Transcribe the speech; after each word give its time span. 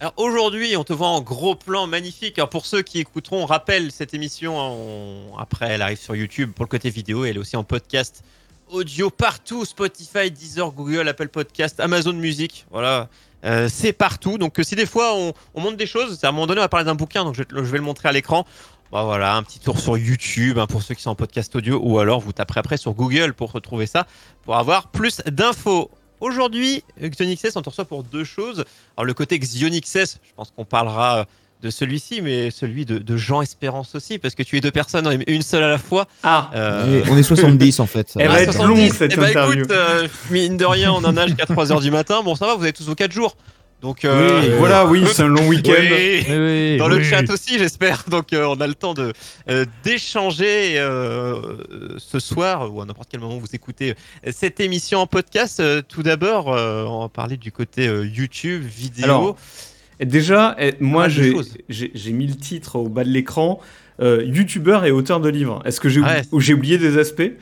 Alors 0.00 0.14
aujourd'hui, 0.16 0.76
on 0.78 0.84
te 0.84 0.94
voit 0.94 1.08
en 1.08 1.20
gros 1.20 1.54
plan 1.54 1.86
magnifique. 1.86 2.38
Alors 2.38 2.48
pour 2.48 2.64
ceux 2.64 2.80
qui 2.80 3.00
écouteront, 3.00 3.42
on 3.42 3.46
rappelle 3.46 3.92
cette 3.92 4.14
émission. 4.14 4.56
on- 4.58 5.36
Après, 5.38 5.68
elle 5.68 5.82
arrive 5.82 5.98
sur 5.98 6.16
YouTube 6.16 6.52
pour 6.54 6.64
le 6.64 6.70
côté 6.70 6.88
vidéo. 6.88 7.24
Elle 7.26 7.36
est 7.36 7.40
aussi 7.40 7.56
en 7.56 7.64
podcast 7.64 8.24
audio 8.70 9.10
partout 9.10 9.64
Spotify, 9.66 10.30
Deezer, 10.30 10.70
Google, 10.72 11.06
Apple 11.08 11.28
Podcast, 11.28 11.80
Amazon 11.80 12.14
Music. 12.14 12.64
Voilà. 12.70 13.08
Euh, 13.44 13.68
c'est 13.70 13.92
partout. 13.92 14.38
Donc 14.38 14.58
euh, 14.58 14.62
si 14.62 14.74
des 14.74 14.86
fois 14.86 15.14
on, 15.14 15.34
on 15.54 15.60
monte 15.60 15.76
des 15.76 15.86
choses, 15.86 16.22
à 16.24 16.28
un 16.28 16.32
moment 16.32 16.46
donné 16.46 16.60
on 16.60 16.64
va 16.64 16.68
parler 16.68 16.86
d'un 16.86 16.94
bouquin, 16.94 17.24
donc 17.24 17.34
je, 17.34 17.42
je 17.50 17.60
vais 17.60 17.78
le 17.78 17.84
montrer 17.84 18.08
à 18.08 18.12
l'écran. 18.12 18.46
Bah 18.92 19.04
voilà, 19.04 19.36
un 19.36 19.42
petit 19.44 19.60
tour 19.60 19.78
sur 19.78 19.96
YouTube 19.98 20.58
hein, 20.58 20.66
pour 20.66 20.82
ceux 20.82 20.94
qui 20.94 21.02
sont 21.02 21.10
en 21.10 21.14
podcast 21.14 21.54
audio, 21.54 21.78
ou 21.80 21.98
alors 22.00 22.20
vous 22.20 22.32
taperez 22.32 22.58
après 22.60 22.76
sur 22.76 22.92
Google 22.92 23.34
pour 23.34 23.52
retrouver 23.52 23.86
ça, 23.86 24.06
pour 24.44 24.56
avoir 24.56 24.88
plus 24.88 25.18
d'infos. 25.26 25.90
Aujourd'hui, 26.20 26.84
XionXS, 27.02 27.56
on 27.56 27.62
te 27.62 27.70
reçoit 27.70 27.84
pour 27.84 28.02
deux 28.04 28.24
choses. 28.24 28.64
Alors 28.96 29.04
le 29.06 29.14
côté 29.14 29.38
XionXS, 29.38 30.18
je 30.22 30.34
pense 30.36 30.52
qu'on 30.54 30.64
parlera 30.64 31.26
de 31.62 31.68
celui-ci, 31.68 32.22
mais 32.22 32.50
celui 32.50 32.86
de, 32.86 32.96
de 32.98 33.16
Jean 33.18 33.42
Espérance 33.42 33.94
aussi, 33.94 34.18
parce 34.18 34.34
que 34.34 34.42
tu 34.42 34.56
es 34.56 34.60
deux 34.62 34.70
personnes 34.70 35.22
et 35.26 35.32
une 35.34 35.42
seule 35.42 35.62
à 35.62 35.68
la 35.68 35.76
fois. 35.78 36.06
Ah, 36.22 36.50
Euh, 36.54 37.02
on 37.10 37.16
est 37.18 37.22
70 37.22 37.80
en 37.80 37.86
fait. 37.86 38.08
ça 38.08 38.20
Eh 38.22 38.26
va. 38.28 38.32
ben, 38.34 38.36
ah, 38.38 38.42
être 38.44 38.52
70. 38.54 38.80
long, 38.88 38.94
cette 38.96 39.12
Eh 39.12 39.16
ben, 39.16 39.28
interview. 39.28 39.58
écoute, 39.58 39.70
euh, 39.72 40.08
mine 40.30 40.56
de 40.56 40.64
rien, 40.64 40.90
on 40.92 41.04
en 41.04 41.16
a 41.18 41.26
jusqu'à 41.26 41.44
3h 41.44 41.82
du 41.82 41.90
matin. 41.90 42.22
Bon, 42.24 42.34
ça 42.34 42.46
va, 42.46 42.54
vous 42.54 42.62
avez 42.62 42.72
tous 42.72 42.84
vos 42.86 42.94
4 42.94 43.12
jours. 43.12 43.36
Donc, 43.82 44.04
euh, 44.04 44.40
oui, 44.42 44.48
voilà, 44.58 44.84
oui, 44.86 45.02
c'est 45.10 45.22
un 45.22 45.28
long 45.28 45.46
week-end. 45.48 45.72
oui. 45.78 46.24
Oui, 46.28 46.36
oui, 46.36 46.76
Dans 46.76 46.86
le 46.88 47.02
chat 47.02 47.28
aussi, 47.30 47.58
j'espère. 47.58 48.04
Donc, 48.10 48.32
euh, 48.32 48.44
on 48.44 48.60
a 48.60 48.66
le 48.66 48.74
temps 48.74 48.92
de 48.92 49.12
euh, 49.48 49.64
d'échanger 49.84 50.74
euh, 50.78 51.40
ce 51.96 52.18
soir 52.18 52.72
ou 52.74 52.82
à 52.82 52.84
n'importe 52.84 53.08
quel 53.10 53.20
moment 53.20 53.38
vous 53.38 53.46
écoutez 53.54 53.94
cette 54.30 54.60
émission 54.60 54.98
en 55.00 55.06
podcast. 55.06 55.62
Tout 55.88 56.02
d'abord, 56.02 56.52
euh, 56.54 56.84
on 56.84 57.00
va 57.00 57.08
parler 57.08 57.38
du 57.38 57.52
côté 57.52 57.88
euh, 57.88 58.04
YouTube, 58.06 58.62
vidéo. 58.64 59.04
Alors, 59.04 59.36
Et 59.98 60.04
déjà, 60.06 60.56
eh, 60.58 60.74
moi, 60.80 61.08
j'ai 61.08 62.12
mis 62.12 62.26
le 62.26 62.36
titre 62.36 62.76
au 62.76 62.88
bas 62.88 63.04
de 63.04 63.10
l'écran. 63.10 63.60
Euh, 64.02 64.22
Youtubeur 64.24 64.86
et 64.86 64.90
auteur 64.92 65.20
de 65.20 65.28
livres. 65.28 65.60
Est-ce 65.66 65.78
que 65.78 65.90
j'ai 65.90 66.00
Ouais. 66.00 66.22
j'ai 66.38 66.54
oublié 66.54 66.78
des 66.78 66.96
aspects? 66.96 67.32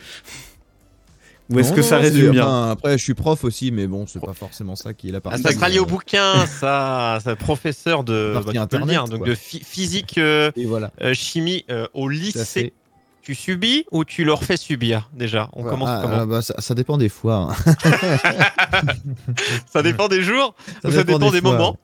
Ou 1.50 1.58
est-ce 1.60 1.70
Non, 1.70 1.76
que 1.76 1.82
ça 1.82 1.96
non, 1.96 2.02
résume 2.02 2.30
bien 2.32 2.46
enfin, 2.46 2.70
Après, 2.70 2.98
je 2.98 3.02
suis 3.04 3.14
prof 3.14 3.42
aussi, 3.44 3.70
mais 3.70 3.86
bon, 3.86 4.06
c'est 4.06 4.20
pas 4.20 4.34
forcément 4.34 4.76
ça 4.76 4.92
qui 4.92 5.08
est 5.08 5.12
la 5.12 5.18
Ah, 5.18 5.20
partie. 5.22 5.42
ça 5.42 5.52
sera 5.52 5.68
lié 5.70 5.78
au 5.78 5.86
bouquin, 5.86 6.44
ça, 6.60 7.18
ça 7.24 7.36
professeur 7.36 8.04
de, 8.04 8.32
Partie 8.34 8.46
bah, 8.46 8.52
tu 8.64 8.68
peux 8.68 8.76
le 8.76 8.82
internet, 8.82 8.88
dire, 8.88 9.04
donc 9.08 9.24
de 9.24 9.34
phy- 9.34 9.64
physique, 9.64 10.18
euh, 10.18 10.50
Et 10.56 10.66
voilà. 10.66 10.90
euh, 11.00 11.14
chimie 11.14 11.64
euh, 11.70 11.86
au 11.94 12.08
lycée. 12.08 12.74
Tu 13.22 13.34
subis 13.34 13.84
ou 13.90 14.04
tu 14.06 14.24
leur 14.24 14.42
fais 14.42 14.56
subir 14.56 15.10
déjà? 15.12 15.50
On 15.52 15.62
commence 15.62 15.90
Ah, 15.92 15.98
comment? 16.02 16.20
ah, 16.20 16.26
bah, 16.26 16.40
ça, 16.40 16.54
ça 16.60 16.74
dépend 16.74 16.96
des 16.96 17.10
fois. 17.10 17.50
hein. 17.50 17.92
Ça 19.70 19.82
dépend 19.82 20.08
des 20.08 20.22
jours, 20.22 20.54
Ça 20.82 20.88
ou 20.88 20.92
ça 20.92 21.04
dépend 21.04 21.30
des 21.30 21.40
moments? 21.40 21.76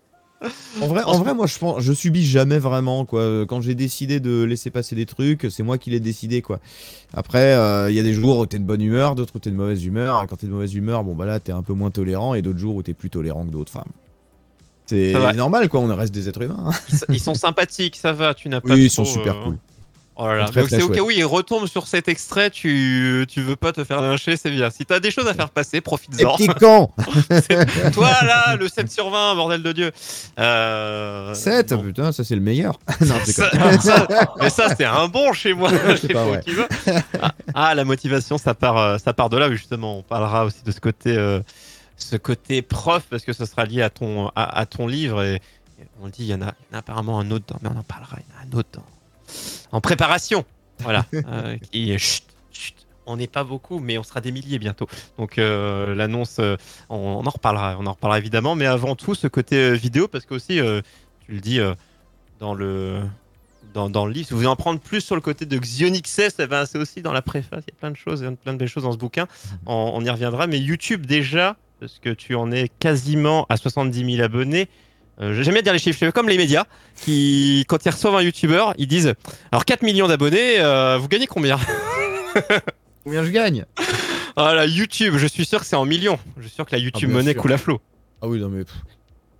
En 0.81 0.87
vrai, 0.87 1.03
En 1.05 1.19
vrai, 1.19 1.34
moi, 1.34 1.47
je 1.47 1.59
pense, 1.59 1.81
je 1.81 1.92
subis 1.92 2.25
jamais 2.27 2.59
vraiment 2.59 3.05
quoi. 3.05 3.47
Quand 3.47 3.61
j'ai 3.61 3.75
décidé 3.75 4.20
de 4.20 4.42
laisser 4.42 4.70
passer 4.70 4.95
des 4.97 5.06
trucs, 5.06 5.47
c'est 5.51 5.62
moi 5.62 5.78
qui 5.78 5.91
l'ai 5.91 6.01
décidé 6.01 6.42
quoi. 6.42 6.61
Après, 7.12 7.55
euh, 7.55 7.91
il 7.91 7.97
y 7.97 8.01
a 8.01 8.03
des 8.03 8.14
jours 8.14 8.39
où 8.39 8.47
t'es 8.47 8.59
de 8.59 8.64
bonne 8.64 8.83
humeur, 8.83 9.14
d'autres 9.14 9.34
où 9.36 9.39
t'es 9.39 9.51
de 9.51 9.56
mauvaise 9.56 9.84
humeur. 9.84 10.23
Et 10.23 10.27
quand 10.27 10.36
t'es 10.36 10.47
de 10.47 10.53
mauvaise 10.53 10.75
humeur, 10.75 11.05
bon 11.05 11.14
bah 11.14 11.27
là, 11.27 11.39
t'es 11.41 11.53
un 11.53 11.62
peu 11.62 11.73
moins 11.75 11.91
tolérant, 11.91 12.34
et 12.34 12.42
d'autres 12.42 12.59
jours 12.59 12.75
où 12.77 12.83
t'es 12.83 12.95
plus 12.95 13.11
tolérant 13.11 13.45
que 13.45 13.51
d'autres. 13.51 13.73
Enfin, 13.75 13.86
c'est 14.86 15.14
normal 15.34 15.69
quoi. 15.69 15.81
On 15.81 15.95
reste 15.95 16.12
des 16.14 16.28
êtres 16.28 16.42
humains. 16.42 16.64
hein. 16.67 16.73
Ils, 17.08 17.20
sont- 17.20 17.34
sympathiques, 17.34 17.97
ça 17.97 18.12
va, 18.12 18.34
tu 18.34 18.48
n'as 18.48 18.61
pas 18.61 18.75
Oui, 18.75 18.84
ils 18.84 18.91
sont 18.91 19.05
super 19.05 19.36
euh, 19.36 19.45
cool. 19.45 19.58
Oh 20.17 20.29
là 20.29 20.37
là. 20.37 20.45
Très, 20.48 20.61
Donc 20.61 20.70
c'est 20.70 20.83
au 20.83 20.89
cas 20.91 21.01
où 21.01 21.11
ils 21.11 21.25
retombent 21.25 21.67
sur 21.67 21.89
cet 21.89 22.07
extrait, 22.07 22.48
tu, 22.51 23.27
tu 23.29 23.41
veux 23.43 23.57
pas 23.57 23.73
te 23.73 23.83
faire 23.83 24.01
lyncher, 24.01 24.37
c'est 24.37 24.51
bien. 24.51 24.70
Si 24.70 24.87
t'as 24.87 25.01
des 25.01 25.11
choses 25.11 25.27
à 25.27 25.34
faire 25.34 25.51
passer, 25.51 25.79
Et 25.79 25.81
profites-en. 25.81 26.37
petit 26.37 26.47
camp 26.47 26.93
Toi 27.93 28.11
là, 28.23 28.55
le 28.57 28.69
7 28.69 28.91
sur 28.92 29.11
20, 29.11 29.35
bordel 29.35 29.63
de 29.63 29.73
Dieu. 29.73 29.91
Euh, 30.39 31.35
7 31.35 31.70
bon. 31.74 31.83
putain, 31.83 32.13
ça 32.13 32.23
c'est 32.24 32.35
le 32.36 32.41
meilleur. 32.41 32.79
non, 33.01 33.17
c'est 33.24 33.33
Ça- 33.33 33.51
ça- 33.80 34.07
mais 34.41 34.51
ça, 34.51 34.74
c'est 34.77 34.85
un 34.85 35.08
bon 35.08 35.33
chez 35.33 35.53
moi. 35.53 35.70
Pas 36.13 36.24
vrai. 36.24 36.42
Ah, 37.20 37.35
ah, 37.55 37.74
la 37.74 37.85
motivation, 37.85 38.39
ça 38.39 38.55
part, 38.55 38.77
euh, 38.79 38.98
ça 38.98 39.13
part 39.13 39.30
de 39.30 39.36
là, 39.36 39.51
justement. 39.51 39.98
On 39.98 40.03
parlera 40.03 40.45
aussi 40.45 40.63
de 40.64 40.70
ce 40.70 40.79
côté, 40.80 41.17
euh, 41.17 41.41
ce 41.97 42.17
côté 42.17 42.63
prof, 42.63 43.03
parce 43.11 43.24
que 43.24 43.33
ça 43.33 43.47
sera 43.47 43.64
lié 43.64 43.83
à 43.83 43.91
ton, 43.91 44.29
à, 44.36 44.58
à 44.61 44.67
ton 44.67 44.86
livre. 44.86 45.23
Et, 45.24 45.35
et 45.36 45.41
on 46.01 46.07
le 46.07 46.13
dit, 46.13 46.23
il 46.23 46.27
y, 46.29 46.35
en 46.35 46.42
a, 46.42 46.53
il 46.70 46.73
y 46.73 46.74
en 46.74 46.77
a 46.77 46.79
apparemment 46.79 47.19
un 47.19 47.30
autre, 47.33 47.47
dans- 47.48 47.58
mais 47.63 47.69
on 47.74 47.79
en 47.79 47.83
parlera. 47.83 48.17
Il 48.19 48.23
y 48.33 48.36
en 48.36 48.41
a 48.42 48.55
un 48.57 48.58
autre 48.61 48.69
dans- 48.74 48.85
en 49.72 49.80
préparation. 49.80 50.45
Voilà. 50.80 51.06
euh, 51.14 51.56
qui, 51.70 51.96
chut, 51.98 52.24
chut, 52.52 52.74
on 53.06 53.17
n'est 53.17 53.27
pas 53.27 53.45
beaucoup, 53.45 53.78
mais 53.78 53.98
on 53.98 54.02
sera 54.02 54.20
des 54.20 54.33
milliers 54.33 54.58
bientôt. 54.58 54.89
Donc 55.18 55.39
euh, 55.39 55.95
l'annonce, 55.95 56.36
euh, 56.39 56.56
on, 56.89 56.96
on 56.96 57.27
en 57.27 57.30
reparlera, 57.30 57.77
on 57.78 57.86
en 57.86 57.92
reparlera 57.92 58.18
évidemment. 58.18 58.55
Mais 58.55 58.67
avant 58.67 58.96
tout, 58.96 59.14
ce 59.14 59.27
côté 59.27 59.56
euh, 59.56 59.73
vidéo, 59.73 60.08
parce 60.08 60.24
que 60.24 60.34
aussi, 60.34 60.61
tu 61.27 61.33
le 61.33 61.40
dis 61.40 61.61
dans 62.40 62.55
le 62.55 63.00
dans, 63.73 63.90
dans 63.90 64.06
le 64.06 64.12
livre. 64.12 64.28
Si 64.28 64.33
vous 64.33 64.39
voulez 64.39 64.48
en 64.48 64.56
prendre 64.56 64.78
plus 64.78 65.00
sur 65.00 65.17
le 65.17 65.20
côté 65.20 65.46
de 65.46 65.58
Xionixes, 65.58 66.36
eh 66.39 66.46
ben, 66.46 66.64
c'est 66.64 66.78
aussi 66.78 67.02
dans 67.02 67.12
la 67.12 67.23
préface. 67.23 67.64
Il 67.67 67.73
y 67.73 67.77
a 67.77 67.80
plein 67.80 67.90
de 67.90 67.96
choses, 67.96 68.24
plein 68.42 68.52
de 68.52 68.58
belles 68.58 68.68
choses 68.68 68.84
dans 68.84 68.92
ce 68.92 68.98
bouquin. 68.98 69.27
On, 69.67 69.92
on 69.94 70.05
y 70.05 70.11
reviendra. 70.11 70.46
Mais 70.46 70.58
YouTube 70.58 71.06
déjà, 71.06 71.56
parce 71.80 71.98
que 71.98 72.11
tu 72.11 72.34
en 72.36 72.52
es 72.52 72.68
quasiment 72.68 73.46
à 73.48 73.56
70 73.56 74.17
000 74.17 74.24
abonnés. 74.24 74.68
Euh, 75.20 75.42
J'aime 75.42 75.55
bien 75.55 75.63
dire 75.63 75.73
les 75.73 75.79
chiffres, 75.79 75.98
c'est 76.01 76.13
comme 76.13 76.29
les 76.29 76.36
médias 76.36 76.64
qui, 76.97 77.64
quand 77.69 77.85
ils 77.85 77.91
reçoivent 77.91 78.17
un 78.17 78.23
YouTuber, 78.23 78.64
ils 78.79 78.89
disent 78.89 79.14
alors 79.52 79.64
4 79.64 79.83
millions 79.83 80.08
d'abonnés, 80.08 80.58
euh, 80.58 80.98
vous 80.98 81.08
gagnez 81.08 81.27
combien? 81.27 81.58
Combien 83.05 83.23
je 83.23 83.30
gagne? 83.30 83.64
Ah 84.35 84.55
la 84.55 84.67
YouTube, 84.67 85.14
je 85.19 85.27
suis 85.27 85.45
sûr 85.45 85.61
que 85.61 85.67
c'est 85.67 85.77
en 85.77 85.85
millions. 85.85 86.19
Je 86.39 86.47
suis 86.47 86.55
sûr 86.55 86.64
que 86.67 86.73
la 86.74 86.79
YouTube 86.79 87.11
bien 87.11 87.19
monnaie 87.19 87.33
sûr. 87.33 87.42
coule 87.42 87.53
à 87.53 87.58
flot. 87.58 87.80
Ah 88.23 88.27
oui, 88.27 88.41
non 88.41 88.48
mais. 88.48 88.64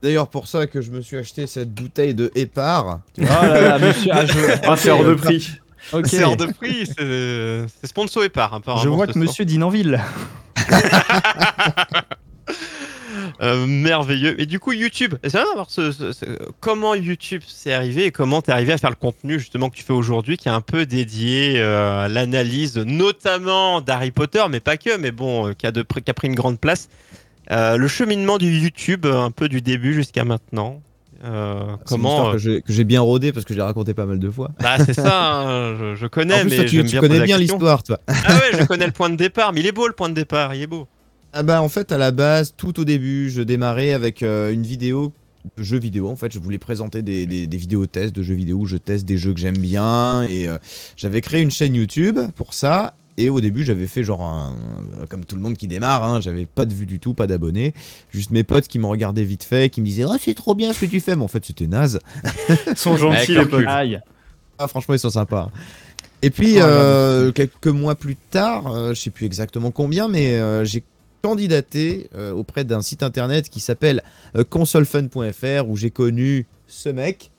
D'ailleurs, 0.03 0.29
pour 0.29 0.47
ça 0.49 0.67
que 0.67 0.83
je 0.83 0.91
me 0.91 1.01
suis 1.01 1.17
acheté 1.17 1.47
cette 1.47 1.73
bouteille 1.73 2.15
de 2.15 2.31
Épar. 2.35 3.01
Oh 3.19 3.23
là 3.23 3.61
là, 3.61 3.79
monsieur. 3.79 4.11
Ah, 4.15 4.27
je... 4.27 4.33
Ah, 4.65 4.77
c'est 4.77 4.91
hors 4.91 5.03
de 5.03 5.15
prix. 5.15 5.49
C'est 6.05 6.23
hors 6.23 6.37
de 6.37 6.47
prix, 6.47 6.87
c'est 6.87 7.87
sponsor 7.89 8.23
part. 8.31 8.53
apparemment, 8.55 8.83
Je 8.85 8.89
vois 8.91 9.07
que 9.07 9.19
monsieur 9.19 9.45
Dinanville. 9.47 9.99
Euh, 13.41 13.67
merveilleux. 13.67 14.41
Et 14.41 14.47
du 14.47 14.59
coup, 14.61 14.73
YouTube, 14.73 15.15
c'est 15.23 15.33
vrai 15.39 15.45
d'avoir 15.45 15.71
ce, 15.71 15.93
ce- 15.93 16.13
ce- 16.13 16.25
comment 16.61 16.95
YouTube 16.95 17.43
s'est 17.47 17.73
arrivé 17.73 18.05
et 18.07 18.11
comment 18.11 18.43
t'es 18.43 18.53
arrivé 18.53 18.73
à 18.73 18.79
faire 18.79 18.91
le 18.91 18.97
contenu 18.97 19.39
justement 19.39 19.71
que 19.71 19.77
tu 19.77 19.83
fais 19.83 19.93
aujourd'hui, 19.93 20.37
qui 20.37 20.49
est 20.49 20.53
un 20.53 20.61
peu 20.61 20.87
dédié 20.87 21.55
euh, 21.57 22.05
à 22.05 22.09
l'analyse, 22.09 22.77
notamment 22.79 23.81
d'Harry 23.81 24.11
Potter, 24.11 24.43
mais 24.51 24.61
pas 24.61 24.77
que, 24.77 24.97
mais 24.97 25.11
bon, 25.13 25.49
euh, 25.49 25.53
qui, 25.53 25.67
a 25.67 25.73
de, 25.73 25.83
pr- 25.83 26.03
qui 26.03 26.11
a 26.11 26.15
pris 26.15 26.29
une 26.29 26.35
grande 26.35 26.59
place. 26.59 26.89
Euh, 27.51 27.77
le 27.77 27.89
cheminement 27.89 28.39
du 28.39 28.51
YouTube, 28.59 29.07
un 29.07 29.31
peu 29.31 29.49
du 29.49 29.61
début 29.61 29.93
jusqu'à 29.95 30.25
maintenant. 30.25 30.81
Euh, 31.27 31.77
comment 31.87 32.29
euh, 32.35 32.39
que 32.39 32.61
j'ai 32.69 32.85
bien 32.85 33.01
rodé 33.01 33.33
parce 33.33 33.47
que 33.47 33.55
j'ai 33.55 33.63
raconté 33.63 33.95
pas 33.95 34.05
mal 34.05 34.19
de 34.19 34.29
fois. 34.31 34.51
Bah 34.61 34.77
c'est 34.85 34.93
ça, 34.93 35.41
hein, 35.41 35.75
je, 35.81 35.95
je 35.95 36.07
connais, 36.07 36.35
en 36.35 36.41
plus, 36.41 36.51
mais 36.51 36.57
toi, 36.57 36.65
tu, 36.67 36.77
j'aime 36.77 36.85
tu 36.87 36.91
bien 36.93 37.01
connais 37.01 37.21
bien 37.21 37.39
l'histoire, 37.39 37.83
toi. 37.83 37.99
Ah 38.09 38.35
ouais, 38.35 38.59
je 38.61 38.65
connais 38.67 38.85
le 38.87 38.93
point 38.93 39.09
de 39.09 39.17
départ, 39.17 39.53
mais 39.55 39.61
il 39.61 39.67
est 39.67 39.73
beau 39.73 39.87
le 39.87 39.95
point 39.95 40.11
de 40.11 40.15
départ, 40.15 40.55
il 40.55 40.61
est 40.63 40.67
beau. 40.67 40.87
Ah 41.37 41.43
bah 41.43 41.61
en 41.61 41.69
fait 41.69 41.91
à 41.91 41.99
la 41.99 42.13
base 42.13 42.55
tout 42.57 42.79
au 42.79 42.85
début 42.85 43.29
je 43.29 43.43
démarrais 43.43 43.93
avec 43.93 44.23
euh, 44.23 44.53
une 44.53 44.63
vidéo 44.63 45.13
de 45.59 45.63
jeux 45.65 45.79
vidéo 45.81 46.09
en 46.09 46.15
fait 46.15 46.33
je 46.33 46.39
voulais 46.39 46.59
présenter 46.59 47.03
des, 47.03 47.27
des, 47.27 47.49
des 47.49 47.57
vidéos 47.57 47.87
tests 47.87 48.15
de 48.15 48.23
jeux 48.23 48.37
vidéo 48.37 48.59
où 48.59 48.67
je 48.67 48.77
teste 48.77 49.05
des 49.05 49.19
jeux 49.19 49.35
que 49.35 49.41
j'aime 49.41 49.59
bien 49.59 50.23
et 50.23 50.47
euh, 50.47 50.59
j'avais 50.97 51.21
créé 51.21 51.43
une 51.43 51.51
chaîne 51.51 51.75
YouTube 51.75 52.21
pour 52.37 52.55
ça 52.55 52.95
et 53.17 53.31
au 53.31 53.41
début 53.41 53.65
j'avais 53.65 53.89
fait 53.89 54.05
genre 54.05 54.23
un 54.23 54.55
comme 55.09 55.25
tout 55.25 55.35
le 55.35 55.43
monde 55.43 55.57
qui 55.57 55.67
démarre 55.67 56.05
hein, 56.05 56.21
j'avais 56.21 56.47
pas 56.47 56.67
de 56.67 56.73
vue 56.73 56.87
du 56.87 57.01
tout 57.01 57.15
pas 57.15 57.27
d'abonnés 57.27 57.75
juste 58.13 58.31
mes 58.31 58.45
potes 58.45 58.69
qui 58.69 58.79
me 58.79 58.87
regardaient 58.87 59.25
vite 59.25 59.43
fait 59.43 59.71
qui 59.71 59.81
me 59.81 59.87
disaient 59.87 60.05
oh 60.05 60.15
c'est 60.21 60.35
trop 60.35 60.55
bien 60.55 60.73
ce 60.73 60.85
que 60.85 60.87
tu 60.87 61.01
fais 61.01 61.17
mais 61.17 61.25
en 61.25 61.29
fait 61.29 61.45
c'était 61.45 61.67
naze 61.67 61.99
Ils 62.69 62.77
sont 62.77 62.97
gentils, 62.97 63.35
les 63.35 63.45
potes. 63.47 63.67
Aïe. 63.67 64.01
ah, 64.59 64.69
franchement, 64.69 64.95
ils 64.95 65.01
sont 65.01 65.11
sympas. 65.11 65.51
Et 66.23 66.31
puis, 66.31 66.55
Oh, 66.57 66.63
euh, 66.63 67.33
quelques 67.33 67.67
mois 67.67 67.97
plus 67.97 68.17
tard, 68.17 68.73
euh, 68.73 68.95
je 68.95 69.01
sais 69.01 69.11
plus 69.11 69.27
exactement 69.27 69.71
combien, 69.71 70.09
mais 70.09 70.35
euh, 70.39 70.65
j'ai 70.65 70.83
candidaté 71.29 72.09
euh, 72.15 72.33
auprès 72.33 72.65
d'un 72.65 72.83
site 72.83 73.03
internet 73.03 73.49
qui 73.49 73.61
s'appelle 73.61 74.03
euh, 74.37 74.45
consolefun.fr 74.45 75.67
où 75.69 75.77
j'ai 75.77 75.91
connu 75.91 76.47
ce 76.67 76.91
mec. 76.91 77.31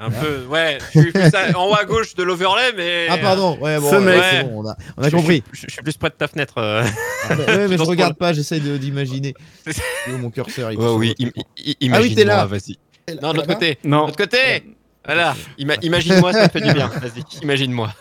Un 0.00 0.10
peu, 0.10 0.44
ouais, 0.48 0.78
je 0.94 1.00
suis 1.00 1.12
plus 1.12 1.34
à- 1.34 1.56
en 1.58 1.70
haut 1.70 1.74
à 1.74 1.84
gauche 1.84 2.14
de 2.14 2.22
l'overlay, 2.22 2.72
mais. 2.76 3.06
Ah 3.10 3.18
pardon, 3.18 3.58
ouais, 3.60 3.78
bon, 3.80 3.90
Ce 3.90 3.96
mec. 3.96 4.22
c'est 4.30 4.44
bon, 4.44 4.62
on 4.64 4.68
a, 4.68 4.76
on 4.96 5.02
a 5.02 5.06
Je- 5.06 5.10
je- 5.10 5.16
compris. 5.16 5.42
Je, 5.52 5.66
je 5.66 5.72
suis 5.72 5.82
plus 5.82 5.96
près 5.96 6.08
de 6.10 6.14
ta 6.14 6.28
fenêtre. 6.28 6.54
euh. 6.58 6.84
Ah, 7.28 7.34
mais- 7.36 7.46
ouais, 7.56 7.68
mais 7.68 7.76
je 7.78 7.82
regarde 7.82 8.14
pas, 8.16 8.32
j'essaye 8.32 8.60
de- 8.60 8.76
d'imaginer. 8.76 9.34
Mon 10.08 10.30
curseur 10.30 10.70
il 10.72 10.78
Ouais, 10.78 10.90
oui, 10.90 11.14
im- 11.20 11.92
Ah 11.92 12.00
oui, 12.00 12.14
t'es 12.14 12.24
là. 12.24 12.44
vas-y. 12.46 12.76
Non, 13.22 13.32
de 13.32 13.36
l'autre 13.38 13.48
côté. 13.54 13.78
De 13.82 13.88
Non. 13.88 14.06
l'autre 14.06 14.16
côté. 14.18 14.62
Voilà, 15.04 15.34
Ima- 15.58 15.78
imagine-moi, 15.82 16.32
ça 16.32 16.44
me 16.44 16.48
fait 16.48 16.60
du 16.60 16.72
bien. 16.74 16.88
Vas-y, 16.88 17.24
imagine-moi. 17.42 17.92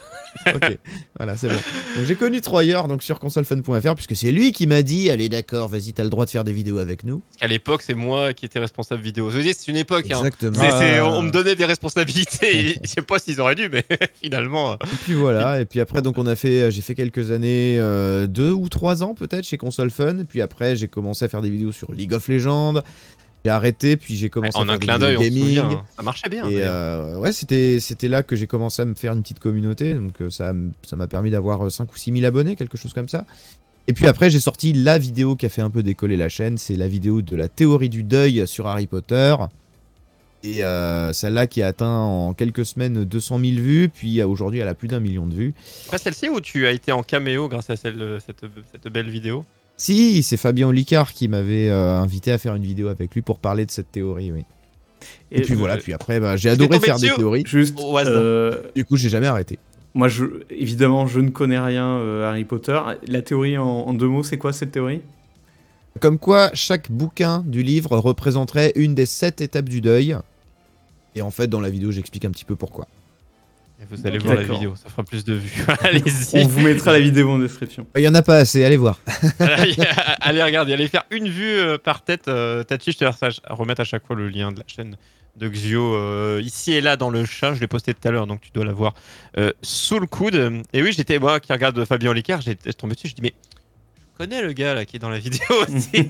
Ok, 0.55 0.77
voilà, 1.17 1.35
c'est 1.35 1.47
bon. 1.47 1.55
Donc 1.95 2.05
j'ai 2.05 2.15
connu 2.15 2.41
Troyer 2.41 2.79
donc 2.87 3.03
sur 3.03 3.19
consolefun.fr 3.19 3.95
puisque 3.95 4.15
c'est 4.15 4.31
lui 4.31 4.51
qui 4.51 4.67
m'a 4.67 4.81
dit 4.81 5.09
allez 5.09 5.29
d'accord, 5.29 5.67
vas-y, 5.67 5.93
t'as 5.93 6.03
le 6.03 6.09
droit 6.09 6.25
de 6.25 6.29
faire 6.29 6.43
des 6.43 6.53
vidéos 6.53 6.77
avec 6.77 7.03
nous. 7.03 7.19
Parce 7.19 7.41
qu'à 7.41 7.47
l'époque, 7.47 7.81
c'est 7.81 7.93
moi 7.93 8.33
qui 8.33 8.45
étais 8.45 8.59
responsable 8.59 9.01
vidéo. 9.01 9.29
Je 9.29 9.41
c'est 9.41 9.67
une 9.67 9.77
époque. 9.77 10.05
Hein. 10.11 10.17
Exactement. 10.17 10.57
Ah. 10.59 11.05
on 11.05 11.21
me 11.21 11.31
donnait 11.31 11.55
des 11.55 11.65
responsabilités. 11.65 12.79
je 12.83 12.89
sais 12.89 13.01
pas 13.01 13.19
s'ils 13.19 13.41
auraient 13.41 13.55
dû, 13.55 13.69
mais 13.69 13.83
finalement. 14.21 14.75
Et 14.75 14.95
puis 15.03 15.13
voilà, 15.13 15.61
et 15.61 15.65
puis 15.65 15.79
après 15.79 16.01
donc 16.01 16.17
on 16.17 16.27
a 16.27 16.35
fait, 16.35 16.71
j'ai 16.71 16.81
fait 16.81 16.95
quelques 16.95 17.31
années, 17.31 17.77
euh, 17.79 18.27
deux 18.27 18.51
ou 18.51 18.69
trois 18.69 19.03
ans 19.03 19.13
peut-être 19.13 19.45
chez 19.45 19.57
Console 19.57 19.91
Fun, 19.91 20.25
puis 20.27 20.41
après 20.41 20.75
j'ai 20.75 20.87
commencé 20.87 21.25
à 21.25 21.29
faire 21.29 21.41
des 21.41 21.49
vidéos 21.49 21.71
sur 21.71 21.91
League 21.91 22.13
of 22.13 22.27
Legends, 22.27 22.81
J'ai 23.47 23.51
arrêté, 23.51 23.95
puis 23.95 24.17
j'ai 24.17 24.29
commencé 24.29 24.57
à 24.57 24.61
en 24.61 24.65
faire 24.65 24.73
un 24.73 24.77
clin 24.77 24.95
on 24.95 25.21
gaming. 25.21 25.57
hein. 25.59 25.85
Ça 25.95 26.03
marchait 26.03 26.27
bien. 26.27 26.45
Et 26.49 26.63
euh, 26.63 27.17
ouais, 27.17 27.31
c'était 27.31 27.79
c'était 27.79 28.09
là 28.09 28.21
que 28.21 28.35
j'ai 28.35 28.45
commencé 28.45 28.81
à 28.81 28.85
me 28.85 28.93
faire 28.93 29.13
une 29.13 29.21
petite 29.21 29.39
communauté. 29.39 29.93
Donc 29.93 30.19
euh, 30.19 30.29
ça 30.29 30.53
ça 30.85 30.97
m'a 30.97 31.07
permis 31.07 31.31
d'avoir 31.31 31.71
5 31.71 31.89
ou 31.89 31.95
6 31.95 32.11
000 32.11 32.25
abonnés, 32.25 32.57
quelque 32.57 32.77
chose 32.77 32.91
comme 32.91 33.07
ça. 33.07 33.25
Et 33.87 33.93
puis 33.93 34.05
après, 34.05 34.29
j'ai 34.29 34.41
sorti 34.41 34.73
la 34.73 34.97
vidéo 34.97 35.37
qui 35.37 35.45
a 35.45 35.49
fait 35.49 35.61
un 35.61 35.69
peu 35.69 35.81
décoller 35.81 36.17
la 36.17 36.27
chaîne. 36.27 36.57
C'est 36.57 36.75
la 36.75 36.89
vidéo 36.89 37.21
de 37.21 37.37
la 37.37 37.47
théorie 37.47 37.87
du 37.87 38.03
deuil 38.03 38.45
sur 38.45 38.67
Harry 38.67 38.85
Potter. 38.85 39.33
Et 40.43 40.65
euh, 40.65 41.13
celle-là 41.13 41.47
qui 41.47 41.61
a 41.63 41.67
atteint 41.67 41.99
en 42.01 42.33
quelques 42.33 42.65
semaines 42.65 43.05
200 43.05 43.39
000 43.39 43.51
vues. 43.61 43.87
Puis 43.87 44.19
euh, 44.19 44.27
aujourd'hui, 44.27 44.59
elle 44.59 44.67
a 44.67 44.75
plus 44.75 44.89
d'un 44.89 44.99
million 44.99 45.25
de 45.25 45.33
vues. 45.33 45.53
Pas 45.89 45.97
celle-ci 45.97 46.27
où 46.27 46.41
tu 46.41 46.67
as 46.67 46.71
été 46.71 46.91
en 46.91 47.01
caméo 47.01 47.47
grâce 47.47 47.69
à 47.69 47.77
celle, 47.77 48.19
cette, 48.25 48.41
cette 48.73 48.91
belle 48.91 49.09
vidéo? 49.09 49.45
Si, 49.77 50.23
c'est 50.23 50.37
Fabien 50.37 50.67
Olicard 50.67 51.13
qui 51.13 51.27
m'avait 51.27 51.69
euh, 51.69 51.97
invité 51.97 52.31
à 52.31 52.37
faire 52.37 52.55
une 52.55 52.63
vidéo 52.63 52.87
avec 52.87 53.13
lui 53.13 53.21
pour 53.21 53.37
parler 53.37 53.65
de 53.65 53.71
cette 53.71 53.91
théorie. 53.91 54.31
Oui. 54.31 54.43
Et, 55.31 55.41
puis 55.41 55.53
euh, 55.53 55.57
voilà, 55.57 55.77
puis 55.77 55.93
après, 55.93 56.19
bah, 56.19 56.37
j'ai 56.37 56.49
adoré 56.49 56.79
faire 56.79 56.97
des 56.99 57.09
théories. 57.09 57.43
Juste, 57.45 57.77
euh, 57.79 58.61
Du 58.75 58.85
coup, 58.85 58.97
j'ai 58.97 59.09
jamais 59.09 59.27
arrêté. 59.27 59.59
moi, 59.93 60.07
je, 60.07 60.25
évidemment, 60.49 61.07
je 61.07 61.19
ne 61.19 61.29
connais 61.29 61.59
rien 61.59 61.85
euh, 61.85 62.27
Harry 62.27 62.45
Potter. 62.45 62.79
La 63.07 63.21
théorie 63.21 63.57
en, 63.57 63.65
en 63.65 63.93
deux 63.93 64.07
mots, 64.07 64.23
c'est 64.23 64.37
quoi 64.37 64.53
cette 64.53 64.71
théorie? 64.71 65.01
Comme 65.99 66.19
quoi, 66.19 66.51
chaque 66.53 66.91
bouquin 66.91 67.43
du 67.45 67.63
livre 67.63 67.97
représenterait 67.97 68.71
une 68.75 68.95
des 68.95 69.05
sept 69.05 69.41
étapes 69.41 69.69
du 69.69 69.81
deuil. 69.81 70.15
Et 71.15 71.21
en 71.21 71.31
fait, 71.31 71.47
dans 71.47 71.61
la 71.61 71.69
vidéo, 71.69 71.91
j'explique 71.91 72.25
un 72.25 72.31
petit 72.31 72.45
peu 72.45 72.55
pourquoi. 72.55 72.87
Et 73.79 73.85
Vous 73.89 74.07
allez 74.07 74.17
voir 74.17 74.35
la 74.35 74.41
vidéo, 74.43 74.75
ça 74.75 74.89
fera 74.89 75.03
plus 75.03 75.23
de 75.23 75.33
vues. 75.35 75.63
On 75.67 75.85
Allez-y. 75.85 76.43
vous 76.47 76.61
mettra 76.61 76.91
la 76.93 76.99
vidéo 76.99 77.29
en 77.31 77.39
description. 77.39 77.85
Il 77.95 78.01
y 78.01 78.07
en 78.07 78.15
a 78.15 78.23
pas 78.23 78.37
assez, 78.37 78.63
allez 78.65 78.77
voir. 78.77 78.99
allez 80.21 80.43
regarder, 80.43 80.73
allez 80.73 80.87
faire 80.87 81.03
une 81.11 81.27
vue 81.29 81.59
euh, 81.59 81.77
par 81.77 82.03
tête. 82.03 82.27
Euh, 82.27 82.63
Tachi, 82.63 82.91
je 82.91 82.97
te 82.97 83.05
laisse 83.05 83.39
remettre 83.49 83.81
à 83.81 83.83
chaque 83.83 84.05
fois 84.07 84.15
le 84.15 84.29
lien 84.29 84.51
de 84.51 84.59
la 84.59 84.65
chaîne 84.67 84.95
de 85.35 85.47
Xio 85.47 85.93
euh, 85.95 86.41
ici 86.43 86.73
et 86.73 86.81
là 86.81 86.97
dans 86.97 87.11
le 87.11 87.23
chat. 87.25 87.53
Je 87.53 87.59
l'ai 87.59 87.67
posté 87.67 87.93
tout 87.93 88.07
à 88.07 88.11
l'heure, 88.11 88.25
donc 88.25 88.41
tu 88.41 88.49
dois 88.51 88.65
l'avoir 88.65 88.95
euh, 89.37 89.51
sous 89.61 89.99
le 89.99 90.07
coude. 90.07 90.63
Et 90.73 90.81
oui, 90.81 90.91
j'étais 90.91 91.19
moi 91.19 91.39
qui 91.39 91.53
regarde 91.53 91.83
Fabien 91.85 92.09
Olicard, 92.09 92.41
j'ai 92.41 92.55
tombé 92.55 92.95
dessus, 92.95 93.09
je 93.09 93.13
dis 93.13 93.21
mais 93.21 93.33
je 94.13 94.17
connais 94.17 94.41
le 94.41 94.53
gars 94.53 94.73
là 94.73 94.85
qui 94.85 94.95
est 94.95 94.99
dans 94.99 95.11
la 95.11 95.19
vidéo 95.19 95.39
aussi. 95.67 96.09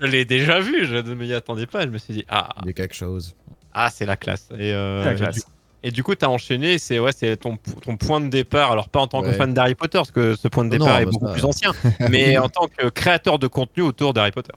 je 0.00 0.06
l'ai 0.06 0.24
déjà 0.24 0.60
vu, 0.60 0.86
je 0.86 0.94
ne 0.96 1.14
m'y 1.14 1.34
attendais 1.34 1.66
pas. 1.66 1.82
Je 1.82 1.88
me 1.90 1.98
suis 1.98 2.14
dit 2.14 2.24
ah 2.30 2.54
Il 2.62 2.68
y 2.68 2.70
a 2.70 2.72
quelque 2.72 2.94
chose. 2.94 3.34
ah 3.74 3.90
c'est 3.92 4.06
la 4.06 4.16
classe. 4.16 4.48
Et, 4.58 4.72
euh, 4.72 5.04
La 5.04 5.12
et 5.12 5.16
classe. 5.16 5.46
Et 5.86 5.92
du 5.92 6.02
coup, 6.02 6.16
tu 6.16 6.24
as 6.24 6.30
enchaîné, 6.30 6.78
c'est 6.78 6.98
ouais, 6.98 7.12
c'est 7.16 7.36
ton, 7.36 7.58
ton 7.82 7.96
point 7.96 8.20
de 8.20 8.26
départ. 8.28 8.72
Alors, 8.72 8.88
pas 8.88 8.98
en 9.00 9.06
tant 9.06 9.22
que 9.22 9.30
fan 9.32 9.54
d'Harry 9.54 9.76
Potter, 9.76 9.98
parce 9.98 10.10
que 10.10 10.34
ce 10.34 10.48
point 10.48 10.64
de 10.64 10.70
départ 10.70 10.88
non, 10.88 10.96
est 10.98 11.04
bah, 11.04 11.10
beaucoup 11.12 11.26
ça- 11.26 11.32
plus 11.34 11.44
ancien, 11.44 11.72
mais 12.10 12.36
en 12.38 12.48
tant 12.48 12.66
que 12.66 12.88
créateur 12.88 13.38
de 13.38 13.46
contenu 13.46 13.84
autour 13.84 14.12
d'Harry 14.12 14.32
Potter. 14.32 14.52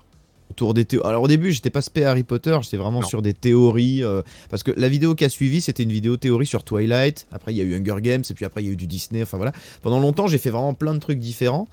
Autour 0.49 0.73
des 0.73 0.85
théo- 0.85 1.05
Alors 1.05 1.21
au 1.21 1.27
début, 1.27 1.51
j'étais 1.51 1.69
pas 1.69 1.83
spé 1.83 2.03
Harry 2.05 2.23
Potter, 2.23 2.57
j'étais 2.63 2.77
vraiment 2.77 3.01
Non. 3.01 3.07
sur 3.07 3.21
des 3.21 3.35
théories. 3.35 4.03
euh, 4.03 4.23
parce 4.49 4.63
que 4.63 4.71
la 4.75 4.89
vidéo 4.89 5.13
qui 5.13 5.23
a 5.23 5.29
suivi, 5.29 5.61
c'était 5.61 5.83
une 5.83 5.91
vidéo 5.91 6.17
théorie 6.17 6.47
sur 6.47 6.63
Twilight. 6.63 7.27
Après, 7.31 7.53
il 7.53 7.57
y 7.57 7.61
a 7.61 7.63
eu 7.63 7.75
Hunger 7.75 8.01
Games, 8.01 8.23
et 8.27 8.33
puis 8.33 8.45
après, 8.45 8.63
il 8.63 8.65
y 8.65 8.69
a 8.69 8.71
eu 8.73 8.75
du 8.75 8.87
Disney. 8.87 9.21
Enfin 9.21 9.37
voilà. 9.37 9.51
Pendant 9.83 9.99
longtemps, 9.99 10.25
j'ai 10.25 10.39
fait 10.39 10.49
vraiment 10.49 10.73
plein 10.73 10.95
de 10.95 10.99
trucs 10.99 11.19
différents. 11.19 11.67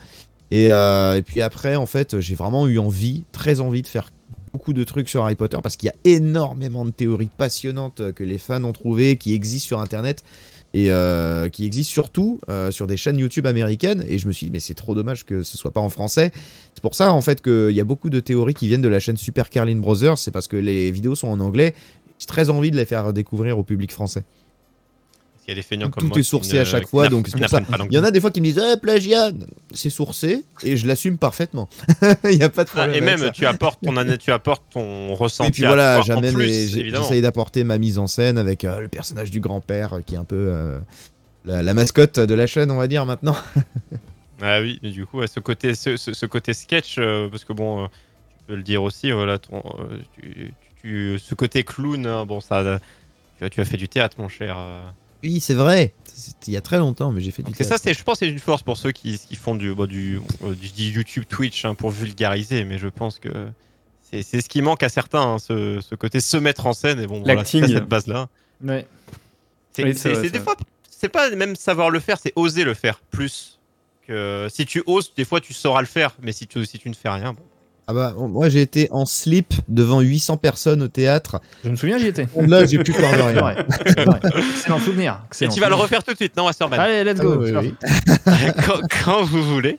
Et, 0.50 0.68
euh, 0.70 1.16
et 1.16 1.22
puis 1.22 1.40
après, 1.40 1.76
en 1.76 1.86
fait, 1.86 2.20
j'ai 2.20 2.34
vraiment 2.34 2.66
eu 2.68 2.78
envie, 2.78 3.24
très 3.32 3.60
envie 3.60 3.80
de 3.82 3.88
faire 3.88 4.10
beaucoup 4.52 4.72
de 4.72 4.84
trucs 4.84 5.08
sur 5.08 5.24
Harry 5.24 5.34
Potter 5.34 5.58
parce 5.62 5.76
qu'il 5.76 5.88
y 5.88 5.90
a 5.90 6.16
énormément 6.16 6.84
de 6.84 6.90
théories 6.90 7.30
passionnantes 7.36 8.00
euh, 8.00 8.12
que 8.12 8.24
les 8.24 8.38
fans 8.38 8.62
ont 8.64 8.72
trouvées, 8.72 9.16
qui 9.16 9.34
existent 9.34 9.66
sur 9.66 9.80
Internet 9.80 10.24
et 10.74 10.90
euh, 10.90 11.48
qui 11.48 11.64
existent 11.64 11.92
surtout 11.92 12.40
euh, 12.48 12.70
sur 12.70 12.86
des 12.86 12.96
chaînes 12.96 13.18
YouTube 13.18 13.46
américaines. 13.46 14.04
Et 14.08 14.18
je 14.18 14.26
me 14.26 14.32
suis 14.32 14.46
dit, 14.46 14.52
mais 14.52 14.60
c'est 14.60 14.74
trop 14.74 14.94
dommage 14.94 15.24
que 15.24 15.42
ce 15.42 15.56
soit 15.56 15.70
pas 15.70 15.80
en 15.80 15.88
français. 15.88 16.32
C'est 16.74 16.82
pour 16.82 16.94
ça, 16.94 17.12
en 17.12 17.20
fait, 17.20 17.40
qu'il 17.40 17.70
y 17.70 17.80
a 17.80 17.84
beaucoup 17.84 18.10
de 18.10 18.20
théories 18.20 18.54
qui 18.54 18.68
viennent 18.68 18.82
de 18.82 18.88
la 18.88 19.00
chaîne 19.00 19.16
Super 19.16 19.48
Carlin 19.48 19.76
Brothers. 19.76 20.18
C'est 20.18 20.30
parce 20.30 20.48
que 20.48 20.56
les 20.56 20.90
vidéos 20.90 21.14
sont 21.14 21.28
en 21.28 21.40
anglais. 21.40 21.74
J'ai 22.18 22.26
très 22.26 22.50
envie 22.50 22.70
de 22.70 22.76
les 22.76 22.84
faire 22.84 23.12
découvrir 23.12 23.58
au 23.58 23.62
public 23.62 23.92
français. 23.92 24.24
Y 25.48 25.52
a 25.52 25.54
des 25.54 25.62
feignants 25.62 25.90
comme 25.90 26.02
Tout 26.02 26.08
moi 26.08 26.18
est 26.18 26.22
sourcé 26.24 26.58
à 26.58 26.64
chaque 26.64 26.88
fois, 26.88 27.08
donc 27.08 27.28
c'est 27.28 27.38
pour 27.38 27.48
ça. 27.48 27.60
Il 27.88 27.94
y 27.94 27.98
en 27.98 28.04
a 28.04 28.10
des 28.10 28.20
fois 28.20 28.32
qui 28.32 28.40
me 28.40 28.46
disent 28.46 28.60
eh, 28.74 28.76
plagiat 28.80 29.30
C'est 29.72 29.90
sourcé 29.90 30.44
et 30.64 30.76
je 30.76 30.86
l'assume 30.88 31.18
parfaitement. 31.18 31.68
Il 32.24 32.36
n'y 32.38 32.42
a 32.42 32.48
pas 32.48 32.64
de 32.64 32.70
Ah, 32.74 32.78
problème. 32.78 32.94
et 32.96 33.06
même, 33.06 33.18
ça. 33.18 33.30
tu 33.30 33.46
apportes 33.46 33.78
ton, 33.80 33.94
tu 34.18 34.32
apportes 34.32 34.64
ton 34.72 35.14
ressenti. 35.14 35.48
Et 35.48 35.52
puis 35.52 35.64
voilà, 35.64 36.00
j'amène 36.02 36.36
j'essaye 36.40 37.22
d'apporter 37.22 37.62
ma 37.62 37.78
mise 37.78 37.98
en 37.98 38.08
scène 38.08 38.38
avec 38.38 38.64
euh, 38.64 38.80
le 38.80 38.88
personnage 38.88 39.30
du 39.30 39.38
grand-père 39.40 39.92
euh, 39.94 40.00
qui 40.04 40.14
est 40.14 40.18
un 40.18 40.24
peu 40.24 40.34
euh, 40.50 40.78
la, 41.44 41.62
la 41.62 41.74
mascotte 41.74 42.18
de 42.18 42.34
la 42.34 42.48
chaîne, 42.48 42.70
on 42.72 42.76
va 42.76 42.88
dire 42.88 43.06
maintenant. 43.06 43.36
Ah 44.42 44.60
oui, 44.60 44.78
mais 44.82 44.90
du 44.90 45.06
coup, 45.06 45.26
ce 45.26 45.40
côté, 45.40 45.74
ce, 45.74 45.96
ce- 45.96 46.12
ce 46.12 46.26
côté 46.26 46.52
sketch, 46.52 46.96
euh, 46.98 47.26
parce 47.30 47.44
que 47.44 47.54
bon, 47.54 47.84
euh, 47.84 47.86
tu 47.86 48.44
peux 48.48 48.54
le 48.56 48.62
dire 48.62 48.82
aussi, 48.82 49.10
voilà, 49.10 49.38
ton, 49.38 49.62
euh, 49.78 49.98
tu, 50.20 50.52
tu- 50.82 51.18
ce 51.18 51.34
côté 51.34 51.64
clown, 51.64 52.06
hein, 52.06 52.26
bon, 52.26 52.40
ça, 52.42 52.62
tu, 53.38 53.44
as- 53.44 53.48
tu 53.48 53.60
as 53.62 53.64
fait 53.64 53.78
du 53.78 53.88
théâtre, 53.88 54.16
mon 54.18 54.28
cher. 54.28 54.58
Oui, 55.22 55.40
c'est 55.40 55.54
vrai. 55.54 55.92
Il 56.46 56.52
y 56.52 56.56
a 56.56 56.60
très 56.60 56.78
longtemps, 56.78 57.12
mais 57.12 57.20
j'ai 57.20 57.30
fait 57.30 57.42
du 57.42 57.52
ça, 57.52 57.64
théâtre. 57.64 57.80
c'est, 57.84 57.94
je 57.94 58.02
pense, 58.02 58.18
que 58.20 58.26
c'est 58.26 58.30
une 58.32 58.38
force 58.38 58.62
pour 58.62 58.76
ceux 58.76 58.92
qui, 58.92 59.18
qui 59.18 59.36
font 59.36 59.54
du, 59.54 59.74
bah, 59.74 59.86
du, 59.86 60.20
euh, 60.44 60.54
du- 60.54 60.70
du 60.70 60.84
YouTube, 60.90 61.24
Twitch, 61.28 61.64
hein, 61.64 61.74
pour 61.74 61.90
vulgariser, 61.90 62.64
mais 62.64 62.78
je 62.78 62.88
pense 62.88 63.18
que 63.18 63.28
c'est, 64.10 64.22
c'est 64.22 64.40
ce 64.40 64.48
qui 64.48 64.62
manque 64.62 64.82
à 64.82 64.88
certains, 64.88 65.20
hein, 65.34 65.38
ce, 65.38 65.80
ce 65.80 65.94
côté 65.94 66.20
se 66.20 66.36
mettre 66.36 66.66
en 66.66 66.72
scène, 66.72 67.00
et 67.00 67.06
bon, 67.06 67.22
voilà, 67.22 67.44
c'est 67.44 67.60
cette 67.66 67.88
base-là. 67.88 68.28
Ouais. 68.64 68.86
C'est, 69.72 69.84
Oui, 69.84 69.92
c'est 69.94 69.98
c'est- 69.98 70.08
vrai, 70.08 70.16
c'est 70.22 70.24
c'est 70.28 70.30
des 70.38 70.40
fois, 70.40 70.56
c'est 70.90 71.08
pas 71.10 71.30
même 71.30 71.54
savoir 71.56 71.90
le 71.90 72.00
faire, 72.00 72.18
c'est 72.18 72.32
oser 72.36 72.64
le 72.64 72.74
faire 72.74 73.00
plus. 73.10 73.58
Que 74.06 74.46
si 74.50 74.64
tu 74.66 74.82
oses, 74.86 75.12
des 75.16 75.24
fois 75.24 75.40
tu 75.40 75.52
sauras 75.52 75.80
le 75.80 75.86
faire, 75.88 76.14
mais 76.22 76.30
si 76.32 76.46
tu, 76.46 76.64
si 76.64 76.78
tu 76.78 76.88
ne 76.88 76.94
fais 76.94 77.08
rien, 77.10 77.32
bon. 77.32 77.42
Ah 77.88 77.94
bah, 77.94 78.14
moi 78.18 78.48
j'ai 78.48 78.62
été 78.62 78.88
en 78.90 79.06
slip 79.06 79.54
devant 79.68 80.00
800 80.00 80.38
personnes 80.38 80.82
au 80.82 80.88
théâtre. 80.88 81.40
Je 81.62 81.68
me 81.70 81.76
souviens, 81.76 81.98
j'y 81.98 82.08
étais. 82.08 82.26
Là, 82.36 82.64
j'ai 82.66 82.78
plus 82.78 82.92
peur 82.92 83.12
de 83.12 83.16
C'est 83.16 83.22
rien. 83.40 83.64
C'est 83.86 84.04
vrai. 84.04 84.20
Excellent 84.50 84.78
souvenir. 84.80 85.12
Et 85.22 85.26
Excellent 85.30 85.52
tu 85.52 85.60
vas 85.60 85.68
le 85.68 85.76
refaire 85.76 86.02
tout 86.02 86.10
de 86.10 86.16
suite, 86.16 86.36
non, 86.36 86.46
Masterman 86.46 86.80
Allez, 86.80 87.04
let's 87.04 87.18
Ah 87.20 87.22
go. 87.22 87.36
oui, 87.40 87.52
oui. 87.54 87.74
quand, 88.66 88.80
quand 89.04 89.22
vous 89.22 89.42
voulez. 89.44 89.78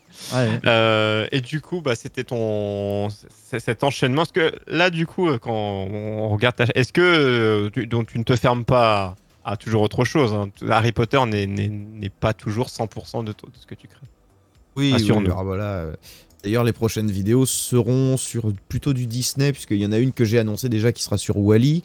Euh, 0.65 1.27
et 1.33 1.41
du 1.41 1.59
coup, 1.59 1.81
bah, 1.81 1.95
c'était 1.95 2.23
ton 2.23 3.09
cet 3.57 3.83
enchaînement. 3.83 4.21
Parce 4.21 4.31
que 4.31 4.53
là, 4.67 4.89
du 4.89 5.05
coup, 5.05 5.27
euh, 5.27 5.37
quand 5.37 5.51
on 5.53 6.29
regarde, 6.29 6.55
ta... 6.55 6.65
est-ce 6.75 6.93
que 6.93 7.01
euh, 7.01 7.69
tu, 7.71 7.87
donc 7.87 8.07
tu 8.07 8.19
ne 8.19 8.23
te 8.23 8.35
fermes 8.37 8.63
pas 8.63 9.15
à 9.43 9.57
toujours 9.57 9.81
autre 9.81 10.05
chose 10.05 10.33
hein 10.33 10.49
Harry 10.69 10.93
Potter 10.93 11.19
n'est- 11.25 12.09
pas 12.21 12.33
toujours 12.33 12.67
100% 12.67 13.23
de, 13.25 13.31
de 13.31 13.35
ce 13.59 13.65
que 13.65 13.75
tu 13.75 13.87
crées. 13.87 13.99
Oui, 14.77 14.93
oui, 14.97 15.11
alors 15.25 15.43
voilà. 15.43 15.87
D'ailleurs, 16.43 16.63
les 16.63 16.73
prochaines 16.73 17.09
vidéos 17.11 17.45
seront 17.45 18.15
sur 18.17 18.51
plutôt 18.69 18.93
du 18.93 19.07
Disney, 19.07 19.51
puisqu'il 19.51 19.77
y 19.77 19.85
en 19.85 19.91
a 19.91 19.97
une 19.97 20.13
que 20.13 20.23
j'ai 20.23 20.39
annoncée 20.39 20.69
déjà 20.69 20.91
qui 20.91 21.03
sera 21.03 21.17
sur 21.17 21.37
Wally, 21.37 21.83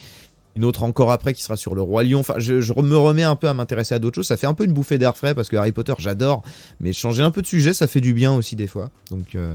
une 0.54 0.64
autre 0.64 0.82
encore 0.82 1.10
après 1.10 1.32
qui 1.32 1.42
sera 1.42 1.56
sur 1.56 1.74
le 1.74 1.80
Roi 1.80 2.04
Lion. 2.04 2.20
Enfin, 2.20 2.34
je, 2.36 2.60
je 2.60 2.72
me 2.74 2.96
remets 2.96 3.22
un 3.22 3.36
peu 3.36 3.48
à 3.48 3.54
m'intéresser 3.54 3.94
à 3.94 3.98
d'autres 3.98 4.16
choses. 4.16 4.26
Ça 4.26 4.36
fait 4.36 4.46
un 4.46 4.54
peu 4.54 4.64
une 4.64 4.72
bouffée 4.74 4.98
d'air 4.98 5.16
frais 5.16 5.34
parce 5.34 5.48
que 5.48 5.56
Harry 5.56 5.72
Potter, 5.72 5.94
j'adore, 5.98 6.42
mais 6.80 6.92
changer 6.92 7.22
un 7.22 7.30
peu 7.30 7.40
de 7.40 7.46
sujet, 7.46 7.72
ça 7.72 7.86
fait 7.86 8.02
du 8.02 8.12
bien 8.12 8.34
aussi 8.34 8.54
des 8.54 8.66
fois. 8.66 8.90
Donc, 9.10 9.34
euh, 9.34 9.54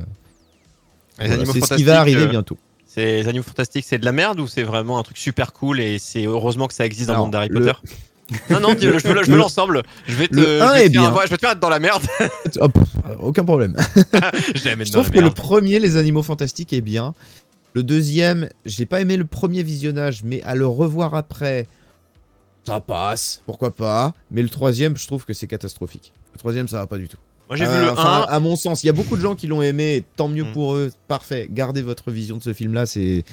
voilà, 1.19 1.35
c'est 1.37 1.45
ce 1.45 1.51
qui 1.51 1.59
fantastiques, 1.59 1.85
va 1.85 1.99
arriver 1.99 2.23
euh, 2.23 2.27
bientôt. 2.27 2.57
C'est 2.87 3.21
les 3.21 3.27
animaux 3.27 3.43
fantastiques, 3.43 3.85
c'est 3.87 3.99
de 3.99 4.05
la 4.05 4.11
merde 4.11 4.39
ou 4.39 4.47
c'est 4.47 4.63
vraiment 4.63 4.97
un 4.97 5.03
truc 5.03 5.17
super 5.17 5.53
cool 5.53 5.79
et 5.79 5.99
c'est 5.99 6.25
heureusement 6.25 6.67
que 6.67 6.73
ça 6.73 6.85
existe 6.85 7.07
dans 7.09 7.13
le 7.13 7.19
monde 7.19 7.31
d'Harry 7.31 7.49
le- 7.49 7.59
Potter 7.59 7.77
Non, 8.50 8.60
non, 8.60 8.75
je 8.79 8.89
veux, 8.89 9.00
je 9.00 9.07
veux 9.07 9.13
Le- 9.31 9.38
l'ensemble. 9.38 9.84
Je 10.07 10.15
vais 10.15 10.27
te, 10.27 10.36
le 10.36 10.41
je 10.41 10.62
un 10.62 10.74
vais 10.74 10.79
te 10.81 10.86
est 10.88 10.93
faire- 10.93 11.12
bien. 11.13 11.22
je 11.25 11.29
vais 11.29 11.36
te 11.38 11.41
faire 11.41 11.51
être 11.51 11.60
dans 11.60 11.69
la 11.69 11.79
merde. 11.79 12.03
Hop, 12.60 12.77
aucun 13.22 13.46
problème. 13.46 13.75
je 13.96 14.84
Je 14.86 14.91
trouve 14.91 15.10
que 15.12 15.19
le 15.19 15.29
premier, 15.31 15.79
Les 15.79 15.96
Animaux 15.98 16.24
Fantastiques, 16.24 16.74
est 16.74 16.81
bien. 16.81 17.13
Le 17.74 17.84
deuxième, 17.84 18.50
j'ai 18.65 18.86
pas 18.86 19.01
aimé 19.01 19.17
le 19.17 19.25
premier 19.25 19.63
visionnage, 19.63 20.24
mais 20.24 20.41
à 20.43 20.55
le 20.55 20.65
revoir 20.67 21.13
après, 21.15 21.67
ça 22.65 22.79
passe, 22.81 23.41
pourquoi 23.46 23.74
pas. 23.74 24.13
Mais 24.31 24.41
le 24.41 24.50
troisième, 24.50 24.98
je 24.98 25.07
trouve 25.07 25.24
que 25.25 25.34
c'est 25.34 25.48
catastrophique. 25.48 26.12
Le 26.34 26.39
troisième, 26.39 26.67
ça 26.67 26.77
va 26.79 26.88
pas 26.88 26.98
du 26.98 27.07
tout. 27.07 27.17
Moi 27.50 27.55
j'ai 27.55 27.65
Euh, 27.65 27.79
vu 27.79 27.86
le 27.86 27.91
enfin, 27.91 28.25
1. 28.27 28.34
À 28.34 28.39
mon 28.41 28.57
sens, 28.57 28.84
il 28.84 28.88
y 28.88 28.89
a 28.89 28.93
beaucoup 28.93 29.15
de 29.15 29.22
gens 29.22 29.36
qui 29.36 29.48
l'ont 29.48 29.62
aimé, 29.62 30.03
tant 30.17 30.27
mieux 30.27 30.43
Mm. 30.43 30.51
pour 30.51 30.75
eux, 30.75 30.91
parfait. 31.07 31.48
Gardez 31.50 31.81
votre 31.81 32.12
vision 32.12 32.36
de 32.38 32.43
ce 32.43 32.51
film-là, 32.53 32.86
c'est 32.86 33.24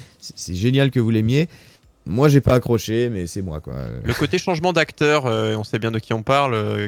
génial 0.49 0.89
que 0.89 1.01
vous 1.01 1.09
l'aimiez. 1.09 1.49
Moi, 2.07 2.29
j'ai 2.29 2.39
pas 2.41 2.53
accroché, 2.53 3.09
mais 3.09 3.25
c'est 3.25 3.41
moi, 3.41 3.59
quoi. 3.61 3.73
Le 4.03 4.13
côté 4.13 4.37
changement 4.37 4.73
d'acteur, 4.73 5.25
euh, 5.25 5.55
on 5.55 5.63
sait 5.63 5.79
bien 5.79 5.89
de 5.91 5.97
qui 5.99 6.13
on 6.13 6.21
parle. 6.21 6.53
euh, 6.53 6.87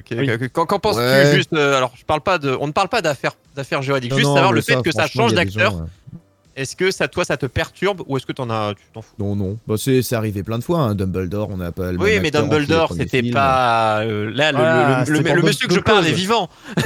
Qu'en 0.54 0.66
qu'en 0.68 0.80
penses-tu 0.80 1.02
Ouais. 1.02 1.34
juste 1.36 1.54
euh, 1.54 1.76
Alors, 1.78 1.94
je 1.98 2.06
parle 2.06 2.22
pas 2.22 2.38
de, 2.38 2.56
on 2.60 2.68
ne 2.68 2.72
parle 2.72 2.88
pas 2.90 3.02
d'affaires, 3.02 3.34
d'affaires 3.56 3.82
juridiques. 3.82 4.12
Non, 4.12 4.18
juste 4.18 4.28
non, 4.30 4.36
savoir 4.36 4.54
le 4.54 4.62
fait 4.62 4.80
que 4.84 4.92
ça 4.92 5.08
change 5.08 5.34
d'acteur. 5.34 5.88
Est-ce 6.56 6.76
que 6.76 6.90
ça, 6.90 7.08
toi, 7.08 7.24
ça 7.24 7.38
te 7.38 7.46
perturbe 7.46 8.02
ou 8.08 8.18
est-ce 8.18 8.26
que 8.26 8.32
t'en 8.32 8.50
as, 8.50 8.74
tu 8.76 8.82
t'en 8.92 9.04
fous? 9.04 9.14
Non, 9.20 9.36
non. 9.36 9.60
Bah, 9.68 9.76
c'est 9.78 10.02
c'est 10.02 10.16
arrivé 10.16 10.42
plein 10.42 10.58
de 10.58 10.64
fois. 10.64 10.80
hein. 10.80 10.96
Dumbledore, 10.96 11.50
on 11.52 11.58
n'a 11.58 11.72
pas 11.72 11.92
le 11.92 12.00
Oui, 12.00 12.14
même 12.14 12.24
mais 12.24 12.32
Dumbledore, 12.32 12.94
c'était 12.98 13.22
pas 13.32 14.00
euh, 14.02 14.32
là 14.34 14.52
le, 14.52 14.58
Voilà, 14.58 14.94
le- 14.94 15.00
le- 15.00 15.06
c'était 15.06 15.18
le- 15.20 15.24
pour 15.24 15.36
le 15.36 15.42
bonne- 15.42 15.50
monsieur 15.50 15.68
que 15.68 15.74
je 15.76 15.80
parle 15.80 16.08
est 16.08 16.12
vivant. 16.14 16.50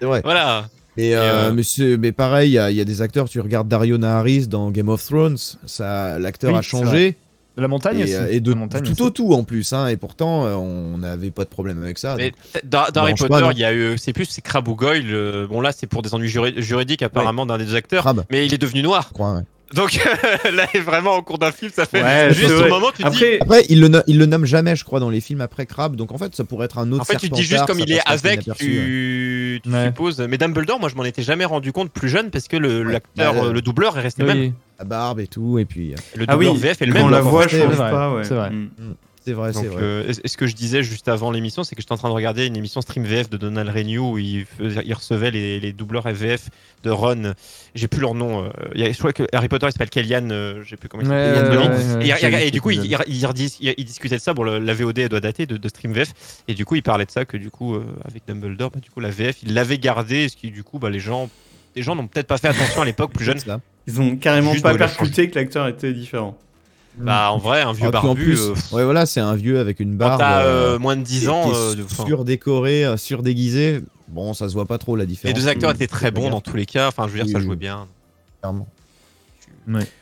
C'est 0.00 0.06
vrai. 0.06 0.20
Voilà. 0.24 0.66
Et, 1.08 1.16
euh, 1.16 1.50
euh, 1.52 1.96
mais, 1.98 2.12
pareil, 2.12 2.50
il 2.50 2.54
y, 2.54 2.58
a- 2.58 2.70
il 2.70 2.76
y 2.76 2.80
a 2.80 2.84
des 2.84 3.02
acteurs, 3.02 3.28
tu 3.28 3.40
regardes 3.40 3.68
Dario 3.68 3.98
Naharis 3.98 4.46
dans 4.48 4.70
Game 4.70 4.88
of 4.88 5.04
Thrones, 5.04 5.36
ça, 5.66 6.18
l'acteur 6.18 6.52
Oui, 6.52 6.58
a 6.58 6.62
changé, 6.62 7.16
De 7.56 7.62
la 7.62 7.68
montagne 7.68 7.98
et, 8.00 8.04
aussi. 8.04 8.14
euh, 8.14 8.28
et 8.30 8.40
de 8.40 8.50
la 8.50 8.56
montagne 8.56 8.82
tout 8.84 8.92
aussi. 8.92 9.02
au 9.02 9.10
tout 9.10 9.32
en 9.34 9.44
plus, 9.44 9.72
hein, 9.72 9.88
et 9.88 9.96
pourtant 9.96 10.44
on 10.44 10.98
n'avait 10.98 11.30
pas 11.30 11.44
de 11.44 11.48
problème 11.48 11.82
avec 11.82 11.98
ça. 11.98 12.14
Mais 12.16 12.30
donc- 12.30 12.64
dans, 12.64 12.84
dans 12.94 13.02
Harry 13.02 13.14
Potter, 13.14 13.48
il 13.52 13.58
y 13.58 13.64
a 13.64 13.72
eu, 13.74 13.98
c'est 13.98 14.12
plus 14.12 14.26
c'est 14.26 14.40
Crabbe 14.40 14.68
ou 14.68 14.74
Goyle. 14.76 15.06
euh, 15.10 15.46
bon 15.46 15.60
là, 15.60 15.72
c'est 15.72 15.86
pour 15.86 16.02
des 16.02 16.14
ennuis 16.14 16.28
juri- 16.28 16.54
juridiques 16.62 17.02
apparemment 17.02 17.46
d'un 17.46 17.58
des 17.58 17.64
deux 17.66 17.74
acteurs. 17.74 18.02
Crabbe. 18.04 18.22
Mais 18.30 18.46
il 18.46 18.54
est 18.54 18.58
devenu 18.58 18.82
noir. 18.82 19.06
je 19.08 19.14
crois, 19.14 19.34
ouais. 19.34 19.42
Donc 19.74 19.98
là, 20.52 20.66
vraiment 20.84 21.16
au 21.16 21.22
cours 21.22 21.38
d'un 21.38 21.52
film, 21.52 21.70
ça 21.74 21.86
fait 21.86 22.02
Ouais, 22.02 22.34
juste 22.34 22.50
au 22.50 22.68
moment 22.68 22.88
tu 22.94 23.02
te 23.04 23.08
dis. 23.08 23.16
Après, 23.16 23.38
Après, 23.40 23.64
il 23.68 23.80
le, 23.80 23.88
no- 23.88 24.02
il 24.08 24.18
le 24.18 24.26
nomme 24.26 24.44
jamais, 24.44 24.74
je 24.74 24.84
crois, 24.84 24.98
dans 24.98 25.10
les 25.10 25.20
films 25.20 25.40
après 25.40 25.64
Crabbe. 25.66 25.94
Donc 25.96 26.10
en 26.12 26.18
fait, 26.18 26.34
ça 26.34 26.44
pourrait 26.44 26.64
être 26.64 26.78
un 26.78 26.90
autre 26.92 27.02
En 27.02 27.04
fait, 27.04 27.16
tu 27.16 27.28
dis 27.28 27.42
juste 27.42 27.66
comme 27.66 27.78
il 27.78 27.92
est 27.92 28.00
avec, 28.04 28.40
tu, 28.58 29.60
tu 29.62 29.70
Ouais. 29.70 29.86
supposes. 29.86 30.20
Mais 30.28 30.38
Dumbledore, 30.38 30.80
moi, 30.80 30.88
je 30.88 30.96
m'en 30.96 31.04
étais 31.04 31.22
jamais 31.22 31.44
rendu 31.44 31.72
compte 31.72 31.92
plus 31.92 32.08
jeune 32.08 32.30
parce 32.30 32.48
que 32.48 32.56
le 32.56 32.82
Ouais. 32.84 32.92
l'acteur, 32.94 33.34
Bah, 33.34 33.40
euh, 33.44 33.52
le 33.52 33.60
doubleur 33.62 33.96
est 33.98 34.02
resté 34.02 34.24
même. 34.24 34.38
Oui, 34.38 34.52
La 34.78 34.84
barbe 34.84 35.20
et 35.20 35.26
tout, 35.26 35.58
et 35.58 35.64
puis. 35.64 35.92
euh, 35.92 35.96
Le 36.16 36.24
ah 36.28 36.36
oui, 36.36 36.46
doubleur 36.46 36.62
VF 36.72 36.82
est 36.82 36.86
le 36.86 36.92
même. 36.92 37.10
la 37.10 37.24
en 37.24 37.30
fait, 37.40 37.48
change 37.48 37.50
c'est 37.50 37.66
vrai, 37.66 37.90
pas, 37.90 38.14
ouais. 38.14 38.24
c'est 38.24 38.34
vrai. 38.34 38.50
C'est 39.22 39.32
vrai, 39.34 39.52
c'est 39.52 39.66
vrai. 39.66 39.82
euh, 39.82 40.12
ce 40.24 40.36
que 40.38 40.46
je 40.46 40.54
disais 40.54 40.82
juste 40.82 41.06
avant 41.08 41.30
l'émission, 41.30 41.62
c'est 41.62 41.74
que 41.74 41.82
j'étais 41.82 41.92
en 41.92 41.98
train 41.98 42.08
de 42.08 42.14
regarder 42.14 42.46
une 42.46 42.56
émission 42.56 42.80
stream 42.80 43.04
VF 43.04 43.28
de 43.28 43.36
Donald 43.36 43.68
Renew 43.68 44.12
où 44.12 44.18
il, 44.18 44.46
il 44.60 44.94
recevait 44.94 45.30
les, 45.30 45.60
les 45.60 45.72
doubleurs 45.74 46.08
VF 46.10 46.48
de 46.84 46.90
Ron. 46.90 47.34
J'ai 47.74 47.86
plus 47.86 48.00
leur 48.00 48.14
nom. 48.14 48.44
euh, 48.44 48.48
il 48.74 48.80
y 48.80 48.84
a- 48.84 48.90
je 48.92 48.98
crois 48.98 49.12
que 49.12 49.24
Harry 49.32 49.48
Potter 49.48 49.66
il 49.66 49.72
s'appelle 49.72 49.90
Kellyanne, 49.90 50.32
euh, 50.32 50.62
je 50.64 50.70
sais 50.70 50.76
plus 50.78 50.88
comment 50.88 51.02
il 51.02 51.08
s'appelle. 51.08 51.58
ouais, 51.68 52.02
Et, 52.02 52.06
j'ai 52.18 52.50
du 52.50 52.60
coup, 52.62 52.70
il, 52.70 52.80
il, 52.86 52.96
il 53.18 53.26
redis- 53.26 53.56
il- 53.60 53.74
il 53.76 53.84
discutait 53.84 54.16
de 54.16 54.20
ça. 54.22 54.32
Bon, 54.32 54.42
le- 54.42 54.58
la 54.58 54.72
VOD 54.74 54.98
elle 55.00 55.08
doit 55.10 55.20
dater 55.20 55.44
de, 55.44 55.58
de 55.58 55.68
Stream 55.68 55.92
VF. 55.92 56.12
Et 56.48 56.54
du 56.54 56.64
coup, 56.64 56.76
il 56.76 56.82
parlait 56.82 57.04
de 57.04 57.10
ça 57.10 57.26
que 57.26 57.36
du 57.36 57.50
coup, 57.50 57.74
euh, 57.74 57.84
avec 58.08 58.22
Dumbledore, 58.26 58.70
bah, 58.70 58.80
du 58.80 58.88
coup, 58.90 59.00
la 59.00 59.10
VF, 59.10 59.42
il 59.42 59.52
l'avait 59.52 59.76
gardé. 59.78 60.28
Ce 60.30 60.36
qui, 60.36 60.50
du 60.50 60.64
coup, 60.64 60.78
bah, 60.78 60.88
les 60.88 60.98
gens, 61.00 61.28
les 61.76 61.82
gens 61.82 61.94
n'ont 61.94 62.06
peut-être 62.06 62.26
pas 62.26 62.38
fait 62.38 62.48
attention 62.48 62.80
à 62.80 62.84
l'époque 62.86 63.12
plus 63.12 63.24
jeunes. 63.26 63.38
Ils 63.86 64.00
ont 64.00 64.16
carrément 64.16 64.52
Juste 64.52 64.62
pas 64.62 64.70
percuté 64.78 65.28
que 65.30 65.38
l'acteur 65.38 65.66
était 65.68 65.92
différent. 65.92 66.38
Bah, 66.98 67.30
en 67.32 67.38
vrai, 67.38 67.62
un 67.62 67.72
vieux 67.72 67.86
Ah, 67.86 67.90
puis 67.90 67.98
en 67.98 68.02
barbu. 68.02 68.24
plus, 68.24 68.40
euh, 68.40 68.54
ouais, 68.76 68.84
voilà, 68.84 69.06
c'est 69.06 69.20
un 69.20 69.34
vieux 69.34 69.58
avec 69.60 69.80
une 69.80 69.92
quand 69.92 70.06
barbe. 70.06 70.18
t'as 70.20 70.42
euh, 70.42 70.74
euh, 70.74 70.78
moins 70.78 70.96
de 70.96 71.02
10 71.02 71.20
qui- 71.20 71.28
ans, 71.28 71.50
euh, 71.54 71.74
surdécoré, 71.88 72.84
surdéguisé. 72.96 73.80
Bon, 74.08 74.34
ça 74.34 74.48
se 74.48 74.54
voit 74.54 74.66
pas 74.66 74.76
trop 74.78 74.96
la 74.96 75.04
les 75.04 75.06
différence. 75.06 75.38
deux 75.38 75.48
acteurs 75.48 75.70
étaient 75.70 75.86
très 75.86 76.10
bons 76.10 76.30
dans 76.30 76.40
tous 76.40 76.56
les 76.56 76.66
cas. 76.66 76.88
Enfin, 76.88 77.04
je 77.06 77.12
veux 77.12 77.18
dire, 77.18 77.26
Oui, 77.26 77.32
ça 77.32 77.38
oui. 77.38 77.44
jouait 77.44 77.56
bien. 77.56 77.86
clairement. 78.40 78.66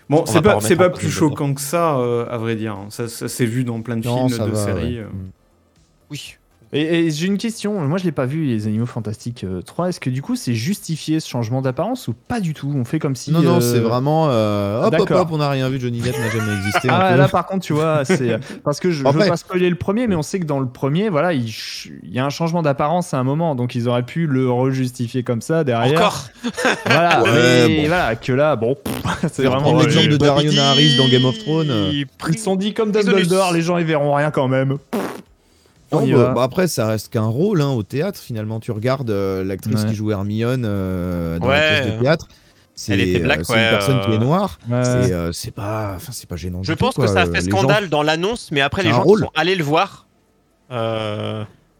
Bon, 0.09 0.23
On 0.23 0.27
c'est 0.27 0.41
pas 0.41 0.55
pas, 0.59 0.77
pas 0.77 0.91
plus 0.91 1.11
choquant 1.11 1.53
que 1.53 1.61
ça, 1.61 1.99
euh, 1.99 2.27
à 2.31 2.39
vrai 2.39 2.57
dire. 2.57 2.79
Ça, 2.89 3.07
ça 3.07 3.29
s'est 3.29 3.45
vu 3.45 3.65
dans 3.65 3.83
plein 3.83 3.97
de 3.99 4.07
Non, 4.07 4.27
films, 4.29 4.47
de 4.47 4.51
va, 4.51 4.65
séries. 4.65 4.97
ouais. 4.99 5.05
euh. 5.05 5.09
Oui. 6.11 6.37
Et, 6.73 7.07
et 7.07 7.11
j'ai 7.11 7.27
une 7.27 7.39
question. 7.39 7.81
Moi, 7.81 7.97
je 7.99 8.05
l'ai 8.05 8.13
pas 8.13 8.27
vu, 8.27 8.45
les 8.45 8.67
Animaux 8.67 8.85
Fantastiques 8.85 9.45
euh, 9.45 9.63
3. 9.63 9.89
Est-ce 9.89 10.01
que 10.01 10.11
du 10.11 10.21
coup, 10.21 10.37
c'est 10.37 10.53
justifié 10.55 11.19
ce 11.19 11.27
changement 11.29 11.63
d'apparence 11.63 12.09
ou 12.09 12.15
pas 12.15 12.41
du 12.41 12.53
tout? 12.53 12.71
On 12.77 12.85
fait 12.85 12.99
comme 12.99 13.17
si. 13.17 13.33
Non, 13.33 13.41
non, 13.41 13.57
euh, 13.57 13.61
c'est 13.61 13.79
vraiment. 13.79 14.29
euh, 14.31 14.81
hop, 14.81 14.85
hop, 14.87 14.91
D'accord. 14.93 15.21
hop, 15.23 15.29
on 15.33 15.39
n'a 15.39 15.49
rien 15.49 15.69
vu. 15.71 15.81
Johnny 15.81 16.01
Depp 16.01 16.19
n'a 16.19 16.29
jamais 16.31 16.55
existé. 16.59 16.89
Ah 16.91 17.17
là 17.17 17.29
par 17.29 17.47
contre 17.47 17.65
tu 17.65 17.73
vois 17.73 18.05
c'est 18.05 18.33
euh, 18.33 18.39
parce 18.65 18.81
que 18.81 18.91
je, 18.91 19.03
je 19.05 19.09
veux 19.09 19.27
pas 19.29 19.37
spoiler 19.37 19.69
le 19.71 19.77
premier 19.77 20.07
mais 20.07 20.15
on 20.15 20.23
sait 20.23 20.39
que 20.41 20.45
dans 20.45 20.61
le 20.61 20.69
premier 20.69 21.09
voilà 21.09 21.33
il, 21.33 21.51
y 22.05 22.19
a 22.19 22.25
un 22.25 22.31
changement 22.31 22.63
d'apparence 22.63 23.15
à 23.15 23.19
un 23.19 23.25
moment 23.25 23.55
donc 23.55 23.75
ils 23.75 23.89
auraient 23.89 24.05
pu 24.05 24.27
le 24.27 24.51
rejustifier 24.51 25.23
comme 25.23 25.41
ça 25.41 25.65
derrière 25.65 25.99
Encore 25.99 26.25
voilà 26.87 27.23
Ouais, 27.23 27.31
mais 27.69 27.77
bon. 27.83 27.87
voilà 27.89 28.17
que 28.17 28.33
là 28.33 28.57
bon 28.57 28.77
c'est 29.33 29.45
vraiment 29.45 29.79
l'exemple 29.79 30.07
euh, 30.07 30.13
de 30.13 30.17
Darion 30.17 30.53
Harris 30.63 30.97
dans 30.97 31.09
Game 31.09 31.25
of 31.25 31.39
Thrones. 31.39 31.71
euh. 31.71 31.91
il- 31.93 32.07
ils 32.29 32.39
se 32.39 32.45
sont 32.45 32.57
dit 32.57 32.75
comme. 32.75 32.93
Dumbledore 32.93 33.53
les 33.53 33.63
gens 33.63 33.79
ils 33.79 33.85
verront 33.87 34.15
rien 34.15 34.31
quand 34.31 34.49
même 34.49 34.79
Non, 35.93 36.07
bah, 36.07 36.33
bah, 36.35 36.43
après, 36.43 36.69
ça 36.69 36.87
reste 36.87 37.09
qu'un 37.13 37.23
rôle 37.27 37.61
hein, 37.63 37.71
au 37.71 37.83
théâtre. 37.83 38.19
Finalement, 38.21 38.61
tu 38.61 38.73
regardes 38.73 39.11
euh, 39.11 39.43
l'actrice 39.45 39.83
Ouais. 39.83 39.89
qui 39.91 39.95
joue 39.95 40.11
Hermione 40.11 40.65
euh, 40.67 41.39
dans 41.39 41.49
Ouais. 41.49 41.61
la 41.61 41.81
pièce 41.81 41.95
de 41.95 42.01
théâtre. 42.01 42.29
C'est 42.75 42.93
Elle 42.93 43.01
était 43.01 43.19
black, 43.19 43.41
euh, 43.41 43.43
c'est 43.45 43.53
ouais, 43.55 43.65
une 43.65 43.71
personne 43.71 44.01
qui 44.03 44.11
euh, 44.11 44.15
est 44.15 44.19
noire. 44.19 44.59
Ouais. 44.69 44.85
C'est 44.85 45.13
euh, 45.13 45.33
c'est 45.33 45.51
pas, 45.51 45.95
enfin, 45.97 46.13
c'est 46.13 46.29
pas 46.29 46.37
gênant. 46.37 46.63
Je 46.63 46.73
du 46.73 46.79
tout, 46.79 46.85
pense 46.85 46.95
que 46.95 47.01
quoi. 47.01 47.09
ça 47.09 47.23
a 47.23 47.27
Euh, 47.27 47.33
fait 47.33 47.41
les 47.41 47.51
gens- 47.51 47.59
scandale 47.59 47.89
dans 47.89 48.03
l'annonce, 48.05 48.51
mais 48.53 48.61
après 48.61 48.83
les 48.85 48.91
gens 48.91 49.03
qui 49.05 49.19
sont 49.19 49.31
allés 49.35 49.57
le 49.57 49.65
voir. 49.65 50.07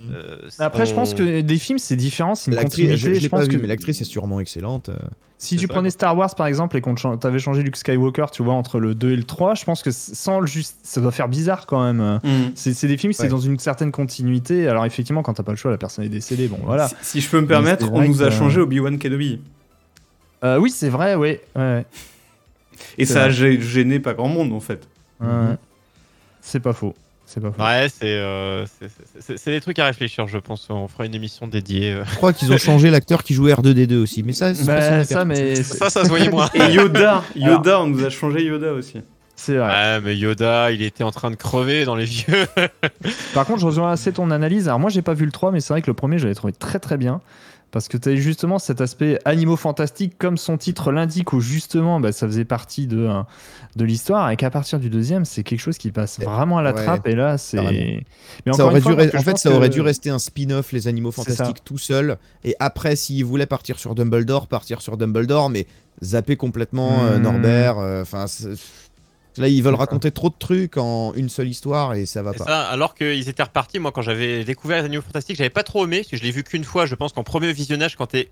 Euh, 0.01 0.13
euh, 0.13 0.49
après 0.61 0.87
je 0.87 0.95
pense 0.95 1.13
que 1.15 1.41
des 1.41 1.59
films 1.59 1.79
c'est 1.79 1.97
différent 1.97 2.35
c'est 2.37 2.51
une 2.53 2.57
je, 2.57 2.63
continuité 2.63 2.97
je 2.97 3.15
je, 3.15 3.21
l'ai 3.21 3.29
pense 3.29 3.41
pas 3.41 3.47
vu, 3.47 3.57
que 3.57 3.63
mais 3.63 3.67
l'actrice 3.69 4.01
est 4.01 4.05
sûrement 4.05 4.39
excellente. 4.39 4.91
euh. 4.91 4.97
si 5.39 5.57
tu 5.57 5.67
ça. 5.67 5.73
prenais 5.73 5.91
Star 5.91 6.17
Wars 6.17 6.33
par 6.37 6.47
exemple 6.47 6.77
et 6.77 6.81
qu'on 6.81 6.95
t'avais 6.95 7.41
changé 7.41 7.63
Luke 7.65 7.77
Skywalker 7.77 8.27
tu 8.31 8.45
vois 8.45 8.55
entre 8.55 8.79
le 8.79 8.95
2 8.95 9.11
et 9.11 9.17
le 9.17 9.25
3 9.25 9.55
je 9.57 9.65
pense 9.65 9.83
que 9.83 9.91
sans 9.91 10.39
le 10.41 10.47
juste 10.47 10.77
ça 10.85 11.01
doit 11.01 11.11
faire 11.11 11.29
bizarre 11.29 11.67
quand 11.67 11.83
même 11.85 12.21
Mm. 12.23 12.53
C'est 12.55 12.87
des 12.87 12.97
films, 12.97 13.13
c'est 13.13 13.25
Ouais. 13.25 13.29
dans 13.29 13.41
une 13.41 13.59
certaine 13.59 13.91
continuité. 13.93 14.69
Alors 14.69 14.85
effectivement, 14.87 15.23
quand 15.23 15.35
t'as 15.35 15.43
pas 15.43 15.53
le 15.53 15.57
choix, 15.57 15.71
la 15.71 15.79
personne 15.79 16.05
est 16.05 16.09
décédée. 16.09 16.47
Bon, 16.49 16.59
voilà. 16.65 16.89
Si, 16.89 16.95
si 17.03 17.21
je 17.21 17.29
peux 17.31 17.41
me 17.41 17.47
permettre, 17.47 17.91
on 17.93 18.03
nous 18.03 18.23
a 18.23 18.31
changé 18.31 18.61
Obi-Wan 18.61 18.99
Kenobi. 18.99 19.41
Euh, 20.45 20.59
oui, 20.59 20.71
c'est 20.71 20.89
vrai, 20.89 21.15
oui. 21.17 21.39
Ouais. 21.57 21.85
Et 22.97 23.05
ça 23.05 23.25
a 23.25 23.29
vrai. 23.29 23.61
gêné 23.61 23.99
pas 24.01 24.15
grand 24.15 24.29
monde, 24.29 24.53
en 24.53 24.61
fait. 24.61 24.87
Ouais. 25.21 25.57
C'est 26.41 26.61
pas 26.61 26.73
faux. 26.73 26.95
C'est 27.31 27.41
pas 27.41 27.53
faux. 27.53 27.63
Ouais, 27.63 27.89
c'est 27.91 28.07
euh, 28.07 28.65
c'est- 29.21 29.51
des 29.51 29.61
trucs 29.61 29.79
à 29.79 29.85
réfléchir, 29.85 30.27
je 30.29 30.39
pense. 30.39 30.67
On 30.71 30.89
fera 30.89 31.05
une 31.05 31.15
émission 31.15 31.47
dédiée. 31.47 31.93
euh. 31.93 32.05
Je 32.11 32.15
crois 32.17 32.33
qu'ils 32.33 32.51
ont 32.55 32.57
changé 32.57 32.89
l'acteur 32.91 33.23
qui 33.23 33.35
jouait 33.35 33.53
R2D2 33.53 33.97
aussi. 33.97 34.23
Mais 34.23 34.33
ça, 34.33 34.55
c'est 34.55 34.65
Bah, 34.65 35.05
ça, 35.05 35.27
mais 35.27 35.57
Ça, 35.63 35.91
ça 35.91 36.05
se 36.05 36.09
voyait 36.09 36.31
moins. 36.31 36.49
Et 36.55 36.73
Yoda, 36.73 37.23
Yoda, 37.37 37.83
on 37.83 37.89
nous 37.89 38.03
a 38.03 38.09
changé 38.09 38.45
Yoda 38.45 38.73
aussi. 38.73 39.03
c'est 39.37 39.57
vrai. 39.59 39.69
Ouais, 39.69 40.01
mais 40.01 40.17
Yoda, 40.17 40.73
il 40.73 40.81
était 40.81 41.05
en 41.05 41.11
train 41.11 41.31
de 41.31 41.37
crever 41.37 41.85
dans 41.85 41.97
les 41.97 42.07
vieux. 42.07 42.47
Par 43.35 43.45
contre, 43.45 43.61
je 43.61 43.67
rejoins 43.67 43.93
assez 43.93 44.11
ton 44.11 44.31
analyse. 44.31 44.67
Alors 44.69 44.81
moi, 44.81 44.89
j'ai 44.89 45.03
pas 45.03 45.13
vu 45.15 45.27
le 45.27 45.33
3, 45.33 45.53
mais 45.53 45.61
c'est 45.61 45.75
vrai 45.75 45.83
que 45.83 45.87
le 45.91 45.95
premier, 45.95 46.19
je 46.19 46.25
l'avais 46.25 46.35
trouvé 46.35 46.55
très 46.55 46.79
très 46.79 46.97
bien. 46.97 47.21
Parce 47.71 47.89
que 47.89 47.99
tu 47.99 48.09
as 48.09 48.15
justement 48.17 48.59
cet 48.59 48.81
aspect 48.81 49.19
animaux 49.27 49.57
fantastiques, 49.57 50.17
comme 50.17 50.39
son 50.39 50.57
titre 50.57 50.91
l'indique, 50.91 51.35
où 51.35 51.41
justement 51.41 52.01
bah, 52.01 52.13
ça 52.13 52.27
faisait 52.27 52.47
partie 52.47 52.87
de, 52.87 52.99
euh, 53.07 53.23
de 53.77 53.85
l'histoire, 53.85 54.31
et 54.31 54.37
qu'à 54.37 54.49
partir 54.51 54.79
du 54.81 54.89
deuxième, 54.89 55.25
c'est 55.27 55.43
quelque 55.43 55.61
chose 55.61 55.77
qui 55.77 55.91
passe 55.93 56.19
vraiment 56.21 56.59
à 56.59 56.63
la 56.63 56.73
Ouais, 56.73 56.83
trappe, 56.85 57.07
et 57.07 57.15
là, 57.15 57.37
c'est. 57.37 57.59
Mais 57.61 58.53
Ça 58.53 58.65
aurait 58.65 58.81
fois, 58.81 58.95
dû 58.95 59.17
en 59.17 59.23
fait, 59.23 59.37
ça 59.37 59.51
aurait 59.51 59.69
dû 59.69 59.81
rester 59.83 60.09
un 60.11 60.19
spin-off, 60.19 60.73
les 60.73 60.89
animaux 60.89 61.13
fantastiques, 61.13 61.63
tout 61.65 61.79
seul. 61.79 62.17
Et 62.45 62.57
après, 62.59 62.97
s'ils 62.97 63.25
voulaient 63.25 63.47
partir 63.47 63.79
sur 63.79 63.95
Dumbledore, 63.95 64.47
partir 64.47 64.81
sur 64.81 64.97
Dumbledore, 64.97 65.51
mais 65.51 65.67
zapper 66.03 66.37
complètement 66.37 67.05
euh, 67.05 67.19
Hmm. 67.19 67.23
Norbert. 67.23 67.79
euh, 67.79 68.03
Enfin, 68.03 68.25
là, 69.39 69.49
ils 69.49 69.63
veulent 69.63 69.75
raconter 69.75 70.11
trop 70.11 70.29
de 70.29 70.35
trucs 70.39 70.77
en 70.77 71.13
une 71.15 71.29
seule 71.29 71.49
histoire 71.49 71.95
et 71.95 72.07
ça 72.07 72.23
va 72.23 72.33
pas. 72.33 72.45
ça, 72.45 72.63
alors 72.63 72.95
qu'ils 72.95 73.29
étaient 73.29 73.43
repartis, 73.43 73.79
moi 73.79 73.93
quand 73.93 74.03
j'avais 74.03 74.45
découvert 74.45 74.79
les 74.79 74.85
animaux 74.85 75.03
fantastiques, 75.03 75.37
j'avais 75.37 75.51
pas 75.51 75.63
trop 75.63 75.85
aimé, 75.85 75.99
parce 75.99 76.09
que 76.09 76.17
je 76.17 76.23
l'ai 76.23 76.31
vu 76.31 76.45
qu'une 76.45 76.65
fois, 76.65 76.87
je 76.87 76.95
pense 76.95 77.13
qu'en 77.13 77.25
premier 77.25 77.53
visionnage, 77.53 77.97
quand 77.97 78.07
t'es 78.07 78.31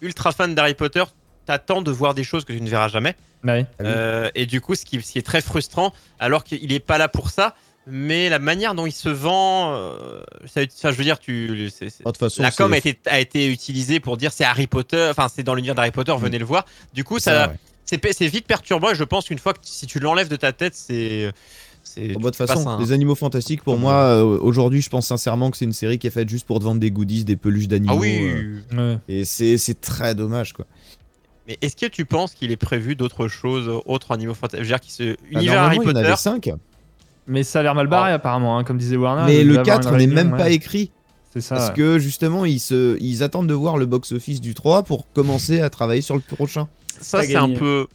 ultra 0.00 0.32
fan 0.32 0.54
d'Harry 0.54 0.74
Potter, 0.74 1.04
t'attends 1.46 1.82
de 1.82 1.90
voir 1.90 2.14
des 2.14 2.24
choses 2.24 2.44
que 2.44 2.52
tu 2.52 2.60
ne 2.60 2.68
verras 2.68 2.88
jamais. 2.88 3.16
Ouais. 3.44 3.66
Ah. 3.78 3.84
Euh, 3.84 4.30
et 4.34 4.46
du 4.46 4.60
coup, 4.60 4.74
ce 4.74 4.84
qui, 4.84 5.00
ce 5.00 5.12
qui 5.12 5.18
est 5.18 5.26
très 5.26 5.40
frustrant, 5.40 5.92
alors 6.18 6.44
qu'il 6.44 6.72
est 6.72 6.80
pas 6.80 6.98
là 6.98 7.08
pour 7.08 7.30
ça, 7.30 7.54
mais 7.86 8.28
la 8.28 8.38
manière 8.38 8.74
dont 8.74 8.86
il 8.86 8.92
se 8.92 9.08
vend, 9.08 9.74
euh, 9.74 10.22
ça, 10.46 10.92
je 10.92 10.96
veux 10.96 11.04
dire, 11.04 11.18
tu, 11.18 11.70
façon, 12.18 12.42
la 12.42 12.50
com 12.50 12.72
a 12.72 12.76
été, 12.76 12.98
a 13.06 13.20
été 13.20 13.50
utilisée 13.50 14.00
pour 14.00 14.16
dire 14.16 14.32
c'est 14.32 14.44
Harry 14.44 14.66
Potter, 14.66 15.08
enfin 15.10 15.28
c'est 15.34 15.42
dans 15.42 15.54
l'univers 15.54 15.74
d'Harry 15.74 15.90
Potter, 15.90 16.14
venez 16.18 16.38
le 16.38 16.44
voir. 16.44 16.66
Du 16.92 17.04
coup, 17.04 17.18
ça, 17.18 17.32
ça, 17.32 17.48
ouais. 17.48 17.56
C'est 17.84 18.26
vite 18.28 18.46
perturbant 18.46 18.90
et 18.90 18.94
je 18.94 19.04
pense 19.04 19.26
qu'une 19.26 19.38
fois 19.38 19.52
que 19.52 19.58
si 19.62 19.86
tu 19.86 19.98
l'enlèves 19.98 20.28
de 20.28 20.36
ta 20.36 20.52
tête, 20.52 20.74
c'est. 20.74 21.32
bah, 21.96 22.02
de 22.06 22.14
toute 22.22 22.36
façon, 22.36 22.68
un- 22.68 22.78
les 22.80 22.92
animaux 22.92 23.14
fantastiques, 23.14 23.62
pour 23.62 23.78
moi, 23.78 23.94
euh, 23.94 24.22
aujourd'hui, 24.40 24.80
je 24.82 24.90
pense 24.90 25.06
sincèrement 25.06 25.50
que 25.50 25.56
c'est 25.56 25.64
une 25.64 25.72
série 25.72 25.98
qui 25.98 26.06
est 26.06 26.10
faite 26.10 26.28
juste 26.28 26.46
pour 26.46 26.58
te 26.60 26.64
vendre 26.64 26.80
des 26.80 26.90
goodies, 26.90 27.24
des 27.24 27.36
peluches 27.36 27.68
d'animaux. 27.68 27.94
Ah 27.96 28.00
oui. 28.00 28.20
euh, 28.74 28.94
Ouais. 28.94 28.98
et 29.08 29.24
c'est 29.24 29.80
très 29.80 30.14
dommage, 30.14 30.52
quoi. 30.52 30.66
Mais 31.48 31.58
est-ce 31.62 31.74
que 31.74 31.86
tu 31.86 32.04
penses 32.04 32.34
qu'il 32.34 32.52
est 32.52 32.56
prévu 32.56 32.94
d'autres 32.94 33.26
choses, 33.26 33.68
autres 33.86 34.12
animaux 34.12 34.34
fantastiques? 34.34 34.58
Je 34.64 34.68
veux 34.68 34.76
dire, 34.76 34.80
qu'il 34.80 34.92
se... 34.92 35.12
Bah, 35.14 35.16
univers 35.40 35.62
Harry 35.62 35.78
normalement, 35.78 35.82
il 35.82 35.86
y 35.86 35.90
en 35.90 35.92
Potter. 35.94 36.06
avait 36.06 36.16
5. 36.16 36.50
Mais 37.26 37.42
ça 37.42 37.60
a 37.60 37.62
l'air 37.62 37.74
mal 37.74 37.86
barré, 37.88 38.12
apparemment, 38.12 38.58
hein, 38.58 38.62
comme 38.64 38.78
disait 38.78 38.96
Warner. 38.96 39.24
mais 39.26 39.42
le 39.42 39.56
devait 39.56 39.60
avoir 39.70 39.80
4 39.80 39.92
une 39.94 39.98
n'est 39.98 40.06
même 40.06 40.32
ouais. 40.32 40.38
pas 40.38 40.50
écrit. 40.50 40.90
C'est 41.32 41.40
ça. 41.40 41.56
Parce 41.56 41.68
ouais. 41.70 41.74
que 41.76 41.98
justement, 41.98 42.44
ils, 42.44 42.58
se, 42.60 42.96
ils 43.00 43.22
attendent 43.22 43.46
de 43.46 43.54
voir 43.54 43.78
le 43.78 43.86
box-office 43.86 44.40
du 44.40 44.54
3 44.54 44.82
pour 44.82 45.10
commencer 45.12 45.60
à 45.60 45.70
travailler 45.70 46.02
sur 46.02 46.14
le 46.16 46.20
prochain. 46.20 46.68
Ça, 47.00 47.22
c'est 47.22 47.36
un 47.36 47.50
peu. 47.50 47.86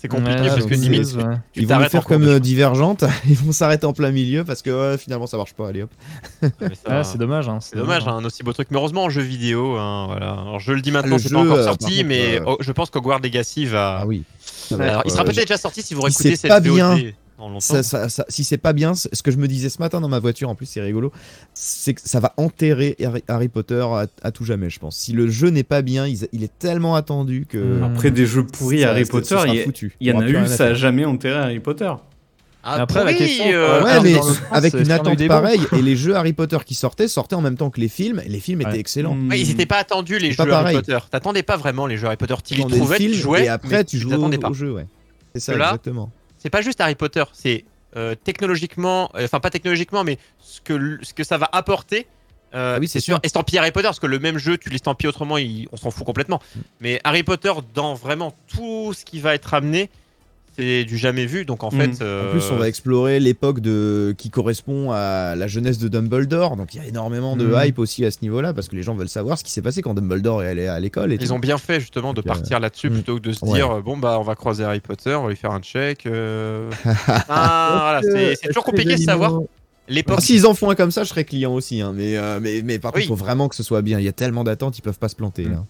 C'est 0.00 0.06
compliqué 0.06 0.42
Ouais, 0.42 0.46
parce 0.48 0.64
que 0.64 0.74
limite, 0.74 1.12
ouais. 1.16 1.24
tu 1.52 1.62
ils 1.62 1.66
vont 1.66 1.78
le 1.80 1.88
faire 1.88 2.04
comme 2.04 2.22
euh. 2.22 2.38
Divergente, 2.38 3.02
ils 3.28 3.34
vont 3.34 3.50
s'arrêter 3.50 3.84
en 3.84 3.92
plein 3.92 4.12
milieu 4.12 4.44
parce 4.44 4.62
que 4.62 4.70
ouais, 4.92 4.96
finalement 4.96 5.26
ça 5.26 5.36
marche 5.36 5.54
pas. 5.54 5.66
Allez 5.70 5.82
hop. 5.82 5.90
Ça- 6.40 6.48
Ouais, 6.98 7.02
c'est 7.02 7.18
dommage. 7.18 7.48
hein, 7.48 7.58
C'est 7.60 7.74
dommage, 7.76 8.06
hein, 8.06 8.18
un 8.18 8.24
aussi 8.24 8.44
beau 8.44 8.52
truc. 8.52 8.68
Mais 8.70 8.76
heureusement, 8.76 9.02
en 9.02 9.10
jeu 9.10 9.22
vidéo, 9.22 9.76
hein, 9.76 10.06
voilà. 10.06 10.30
Alors, 10.34 10.60
je 10.60 10.70
le 10.72 10.80
dis 10.82 10.92
maintenant, 10.92 11.18
c'est 11.18 11.32
pas 11.32 11.40
encore 11.40 11.56
euh, 11.56 11.64
sorti, 11.64 11.96
contre, 11.96 12.06
mais 12.10 12.36
euh, 12.38 12.44
oh, 12.46 12.56
je 12.60 12.70
pense 12.70 12.90
qu'Hogwarts 12.90 13.18
Legacy 13.18 13.66
va. 13.66 13.98
Ah 14.02 14.06
oui. 14.06 14.22
Ça 14.38 14.76
va 14.76 14.84
Alors, 14.84 15.00
être, 15.00 15.06
il 15.06 15.10
sera 15.10 15.22
euh, 15.22 15.24
peut-être 15.26 15.48
déjà 15.48 15.56
sorti 15.58 15.82
si 15.82 15.94
vous 15.94 16.02
réécoutez 16.02 16.36
cette 16.36 16.48
pas 16.48 16.60
VOD 16.60 16.74
bien, 16.74 16.90
dans 16.96 17.00
longtemps. 17.46 17.60
ça- 17.60 17.82
ça- 17.82 18.08
ça- 18.08 18.24
si 18.28 18.42
c'est 18.42 18.58
pas 18.58 18.72
bien, 18.72 18.94
ce 18.94 19.22
que 19.22 19.30
je 19.30 19.36
me 19.36 19.46
disais 19.46 19.68
ce 19.68 19.78
matin 19.78 20.00
dans 20.00 20.08
ma 20.08 20.18
voiture, 20.18 20.48
en 20.48 20.54
plus 20.56 20.66
c'est 20.66 20.80
rigolo, 20.80 21.12
c'est 21.54 21.94
que 21.94 22.00
ça 22.04 22.18
va 22.18 22.34
enterrer 22.36 22.96
Harry, 23.04 23.22
Harry 23.28 23.48
Potter 23.48 23.80
à, 23.80 24.06
à 24.22 24.30
tout 24.32 24.44
jamais, 24.44 24.70
je 24.70 24.80
pense. 24.80 24.96
Si 24.96 25.12
le 25.12 25.28
jeu 25.28 25.50
n'est 25.50 25.62
pas 25.62 25.82
bien, 25.82 26.06
il, 26.06 26.26
il 26.32 26.42
est 26.42 26.58
tellement 26.58 26.96
attendu 26.96 27.46
que. 27.48 27.58
Mm. 27.58 27.82
Après 27.84 28.10
des 28.10 28.26
jeux 28.26 28.44
pourris 28.44 28.82
Harry 28.82 29.04
Potter, 29.04 29.36
il 30.00 30.08
y, 30.08 30.12
en 30.12 30.18
a 30.18 30.22
plus 30.24 30.36
eu, 30.36 30.46
ça 30.48 30.64
a 30.66 30.74
jamais 30.74 31.04
enterré 31.04 31.36
Harry 31.38 31.60
Potter. 31.60 31.92
Ah, 32.64 32.82
Après, 32.82 33.04
la 33.04 33.14
question, 33.14 33.44
euh, 33.46 33.82
Ouais, 33.84 33.90
Alors, 33.90 34.02
mais 34.02 34.16
avec 34.50 34.74
une 34.74 34.90
attente 34.90 35.26
pareille, 35.28 35.60
et 35.76 35.80
les 35.80 35.96
jeux 35.96 36.16
Harry 36.16 36.32
Potter 36.32 36.58
qui 36.66 36.74
sortaient 36.74 37.06
sortaient 37.06 37.36
en 37.36 37.40
même 37.40 37.56
temps 37.56 37.70
que 37.70 37.80
les 37.80 37.88
films, 37.88 38.20
et 38.26 38.28
les 38.28 38.40
films 38.40 38.62
étaient 38.62 38.80
excellents. 38.80 39.14
Mm. 39.14 39.30
Ouais, 39.30 39.40
ils 39.40 39.48
n'étaient 39.48 39.64
pas 39.64 39.78
attendus 39.78 40.18
les 40.18 40.32
jeux 40.32 40.40
Harry 40.40 40.50
pareil. 40.50 40.76
Potter. 40.76 40.98
T'attendais 41.10 41.44
pas 41.44 41.56
vraiment 41.56 41.86
les 41.86 41.96
jeux 41.96 42.08
Harry 42.08 42.16
Potter. 42.16 42.34
Tu 42.44 42.54
les 42.54 42.64
trouvais, 42.66 42.96
tu 42.96 43.02
film, 43.04 43.14
jouais, 43.14 43.44
et 43.44 43.48
après 43.48 43.84
tu 43.84 43.96
joues 43.98 44.08
au, 44.08 44.12
t'attendais 44.12 44.38
pas. 44.38 44.50
au 44.50 44.54
jeu, 44.54 44.72
ouais. 44.72 44.86
C'est 45.34 45.40
ça, 45.40 45.56
là, 45.56 45.66
exactement. 45.66 46.10
C'est 46.38 46.50
pas 46.50 46.62
juste 46.62 46.80
Harry 46.80 46.94
Potter, 46.94 47.24
c'est 47.32 47.64
euh, 47.96 48.14
technologiquement, 48.14 49.10
euh, 49.14 49.24
enfin 49.24 49.40
pas 49.40 49.50
technologiquement, 49.50 50.04
mais 50.04 50.18
ce 50.40 50.60
que, 50.60 50.74
l- 50.74 50.98
ce 51.02 51.12
que 51.14 51.24
ça 51.24 51.38
va 51.38 51.48
apporter. 51.52 52.06
euh, 52.54 52.74
Ah 52.76 52.78
oui, 52.80 52.88
c'est 52.88 53.00
sûr. 53.00 53.18
estampiller 53.22 53.58
Harry 53.58 53.72
Potter, 53.72 53.88
parce 53.88 54.00
que 54.00 54.06
le 54.06 54.18
même 54.18 54.38
jeu, 54.38 54.56
tu 54.58 54.70
l'estampilles 54.70 55.08
autrement, 55.08 55.36
il- 55.38 55.68
on 55.72 55.76
s'en 55.76 55.90
fout 55.90 56.04
complètement. 56.06 56.40
Mm. 56.54 56.60
Mais 56.80 57.00
Harry 57.04 57.22
Potter, 57.22 57.52
dans 57.74 57.94
vraiment 57.94 58.34
tout 58.46 58.92
ce 58.94 59.04
qui 59.04 59.20
va 59.20 59.34
être 59.34 59.52
amené, 59.54 59.90
c'était 60.58 60.84
du 60.84 60.98
jamais 60.98 61.24
vu. 61.26 61.44
Donc 61.44 61.62
en 61.64 61.68
Mm. 61.68 61.80
fait, 61.80 62.02
En 62.02 62.06
euh, 62.06 62.30
plus, 62.32 62.50
on 62.50 62.56
va 62.56 62.68
explorer 62.68 63.20
l'époque 63.20 63.60
de 63.60 64.14
qui 64.18 64.30
correspond 64.30 64.90
à 64.92 65.34
la 65.36 65.46
jeunesse 65.46 65.78
de 65.78 65.88
Dumbledore. 65.88 66.56
Donc 66.56 66.74
il 66.74 66.78
y 66.82 66.84
a 66.84 66.86
énormément 66.86 67.36
de 67.36 67.46
Mhm. 67.46 67.60
hype 67.64 67.78
aussi 67.78 68.04
à 68.04 68.10
ce 68.10 68.18
niveau-là 68.22 68.52
parce 68.52 68.68
que 68.68 68.76
les 68.76 68.82
gens 68.82 68.94
veulent 68.94 69.08
savoir 69.08 69.38
ce 69.38 69.44
qui 69.44 69.50
s'est 69.52 69.62
passé 69.62 69.80
quand 69.82 69.94
Dumbledore 69.94 70.42
est 70.42 70.48
allé 70.48 70.66
à 70.66 70.78
l'école. 70.80 71.12
ils 71.12 71.18
tout. 71.18 71.32
ont 71.32 71.38
bien 71.38 71.58
fait 71.58 71.80
justement 71.80 72.12
de 72.12 72.20
Donc, 72.20 72.26
euh, 72.26 72.34
partir 72.34 72.60
là-dessus 72.60 72.90
mm. 72.90 72.94
plutôt 72.94 73.14
que 73.16 73.20
de 73.20 73.32
se 73.32 73.44
Ouais. 73.44 73.54
dire 73.58 73.70
euh, 73.70 73.80
bon 73.80 73.96
bah 73.96 74.16
on 74.18 74.22
va 74.24 74.34
croiser 74.34 74.64
Harry 74.64 74.80
Potter, 74.80 75.14
on 75.14 75.22
va 75.24 75.30
lui 75.30 75.36
faire 75.36 75.52
un 75.52 75.60
check. 75.60 76.06
euh. 76.06 76.70
ah, 77.28 77.78
voilà, 77.82 78.00
c'est 78.02 78.36
c'est 78.36 78.48
toujours 78.48 78.64
compliqué 78.64 78.96
de 78.96 79.00
savoir 79.00 79.40
l'époque. 79.88 80.16
Ah, 80.18 80.22
S'ils 80.22 80.46
en 80.46 80.54
font 80.54 80.70
un 80.70 80.74
comme 80.74 80.90
ça, 80.90 81.04
je 81.04 81.08
serais 81.08 81.24
client 81.24 81.52
aussi. 81.54 81.80
hein. 81.80 81.92
Mais, 81.94 82.16
euh, 82.16 82.40
mais, 82.42 82.62
mais 82.62 82.78
par 82.78 82.90
contre, 82.92 82.98
Oui. 83.00 83.04
il 83.04 83.08
faut 83.08 83.14
vraiment 83.14 83.48
que 83.48 83.54
ce 83.54 83.62
soit 83.62 83.82
bien. 83.82 83.98
Il 83.98 84.04
y 84.04 84.08
a 84.08 84.12
tellement 84.12 84.44
d'attentes, 84.44 84.76
ils 84.78 84.82
peuvent 84.82 84.98
pas 84.98 85.08
se 85.08 85.16
planter. 85.16 85.44
Mm. 85.46 85.52
là. 85.52 85.64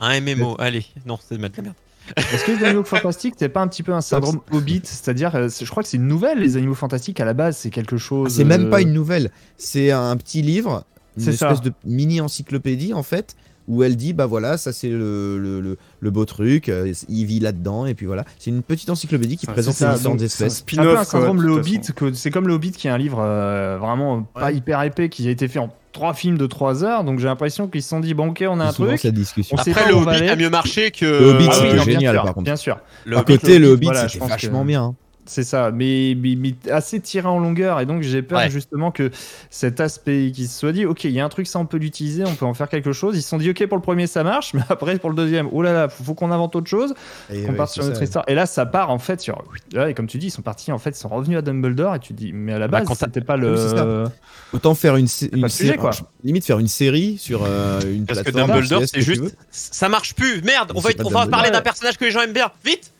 Un 0.00 0.20
MMO, 0.20 0.54
allez, 0.60 0.84
non, 1.06 1.18
c'est 1.26 1.36
de 1.36 1.40
mettre 1.40 1.56
la 1.58 1.62
merde. 1.64 1.74
Est-ce 2.16 2.44
que 2.44 2.52
les 2.52 2.64
animaux 2.64 2.84
fantastiques, 2.84 3.34
c'est 3.38 3.48
pas 3.48 3.60
un 3.60 3.68
petit 3.68 3.82
peu 3.82 3.92
un 3.92 4.00
syndrome 4.00 4.40
Hobbit? 4.52 4.82
C'est-à-dire, 4.84 5.34
euh, 5.36 5.48
je 5.48 5.68
crois 5.70 5.82
que 5.82 5.88
c'est 5.88 5.96
une 5.98 6.06
nouvelle, 6.08 6.38
les 6.38 6.56
animaux 6.56 6.74
fantastiques 6.74 7.20
à 7.20 7.24
la 7.24 7.34
base, 7.34 7.56
c'est 7.56 7.70
quelque 7.70 7.96
Ah, 7.96 7.98
chose. 7.98 8.32
c'est 8.34 8.44
même 8.44 8.66
euh, 8.66 8.70
pas 8.70 8.80
une 8.80 8.92
nouvelle. 8.92 9.30
C'est 9.56 9.90
un 9.90 10.16
petit 10.16 10.42
livre, 10.42 10.84
une 11.16 11.28
espèce 11.28 11.38
ça. 11.58 11.62
de 11.64 11.72
mini 11.84 12.20
encyclopédie 12.20 12.94
en 12.94 13.02
fait, 13.02 13.34
où 13.66 13.82
elle 13.82 13.96
dit 13.96 14.14
bah 14.14 14.24
voilà, 14.26 14.56
ça 14.56 14.72
c'est 14.72 14.88
le, 14.88 15.38
le, 15.38 15.60
le, 15.60 15.76
le 16.00 16.10
beau 16.10 16.24
truc, 16.24 16.68
euh, 16.70 16.92
il 17.08 17.26
vit 17.26 17.38
là-dedans, 17.40 17.84
et 17.86 17.94
puis 17.94 18.06
voilà. 18.06 18.24
C'est 18.38 18.50
une 18.50 18.62
petite 18.62 18.88
encyclopédie 18.88 19.36
qui 19.36 19.46
Ça, 19.46 19.52
présente 19.52 19.74
ça, 19.74 19.94
les 19.96 20.02
donc, 20.02 20.22
espèces. 20.22 20.64
C'est 20.66 20.78
un 20.78 20.82
peu 20.82 20.90
un 20.92 20.94
quoi, 20.94 21.04
syndrome 21.04 21.42
le 21.42 21.48
toute 21.48 21.58
Hobbit, 21.58 22.14
c'est 22.14 22.30
comme 22.30 22.48
le 22.48 22.54
Hobbit 22.54 22.72
qui 22.72 22.86
est 22.86 22.90
un 22.90 22.98
livre 22.98 23.20
euh, 23.20 23.76
vraiment 23.78 24.22
pas 24.22 24.46
Ouais. 24.46 24.56
hyper 24.56 24.82
épais 24.82 25.08
qui 25.10 25.26
a 25.28 25.30
été 25.30 25.48
fait 25.48 25.58
en 25.58 25.68
trois 25.98 26.14
films 26.14 26.38
de 26.38 26.46
trois 26.46 26.84
heures. 26.84 27.02
Donc 27.02 27.18
j'ai 27.18 27.26
l'impression 27.26 27.66
qu'ils 27.66 27.82
se 27.82 27.88
sont 27.88 27.98
dit 28.00 28.14
bon 28.14 28.28
ok 28.28 28.44
on 28.48 28.60
a 28.60 28.66
un 28.66 28.72
truc. 28.72 28.98
cette 29.00 29.14
discussion. 29.14 29.56
On 29.56 29.60
Après, 29.60 29.72
pas 29.72 29.88
le 29.88 29.94
Hobbit 29.96 30.08
aller. 30.10 30.28
a 30.28 30.36
mieux 30.36 30.48
marché 30.50 30.90
que. 30.92 31.04
Le 31.04 31.30
Hobbit, 31.30 31.46
Ah 31.50 31.52
c'était 31.54 31.66
oui, 31.68 31.74
bien 31.74 31.84
génial, 31.84 32.14
sûr, 32.14 32.22
par 32.24 32.34
contre. 32.34 32.44
Bien 32.44 32.56
sûr. 32.56 32.78
Le 33.04 33.16
À 33.16 33.20
Hobbit, 33.20 33.38
côté, 33.38 33.58
le 33.58 33.66
Hobbit, 33.66 33.74
Hobbit, 33.74 33.84
voilà, 33.86 34.02
je 34.06 34.12
c'était 34.12 34.18
pense 34.20 34.30
vachement 34.30 34.62
que- 34.62 34.66
bien. 34.68 34.94
C'est 35.30 35.44
ça, 35.44 35.70
mais, 35.70 36.16
mais, 36.16 36.36
mais 36.36 36.54
assez 36.72 37.00
tiré 37.00 37.28
en 37.28 37.38
longueur 37.38 37.80
et 37.80 37.86
donc 37.86 38.00
j'ai 38.02 38.22
peur 38.22 38.38
Ouais. 38.38 38.48
justement 38.50 38.90
que 38.90 39.10
cet 39.50 39.78
aspect 39.78 40.32
qui 40.34 40.46
se 40.46 40.58
soit 40.58 40.72
dit 40.72 40.86
ok 40.86 41.04
il 41.04 41.10
y 41.10 41.20
a 41.20 41.24
un 41.24 41.28
truc 41.28 41.46
ça 41.46 41.58
on 41.58 41.66
peut 41.66 41.76
l'utiliser, 41.76 42.24
on 42.24 42.34
peut 42.34 42.46
en 42.46 42.54
faire 42.54 42.68
quelque 42.70 42.92
chose. 42.92 43.14
Ils 43.16 43.22
se 43.22 43.28
sont 43.28 43.36
dit 43.36 43.50
ok 43.50 43.66
pour 43.66 43.76
le 43.76 43.82
premier 43.82 44.06
ça 44.06 44.24
marche, 44.24 44.54
mais 44.54 44.62
après 44.70 44.98
pour 44.98 45.10
le 45.10 45.16
deuxième 45.16 45.48
oh 45.52 45.60
là 45.60 45.72
là 45.74 45.88
faut, 45.90 46.02
faut 46.02 46.14
qu'on 46.14 46.30
invente 46.32 46.56
autre 46.56 46.68
chose, 46.70 46.94
Et 47.30 47.42
qu'on 47.42 47.50
ouais, 47.50 47.56
parte 47.56 47.72
sur 47.72 47.82
ça. 47.82 47.90
notre 47.90 48.02
histoire. 48.02 48.24
Et 48.26 48.34
là 48.34 48.46
ça 48.46 48.64
part 48.64 48.90
en 48.90 48.98
fait 48.98 49.20
sur 49.20 49.42
là, 49.72 49.90
et 49.90 49.94
comme 49.94 50.06
tu 50.06 50.16
dis 50.18 50.28
ils 50.28 50.30
sont 50.30 50.40
partis 50.42 50.72
en 50.72 50.78
fait 50.78 50.90
ils 50.90 50.94
sont 51.00 51.08
revenus 51.10 51.36
à 51.36 51.42
Dumbledore 51.42 51.94
et 51.94 51.98
tu 51.98 52.14
te 52.14 52.18
dis 52.18 52.32
mais 52.32 52.54
à 52.54 52.58
la 52.58 52.66
Bah, 52.68 52.78
base 52.78 52.88
quand 52.88 52.94
t'as- 52.96 53.06
c'était 53.06 53.20
pas 53.20 53.36
le 53.36 53.52
Oui, 53.52 53.58
ça. 53.76 54.12
Autant 54.54 54.74
faire 54.74 54.96
une, 54.96 55.08
une 55.32 55.42
pas 55.42 55.48
sujet, 55.50 55.76
quoi. 55.76 55.90
limite 56.24 56.46
faire 56.46 56.58
une 56.58 56.68
série 56.68 57.18
sur 57.18 57.42
euh, 57.44 57.80
une 57.82 58.06
Parce 58.06 58.20
que 58.20 58.30
plateforme. 58.30 58.52
Dumbledore, 58.60 58.82
c'est 58.86 58.96
que 59.00 59.04
juste. 59.04 59.36
Ça 59.50 59.90
marche 59.90 60.14
plus, 60.14 60.40
merde, 60.40 60.72
on 60.74 60.80
va, 60.80 60.88
on 61.04 61.10
va 61.10 61.26
parler 61.26 61.50
d'un 61.50 61.60
personnage 61.60 61.98
que 61.98 62.06
les 62.06 62.10
gens 62.10 62.22
aiment 62.22 62.32
bien, 62.32 62.50
vite 62.64 62.92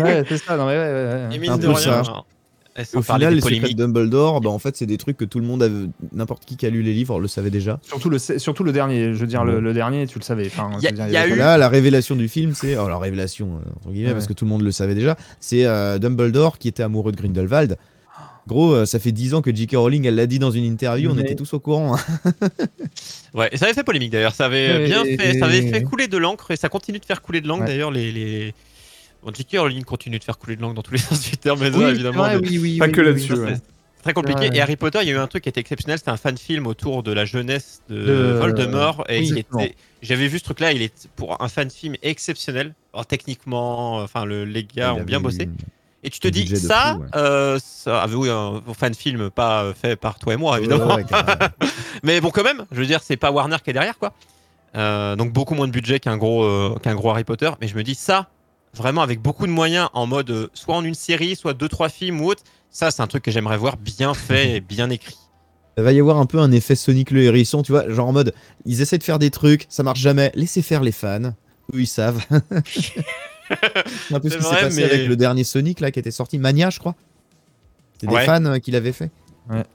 ouais 0.00 0.24
c'est 0.28 0.38
ça 0.38 0.56
non 0.56 0.66
mais 0.66 0.72
ouais, 0.72 0.78
ouais. 0.78 1.28
Et 1.36 1.38
mine 1.38 1.56
de 1.58 1.66
rien, 1.66 2.02
ça. 2.04 2.24
eh, 2.78 2.82
Au 2.96 3.02
final, 3.02 3.34
les 3.34 3.40
secrets 3.40 3.68
de. 3.68 3.74
Dumbledore, 3.74 4.40
bah, 4.40 4.48
en 4.50 4.58
fait, 4.58 4.76
c'est 4.76 4.86
des 4.86 4.96
trucs 4.96 5.16
que 5.18 5.24
tout 5.26 5.38
le 5.40 5.44
monde 5.46 5.62
avait, 5.62 5.86
n'importe 6.12 6.44
qui 6.46 6.56
qui 6.56 6.64
a 6.66 6.70
lu 6.70 6.82
les 6.82 6.94
livres 6.94 7.20
le 7.20 7.28
savait 7.28 7.50
déjà. 7.50 7.78
Surtout 7.82 8.08
le 8.08 8.18
surtout 8.18 8.64
le 8.64 8.72
dernier, 8.72 9.12
je 9.12 9.18
veux 9.18 9.26
dire 9.26 9.44
le, 9.44 9.72
dernier 9.74 10.06
tu 10.06 10.18
le 10.18 10.24
savais. 10.24 10.46
Enfin, 10.46 10.70
Y 10.80 10.86
a- 10.86 10.90
je 10.90 10.94
veux 10.94 11.02
dire, 11.02 11.08
y 11.08 11.16
a 11.16 11.20
avait 11.22 11.30
eu- 11.34 11.36
pas- 11.38 11.44
Là, 11.44 11.58
la 11.58 11.68
révélation 11.68 12.16
du 12.16 12.28
film, 12.28 12.54
c'est. 12.54 12.72
Alors, 12.72 12.88
la 12.88 12.98
révélation, 12.98 13.46
euh, 13.56 13.70
entre 13.80 13.90
guillemets, 13.92 14.08
Ouais. 14.08 14.12
parce 14.14 14.26
que 14.26 14.32
tout 14.32 14.44
le 14.46 14.50
monde 14.50 14.62
le 14.62 14.72
savait 14.72 14.94
déjà, 14.94 15.16
c'est 15.40 15.64
euh, 15.66 15.98
Dumbledore 15.98 16.58
qui 16.58 16.68
était 16.68 16.82
amoureux 16.82 17.12
de 17.12 17.16
Grindelwald. 17.16 17.76
Gros, 18.48 18.72
euh, 18.72 18.86
ça 18.86 18.98
fait 18.98 19.12
10 19.12 19.34
ans 19.34 19.40
que 19.42 19.54
J.K. 19.54 19.76
Rowling, 19.76 20.04
elle 20.04 20.16
l'a 20.16 20.26
dit 20.26 20.40
dans 20.40 20.50
une 20.50 20.64
interview, 20.64 21.08
on 21.10 21.14
Mais- 21.14 21.22
était 21.22 21.36
tous 21.36 21.52
au 21.54 21.60
courant. 21.60 21.94
hein. 21.94 22.00
Ouais, 23.34 23.48
et 23.52 23.56
ça 23.56 23.66
avait 23.66 23.74
fait 23.74 23.84
polémique 23.84 24.10
d'ailleurs. 24.10 24.34
Ça 24.34 24.46
avait 24.46 24.84
bien 24.86 25.04
fait, 25.04 25.38
ça 25.38 25.46
avait 25.46 25.62
fait 25.70 25.82
couler 25.82 26.06
de 26.08 26.16
l'encre 26.18 26.50
et 26.50 26.56
ça 26.56 26.68
continue 26.68 26.98
de 26.98 27.04
faire 27.04 27.22
couler 27.22 27.40
de 27.40 27.48
l'encre 27.48 27.62
Ouais. 27.62 27.68
d'ailleurs. 27.68 27.90
Les, 27.90 28.10
les... 28.12 28.54
J.K. 29.32 29.58
Rowling 29.58 29.84
continue 29.84 30.18
de 30.18 30.24
faire 30.24 30.38
couler 30.38 30.56
de 30.56 30.62
l'encre 30.62 30.74
dans 30.74 30.82
tous 30.82 30.92
les 30.92 30.98
sens 30.98 31.20
du 31.22 31.36
terme, 31.36 31.60
mais 31.60 31.70
ça, 31.70 31.78
Oui, 31.78 31.84
évidemment. 31.84 32.18
vrai, 32.24 32.40
de- 32.40 32.46
oui, 32.48 32.58
oui, 32.58 32.78
Pas 32.78 32.86
oui, 32.86 32.92
que 32.92 33.00
oui, 33.00 33.06
là-dessus, 33.06 33.32
oui. 33.34 33.38
ouais. 33.40 33.54
C'est 33.54 34.02
Très 34.02 34.12
compliqué. 34.14 34.48
Ouais. 34.48 34.56
Et 34.56 34.60
Harry 34.60 34.74
Potter, 34.76 34.98
il 35.02 35.08
y 35.08 35.12
a 35.12 35.14
eu 35.14 35.18
un 35.18 35.28
truc 35.28 35.44
qui 35.44 35.48
était 35.48 35.60
exceptionnel. 35.60 35.96
C'était 35.98 36.10
un 36.10 36.16
fan 36.16 36.36
film 36.36 36.66
autour 36.66 37.04
de 37.04 37.12
la 37.12 37.24
jeunesse 37.24 37.82
de, 37.88 38.04
De- 38.04 38.36
Voldemort. 38.40 39.04
Et 39.08 39.18
oui, 39.20 39.24
qui 39.26 39.30
exactement. 39.30 39.60
était... 39.62 39.76
J'avais 40.02 40.26
vu 40.26 40.40
ce 40.40 40.44
truc-là. 40.44 40.72
Il 40.72 40.82
est 40.82 41.08
pour 41.14 41.40
un 41.40 41.46
fan 41.48 41.70
film 41.70 41.94
exceptionnel. 42.02 42.74
Alors, 42.92 43.06
techniquement, 43.06 43.98
enfin, 43.98 44.24
le, 44.24 44.44
les 44.44 44.64
gars 44.64 44.94
Il 44.96 45.02
ont 45.02 45.04
bien 45.04 45.20
eu- 45.20 45.22
bossé. 45.22 45.48
Et 46.02 46.10
tu 46.10 46.18
te 46.18 46.26
dis, 46.26 46.48
ça, 46.56 46.94
fou, 46.96 47.02
ouais. 47.02 47.06
euh, 47.14 47.58
ça, 47.62 48.02
ah, 48.02 48.08
oui, 48.12 48.28
un 48.28 48.60
fan 48.76 48.92
film 48.92 49.30
pas 49.30 49.62
euh, 49.62 49.72
fait 49.72 49.94
par 49.94 50.18
toi 50.18 50.34
et 50.34 50.36
moi, 50.36 50.58
évidemment. 50.58 50.86
Ouais, 50.88 50.94
ouais, 50.96 51.04
carrément. 51.04 51.46
Mais 52.02 52.20
bon, 52.20 52.30
quand 52.30 52.42
même, 52.42 52.64
je 52.72 52.80
veux 52.80 52.86
dire, 52.86 53.02
c'est 53.04 53.16
pas 53.16 53.30
Warner 53.30 53.58
qui 53.62 53.70
est 53.70 53.72
derrière, 53.72 53.96
quoi. 53.98 54.12
Euh, 54.74 55.14
donc 55.14 55.32
beaucoup 55.32 55.54
moins 55.54 55.68
de 55.68 55.72
budget 55.72 56.00
qu'un 56.00 56.16
gros, 56.16 56.42
euh, 56.42 56.74
qu'un 56.82 56.96
gros 56.96 57.10
Harry 57.10 57.22
Potter. 57.22 57.50
Mais 57.60 57.68
je 57.68 57.76
me 57.76 57.84
dis, 57.84 57.94
ça, 57.94 58.28
vraiment 58.74 59.02
avec 59.02 59.20
beaucoup 59.20 59.46
de 59.46 59.52
moyens, 59.52 59.88
en 59.92 60.06
mode 60.06 60.30
euh, 60.30 60.48
soit 60.54 60.74
en 60.76 60.84
une 60.84 60.94
série, 60.94 61.36
soit 61.36 61.54
deux, 61.54 61.68
trois 61.68 61.88
films 61.88 62.20
ou 62.20 62.28
autre, 62.28 62.42
ça, 62.70 62.90
c'est 62.90 63.02
un 63.02 63.06
truc 63.06 63.22
que 63.22 63.30
j'aimerais 63.30 63.58
voir 63.58 63.76
bien 63.76 64.14
fait 64.14 64.56
et 64.56 64.60
bien 64.60 64.90
écrit. 64.90 65.16
Il 65.76 65.82
va 65.84 65.92
y 65.92 66.00
avoir 66.00 66.18
un 66.18 66.26
peu 66.26 66.38
un 66.38 66.52
effet 66.52 66.74
Sonic 66.74 67.10
le 67.10 67.22
hérisson, 67.22 67.62
tu 67.62 67.72
vois, 67.72 67.88
genre 67.90 68.08
en 68.08 68.12
mode, 68.12 68.34
ils 68.64 68.80
essaient 68.80 68.98
de 68.98 69.04
faire 69.04 69.18
des 69.18 69.30
trucs, 69.30 69.66
ça 69.68 69.82
marche 69.82 70.00
jamais, 70.00 70.32
laissez 70.34 70.62
faire 70.62 70.82
les 70.82 70.92
fans, 70.92 71.34
eux 71.74 71.80
ils 71.80 71.86
savent. 71.86 72.24
c'est 72.30 74.14
un 74.14 74.20
peu 74.20 74.30
ce 74.30 74.38
qui 74.38 74.42
s'est 74.44 74.50
passé 74.50 74.76
mais- 74.76 74.84
avec 74.84 75.06
le 75.06 75.16
dernier 75.16 75.44
Sonic 75.44 75.80
là 75.80 75.90
qui 75.90 75.98
était 75.98 76.10
sorti, 76.10 76.38
Mania 76.38 76.70
je 76.70 76.78
crois. 76.78 76.94
C'est 78.00 78.08
des 78.08 78.20
fans 78.24 78.44
euh, 78.46 78.58
qui 78.58 78.72
l'avaient 78.72 78.92
fait. 78.92 79.10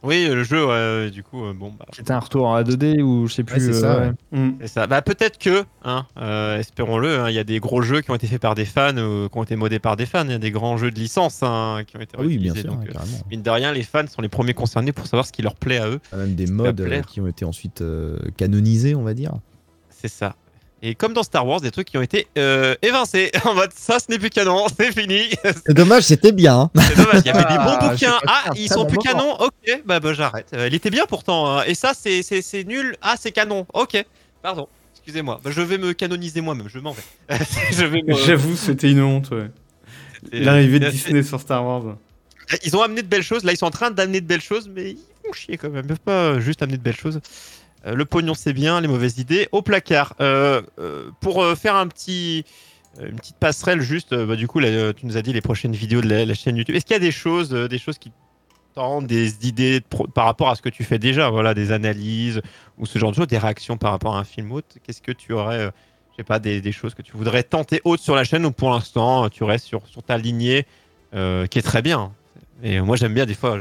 Oui, 0.04 0.28
le 0.28 0.44
jeu, 0.44 0.66
ouais, 0.66 1.12
du 1.12 1.24
coup, 1.24 1.44
euh, 1.44 1.54
bon, 1.54 1.74
bah, 1.78 1.86
C'était 1.94 2.12
un 2.12 2.20
retour 2.20 2.48
en 2.48 2.62
2D 2.62 3.02
ou 3.02 3.28
je 3.28 3.34
sais 3.34 3.44
plus. 3.44 3.60
c'est 3.60 3.70
euh, 3.70 3.82
ça, 3.82 4.00
ouais. 4.00 4.12
ouais. 4.32 4.40
Mm. 4.40 4.68
ça. 4.68 4.88
Bah, 4.88 5.02
peut-être 5.02 5.38
que, 5.38 5.66
hein, 5.84 6.06
euh, 6.18 6.58
espérons-le, 6.58 7.20
hein, 7.20 7.30
il 7.30 7.36
y 7.36 7.40
a 7.40 7.44
des 7.44 7.60
gros 7.60 7.82
jeux 7.82 8.02
qui 8.02 8.12
ont 8.12 8.16
été 8.16 8.28
faits 8.28 8.42
par 8.42 8.56
des 8.56 8.66
fans, 8.66 8.98
ou 8.98 9.30
qui 9.30 9.38
ont 9.38 9.44
été 9.44 9.56
modés 9.56 9.80
par 9.80 9.96
des 9.96 10.06
fans. 10.06 10.24
Il 10.26 10.32
y 10.32 10.36
a 10.36 10.40
des 10.40 10.52
grands 10.52 10.78
jeux 10.78 10.92
de 10.92 11.00
licence 11.00 11.44
hein, 11.44 11.84
qui 11.86 11.98
ont 11.98 12.02
été 12.02 12.16
Ah 12.18 12.22
oui, 12.22 12.38
bien 12.38 12.54
sûr, 12.54 12.64
donc, 12.64 12.88
mine 13.30 13.42
de 13.42 13.50
rien, 13.50 13.72
les 13.72 13.84
fans 13.84 14.08
sont 14.08 14.22
les 14.22 14.30
premiers 14.30 14.54
concernés 14.54 14.92
pour 14.92 15.08
savoir 15.08 15.26
ce 15.26 15.32
qui 15.32 15.42
leur 15.42 15.56
plaît 15.56 15.80
à 15.80 15.90
eux. 15.90 16.00
Il 16.14 16.18
y 16.18 16.22
a 16.22 16.26
même 16.26 16.36
des 16.36 16.84
plaire. 16.84 17.06
qui 17.06 17.22
ont 17.22 17.28
été 17.28 17.46
ensuite 17.46 17.82
euh, 17.82 18.18
canonisés, 18.38 18.96
on 18.96 19.04
va 19.04 19.14
dire. 19.14 19.34
C'est 19.90 20.08
ça. 20.08 20.36
Et 20.84 20.94
comme 20.94 21.14
dans 21.14 21.24
Star 21.24 21.46
Wars, 21.48 21.60
des 21.60 21.72
trucs 21.72 21.88
qui 21.88 21.98
ont 21.98 22.02
été 22.04 22.28
euh, 22.38 22.76
évincés. 22.84 23.32
En 23.46 23.56
mode, 23.56 23.72
ça, 23.74 23.98
ce 24.00 24.06
n'est 24.12 24.20
plus 24.20 24.30
canon, 24.30 24.68
c'est 24.78 24.92
fini. 24.92 25.22
C'est 25.44 25.74
dommage, 25.74 26.04
c'était 26.04 26.32
bien. 26.32 26.56
hein. 26.62 26.72
C'est 26.82 26.96
dommage. 26.98 27.22
Il 27.26 27.28
y 27.28 27.30
avait 27.32 27.52
des 27.52 27.58
bons 27.58 27.78
Ah, 27.80 27.90
bouquins. 27.90 28.20
Ah, 28.28 28.44
ils 28.56 28.70
sont 28.70 28.86
plus 28.86 29.00
canons. 29.00 29.34
Ok, 29.40 29.82
bah, 29.86 30.00
bah 30.00 30.14
j'arrête. 30.14 30.48
Euh, 30.54 30.68
il 30.68 30.76
était 30.76 30.92
bien 30.92 31.06
pourtant. 31.08 31.48
hein. 31.60 31.64
Et 31.66 31.74
ça, 31.74 31.94
c'est 32.00 32.22
c'est- 32.22 32.42
c'est 32.44 32.64
nul. 32.64 32.96
Ah, 33.02 33.16
c'est 33.20 33.32
canon. 33.32 33.66
Ok, 33.74 34.04
pardon. 34.44 34.68
Excusez-moi. 34.96 35.40
Bah, 35.44 35.50
je 35.54 35.62
vais 35.62 35.78
me 35.80 35.94
canoniser 35.94 36.42
moi-même. 36.42 36.68
Je 36.70 36.78
m'en 36.80 36.92
vais. 36.92 37.04
je 37.72 37.86
vais 37.86 38.04
me- 38.04 38.14
J'avoue, 38.16 38.56
c'était 38.56 38.92
une 38.92 39.02
honte. 39.02 39.30
ouais. 39.32 39.50
L'arrivée 40.32 40.80
de 40.80 40.90
Disney 40.90 41.24
sur 41.24 41.40
Star 41.40 41.66
Wars. 41.66 41.96
Ils 42.64 42.76
ont 42.78 42.82
amené 42.82 43.02
de 43.02 43.08
belles 43.08 43.24
choses. 43.24 43.44
Là, 43.44 43.52
ils 43.52 43.58
sont 43.58 43.66
en 43.66 43.72
train 43.72 43.90
d'amener 43.92 44.22
de 44.22 44.26
belles 44.28 44.42
choses, 44.42 44.70
mais 44.74 44.92
ils 44.92 44.98
font 45.26 45.34
chier 45.34 45.58
quand 45.58 45.70
même. 45.70 45.86
Ils 45.86 45.88
peuvent 45.88 46.00
pas 46.00 46.40
juste 46.40 46.62
amener 46.62 46.78
de 46.78 46.84
belles 46.84 46.96
choses. 46.96 47.20
Euh, 47.86 47.96
le 47.96 48.06
pognon, 48.06 48.34
c'est 48.34 48.54
bien. 48.54 48.82
Les 48.82 48.88
mauvaises 48.88 49.20
idées, 49.20 49.48
au 49.52 49.62
placard. 49.62 50.16
Euh, 50.22 50.62
euh, 50.80 51.10
pour 51.22 51.46
faire 51.56 51.76
une 51.76 51.90
petite 51.90 52.46
passerelle, 53.40 53.82
juste, 53.82 54.16
bah, 54.16 54.36
du 54.36 54.48
coup, 54.48 54.62
tu 54.62 55.06
nous 55.06 55.18
as 55.18 55.22
dit 55.22 55.34
les 55.34 55.42
prochaines 55.42 55.74
vidéos 55.74 56.02
de 56.02 56.10
la, 56.10 56.34
chaîne 56.34 56.58
YouTube. 56.58 56.76
Est-ce 56.76 56.86
qu'il 56.86 56.96
y 56.96 56.98
a 56.98 57.00
des 57.00 57.12
choses, 57.12 57.50
des 57.50 57.78
choses 57.78 57.98
qui 57.98 58.12
tentent, 58.74 59.08
des 59.08 59.48
idées 59.48 59.82
par 60.14 60.26
rapport 60.26 60.50
à 60.50 60.56
ce 60.56 60.62
que 60.62 60.70
tu 60.70 60.84
fais 60.84 61.00
déjà, 61.00 61.30
voilà, 61.30 61.54
des 61.54 61.72
analyses 61.72 62.42
ou 62.78 62.86
ce 62.86 63.00
genre 63.00 63.12
de 63.12 63.16
choses, 63.16 63.28
des 63.28 63.38
réactions 63.38 63.78
par 63.78 63.92
rapport 63.92 64.16
à 64.16 64.20
un 64.20 64.24
film 64.24 64.52
autre? 64.52 64.68
Qu'est-ce 64.84 65.02
que 65.02 65.12
tu 65.12 65.34
aurais, 65.34 65.60
euh, 65.60 65.72
je 66.12 66.18
sais 66.18 66.24
pas, 66.24 66.40
des, 66.40 66.72
choses 66.72 66.94
que 66.94 67.02
tu 67.02 67.16
voudrais 67.16 67.44
tenter 67.44 67.82
autres 67.84 68.04
sur 68.04 68.16
la 68.16 68.24
chaîne 68.24 68.46
ou 68.46 68.52
pour 68.52 68.72
l'instant, 68.72 69.30
tu 69.30 69.44
restes 69.44 69.66
sur, 69.66 69.82
ta 70.06 70.18
lignée 70.18 70.66
qui 71.12 71.60
est 71.60 71.66
très 71.66 71.82
bien? 71.82 72.12
Et 72.64 72.82
moi, 72.82 72.96
j'aime 72.96 73.14
bien 73.14 73.28
des 73.28 73.36
fois 73.36 73.60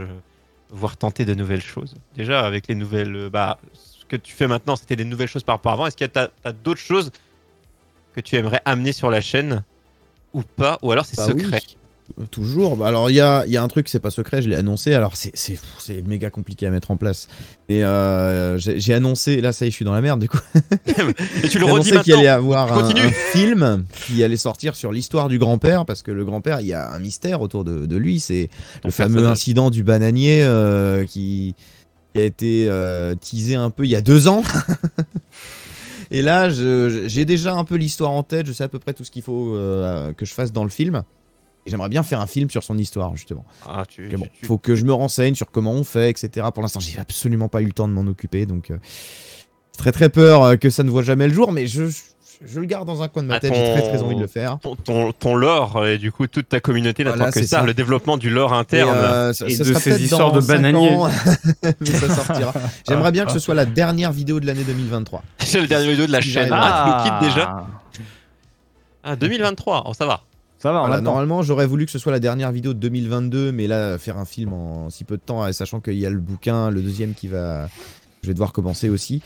voir 0.70 0.96
tenter 0.96 1.24
de 1.24 1.34
nouvelles 1.34 1.62
choses. 1.62 1.94
Déjà, 2.14 2.46
avec 2.46 2.68
les 2.68 2.74
nouvelles. 2.74 3.28
Bah, 3.30 3.58
que 4.08 4.16
tu 4.16 4.32
fais 4.32 4.46
maintenant, 4.46 4.76
c'était 4.76 4.96
des 4.96 5.04
nouvelles 5.04 5.28
choses 5.28 5.42
par 5.42 5.56
rapport 5.56 5.72
à 5.72 5.74
avant. 5.74 5.86
Est-ce 5.86 5.96
qu'il 5.96 6.10
y 6.14 6.18
a 6.18 6.52
d'autres 6.52 6.80
choses 6.80 7.10
que 8.14 8.20
tu 8.20 8.36
aimerais 8.36 8.62
amener 8.64 8.92
sur 8.92 9.10
la 9.10 9.20
chaîne 9.20 9.62
ou 10.32 10.42
pas 10.42 10.78
Ou 10.82 10.92
alors 10.92 11.04
c'est 11.04 11.16
Bah 11.16 11.26
secret? 11.26 11.60
oui. 11.66 11.76
Euh, 12.20 12.24
Toujours. 12.30 12.76
Bah 12.76 12.86
alors 12.86 13.10
il 13.10 13.14
y 13.14 13.20
a, 13.20 13.44
y 13.46 13.56
a 13.56 13.62
un 13.62 13.68
truc, 13.68 13.88
c'est 13.88 14.00
pas 14.00 14.10
secret, 14.10 14.40
je 14.42 14.48
l'ai 14.48 14.56
annoncé. 14.56 14.94
Alors 14.94 15.16
c'est 15.16 15.32
c'est 15.34 15.58
c'est 15.78 16.06
méga 16.06 16.30
compliqué 16.30 16.66
à 16.66 16.70
mettre 16.70 16.90
en 16.90 16.96
place. 16.96 17.28
Et 17.68 17.84
euh, 17.84 18.58
j'ai 18.58 18.94
annoncé, 18.94 19.40
là 19.40 19.52
ça 19.52 19.64
y 19.64 19.68
est, 19.68 19.70
je 19.70 19.76
suis 19.76 19.84
dans 19.84 19.92
la 19.92 20.00
merde 20.00 20.20
du 20.20 20.28
coup. 20.28 20.38
Et 21.42 21.48
tu 21.48 21.58
le 21.58 21.64
redis 21.66 21.90
qu'il 22.02 22.14
allait 22.14 22.28
avoir 22.28 22.72
un, 22.72 22.94
film 23.32 23.84
qui 24.06 24.22
allait 24.22 24.36
sortir 24.36 24.76
sur 24.76 24.92
l'histoire 24.92 25.28
du 25.28 25.38
grand-père 25.38 25.84
parce 25.84 26.02
que 26.02 26.12
le 26.12 26.24
grand-père, 26.24 26.60
il 26.60 26.68
y 26.68 26.74
a 26.74 26.92
un 26.92 26.98
mystère 26.98 27.40
autour 27.40 27.64
de, 27.64 27.86
de 27.86 27.96
lui. 27.96 28.20
C'est 28.20 28.50
le 28.84 28.90
fameux 28.90 29.26
incident 29.26 29.70
du 29.70 29.82
bananier 29.82 30.42
euh, 30.44 31.04
qui, 31.06 31.54
qui 32.16 32.22
a 32.22 32.24
été 32.24 32.66
euh, 32.68 33.14
teasé 33.14 33.54
un 33.54 33.70
peu 33.70 33.84
il 33.84 33.90
y 33.90 33.96
a 33.96 34.00
deux 34.00 34.26
ans. 34.28 34.42
Et 36.10 36.22
là, 36.22 36.48
j'ai 36.50 37.24
déjà 37.24 37.54
un 37.54 37.64
peu 37.64 37.74
l'histoire 37.76 38.10
en 38.12 38.22
tête. 38.22 38.46
Je 38.46 38.52
sais 38.52 38.64
à 38.64 38.68
peu 38.68 38.78
près 38.78 38.94
tout 38.94 39.04
ce 39.04 39.10
qu'il 39.10 39.22
faut 39.22 39.54
euh, 39.56 40.12
que 40.12 40.24
je 40.24 40.32
fasse 40.34 40.52
dans 40.52 40.62
le 40.64 40.70
film. 40.70 41.02
J'aimerais 41.66 41.88
bien 41.88 42.04
faire 42.04 42.20
un 42.20 42.28
film 42.28 42.48
sur 42.48 42.62
son 42.62 42.78
histoire, 42.78 43.16
justement. 43.16 43.44
Ah, 43.68 43.82
tu, 43.88 44.08
Mais 44.08 44.16
bon, 44.16 44.26
tu- 44.26 44.40
tu- 44.40 44.46
faut 44.46 44.56
que 44.56 44.76
je 44.76 44.84
me 44.84 44.92
renseigne 44.92 45.34
sur 45.34 45.50
comment 45.50 45.72
on 45.72 45.82
fait, 45.82 46.10
etc. 46.10 46.46
Pour 46.54 46.62
l'instant, 46.62 46.78
j'ai 46.78 46.96
absolument 46.98 47.48
pas 47.48 47.60
eu 47.60 47.66
le 47.66 47.72
temps 47.72 47.88
de 47.88 47.92
m'en 47.92 48.02
occuper, 48.06 48.46
donc 48.46 48.70
euh, 48.70 48.78
très 49.76 49.90
très 49.90 50.08
peur 50.08 50.56
que 50.60 50.70
ça 50.70 50.84
ne 50.84 50.90
voit 50.90 51.02
jamais 51.02 51.26
le 51.26 51.34
jour. 51.34 51.50
Mais 51.50 51.66
je, 51.66 51.82
je 52.44 52.60
le 52.60 52.66
garde 52.66 52.86
dans 52.86 53.02
un 53.02 53.08
coin 53.08 53.22
de 53.22 53.28
ma 53.28 53.34
Ah, 53.36 53.40
tête. 53.40 53.52
J'ai 53.54 53.72
très 53.72 53.88
très 53.88 54.02
envie 54.02 54.14
de 54.16 54.20
le 54.20 54.26
faire. 54.26 54.58
ton, 54.62 54.76
ton, 54.76 55.12
ton 55.12 55.34
lore 55.34 55.86
et 55.86 55.98
du 55.98 56.12
coup 56.12 56.26
toute 56.26 56.48
ta 56.48 56.60
communauté 56.60 57.02
n'attend 57.04 57.16
Voilà, 57.16 57.32
que 57.32 57.40
c'est 57.40 57.46
ça, 57.46 57.60
ça. 57.60 57.64
le 57.64 57.72
développement 57.74 58.16
du 58.16 58.28
lore 58.30 58.52
Et, 58.52 58.56
interne. 58.58 58.90
euh, 58.94 59.32
ça- 59.32 59.46
Et 59.46 59.54
ça 59.54 59.64
de 59.64 59.74
ces 59.74 60.02
histoires 60.02 60.32
de 60.32 60.40
bananiers. 60.40 60.90
ans, 60.96 61.08
mais 61.80 61.86
ça 61.86 62.14
sortira. 62.14 62.52
J'aimerais 62.88 63.12
bien 63.12 63.24
que 63.26 63.32
ce 63.32 63.38
soit 63.38 63.54
la 63.54 63.64
dernière 63.66 64.12
vidéo 64.12 64.40
de 64.40 64.46
l'année 64.46 64.64
2023. 64.64 65.22
C'est 65.38 65.60
le 65.60 65.66
dernier 65.66 65.90
vidéo 65.90 66.06
de 66.06 66.12
la 66.12 66.20
chaîne. 66.20 66.50
Ah, 66.52 67.02
tu 67.02 67.10
nous 67.10 67.10
quittes 67.20 67.28
déjà 67.30 67.48
Ah, 67.48 67.66
Ah, 69.04 69.16
2023, 69.16 69.84
oh, 69.86 69.94
ça 69.94 70.04
va. 70.06 70.22
Ça 70.58 70.72
va, 70.72 70.82
on 70.82 70.86
Voilà, 70.86 71.00
normalement, 71.02 71.42
j'aurais 71.42 71.66
voulu 71.66 71.84
que 71.84 71.92
ce 71.92 71.98
soit 71.98 72.12
la 72.12 72.18
dernière 72.18 72.50
vidéo 72.50 72.72
de 72.74 72.78
2022, 72.78 73.52
mais 73.52 73.66
là, 73.66 73.98
faire 73.98 74.16
un 74.18 74.24
film 74.24 74.52
en 74.52 74.90
si 74.90 75.04
peu 75.04 75.16
de 75.16 75.22
temps, 75.22 75.46
et 75.46 75.52
sachant 75.52 75.80
qu'il 75.80 75.94
y 75.98 76.06
a 76.06 76.10
le 76.10 76.18
bouquin, 76.18 76.70
le 76.70 76.80
deuxième 76.82 77.14
qui 77.14 77.28
va. 77.28 77.68
Je 78.22 78.28
vais 78.28 78.34
devoir 78.34 78.52
commencer 78.52 78.88
aussi. 78.88 79.22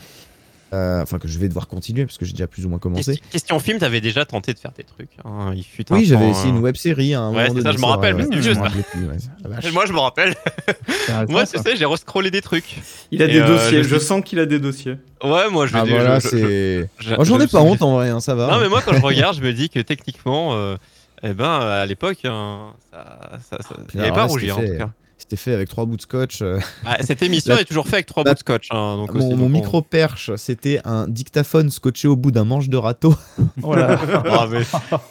Euh, 0.73 1.01
Enfin, 1.01 1.19
que 1.19 1.27
je 1.27 1.37
vais 1.37 1.47
devoir 1.49 1.67
continuer, 1.67 2.05
parce 2.05 2.17
que 2.17 2.23
j'ai 2.25 2.31
déjà 2.31 2.47
plus 2.47 2.65
ou 2.65 2.69
moins 2.69 2.79
commencé. 2.79 3.19
Question- 3.31 3.59
film, 3.59 3.77
t'avais 3.79 3.99
déjà 3.99 4.23
tenté 4.25 4.53
de 4.53 4.59
faire 4.59 4.71
des 4.71 4.83
trucs. 4.85 5.09
hein, 5.25 5.51
Il 5.55 5.63
fut 5.63 5.83
un 5.91 5.95
Oui, 5.95 6.05
j'avais 6.05 6.29
essayé 6.29 6.47
euh, 6.51 6.55
une 6.55 6.59
web 6.61 6.75
série. 6.77 7.13
Un 7.13 7.31
Ouais, 7.33 7.49
c'est 7.53 7.61
ça, 7.61 7.71
je 7.73 7.77
m'en 7.77 7.87
rappelle, 7.87 8.15
mais 8.15 8.23
ouais, 8.25 8.37
vieux, 8.39 8.51
me 8.51 8.55
ça. 8.55 8.69
plus. 8.69 9.71
Moi, 9.73 9.85
je 9.85 9.91
me 9.93 9.99
rappelle. 9.99 10.33
Moi, 11.29 11.45
tu 11.45 11.57
ça. 11.57 11.63
sais, 11.63 11.75
j'ai 11.75 11.85
rescrollé 11.85 12.31
des 12.31 12.41
trucs. 12.41 12.77
Il 13.11 13.21
a 13.21 13.25
Et, 13.25 13.33
des 13.33 13.39
euh, 13.41 13.47
dossiers, 13.47 13.83
je- 13.83 13.89
je 13.89 13.97
sens 13.99 14.23
qu'il 14.23 14.39
a 14.39 14.45
des 14.45 14.59
dossiers. 14.59 14.95
Ouais, 15.23 15.49
moi, 15.51 15.67
je 15.67 15.75
Ah, 15.75 15.83
voilà, 15.83 16.19
c'est. 16.21 16.89
j'en 16.99 17.23
je- 17.23 17.43
ai 17.43 17.47
pas 17.47 17.61
honte 17.61 17.81
en 17.81 17.95
vrai, 17.95 18.09
hein, 18.09 18.19
ça 18.21 18.33
va. 18.35 18.47
Non, 18.47 18.59
mais 18.61 18.69
moi, 18.69 18.81
quand 18.83 18.93
je 18.93 19.01
regarde, 19.01 19.35
je 19.35 19.41
me 19.41 19.51
dis 19.53 19.69
que 19.69 19.79
techniquement, 19.79 20.55
euh, 20.55 20.77
eh 21.21 21.33
ben, 21.33 21.59
à 21.59 21.85
l'époque, 21.85 22.19
hein, 22.25 22.73
ça, 22.91 23.39
ça, 23.49 23.57
ça- 23.61 23.75
il 23.93 23.99
n'y 23.99 24.05
avait 24.05 24.15
pas 24.15 24.23
à 24.23 24.25
rougir, 24.25 24.57
en 24.57 24.61
tout 24.61 24.77
cas. 24.77 24.89
C'était 25.31 25.43
fait 25.43 25.53
avec 25.53 25.69
trois 25.69 25.85
bouts 25.85 25.95
de 25.95 26.01
scotch. 26.01 26.41
euh. 26.41 26.59
Ah, 26.85 26.97
cette 27.01 27.21
émission 27.21 27.55
La- 27.55 27.61
est 27.61 27.65
toujours 27.65 27.85
faite 27.85 27.93
avec 27.93 28.05
trois 28.07 28.23
la- 28.25 28.31
bouts 28.31 28.35
de 28.35 28.39
scotch. 28.39 28.67
hein, 28.71 28.97
donc 28.97 29.13
mon 29.13 29.19
aussi, 29.19 29.29
mon 29.29 29.37
donc 29.37 29.45
on- 29.45 29.49
micro 29.49 29.81
perche, 29.81 30.31
c'était 30.35 30.81
un 30.83 31.07
dictaphone 31.07 31.69
scotché 31.69 32.09
au 32.09 32.17
bout 32.17 32.31
d'un 32.31 32.43
manche 32.43 32.67
de 32.67 32.75
râteau. 32.75 33.15
Voilà. 33.57 33.97
Ah, 34.29 34.45
mais- 34.51 34.63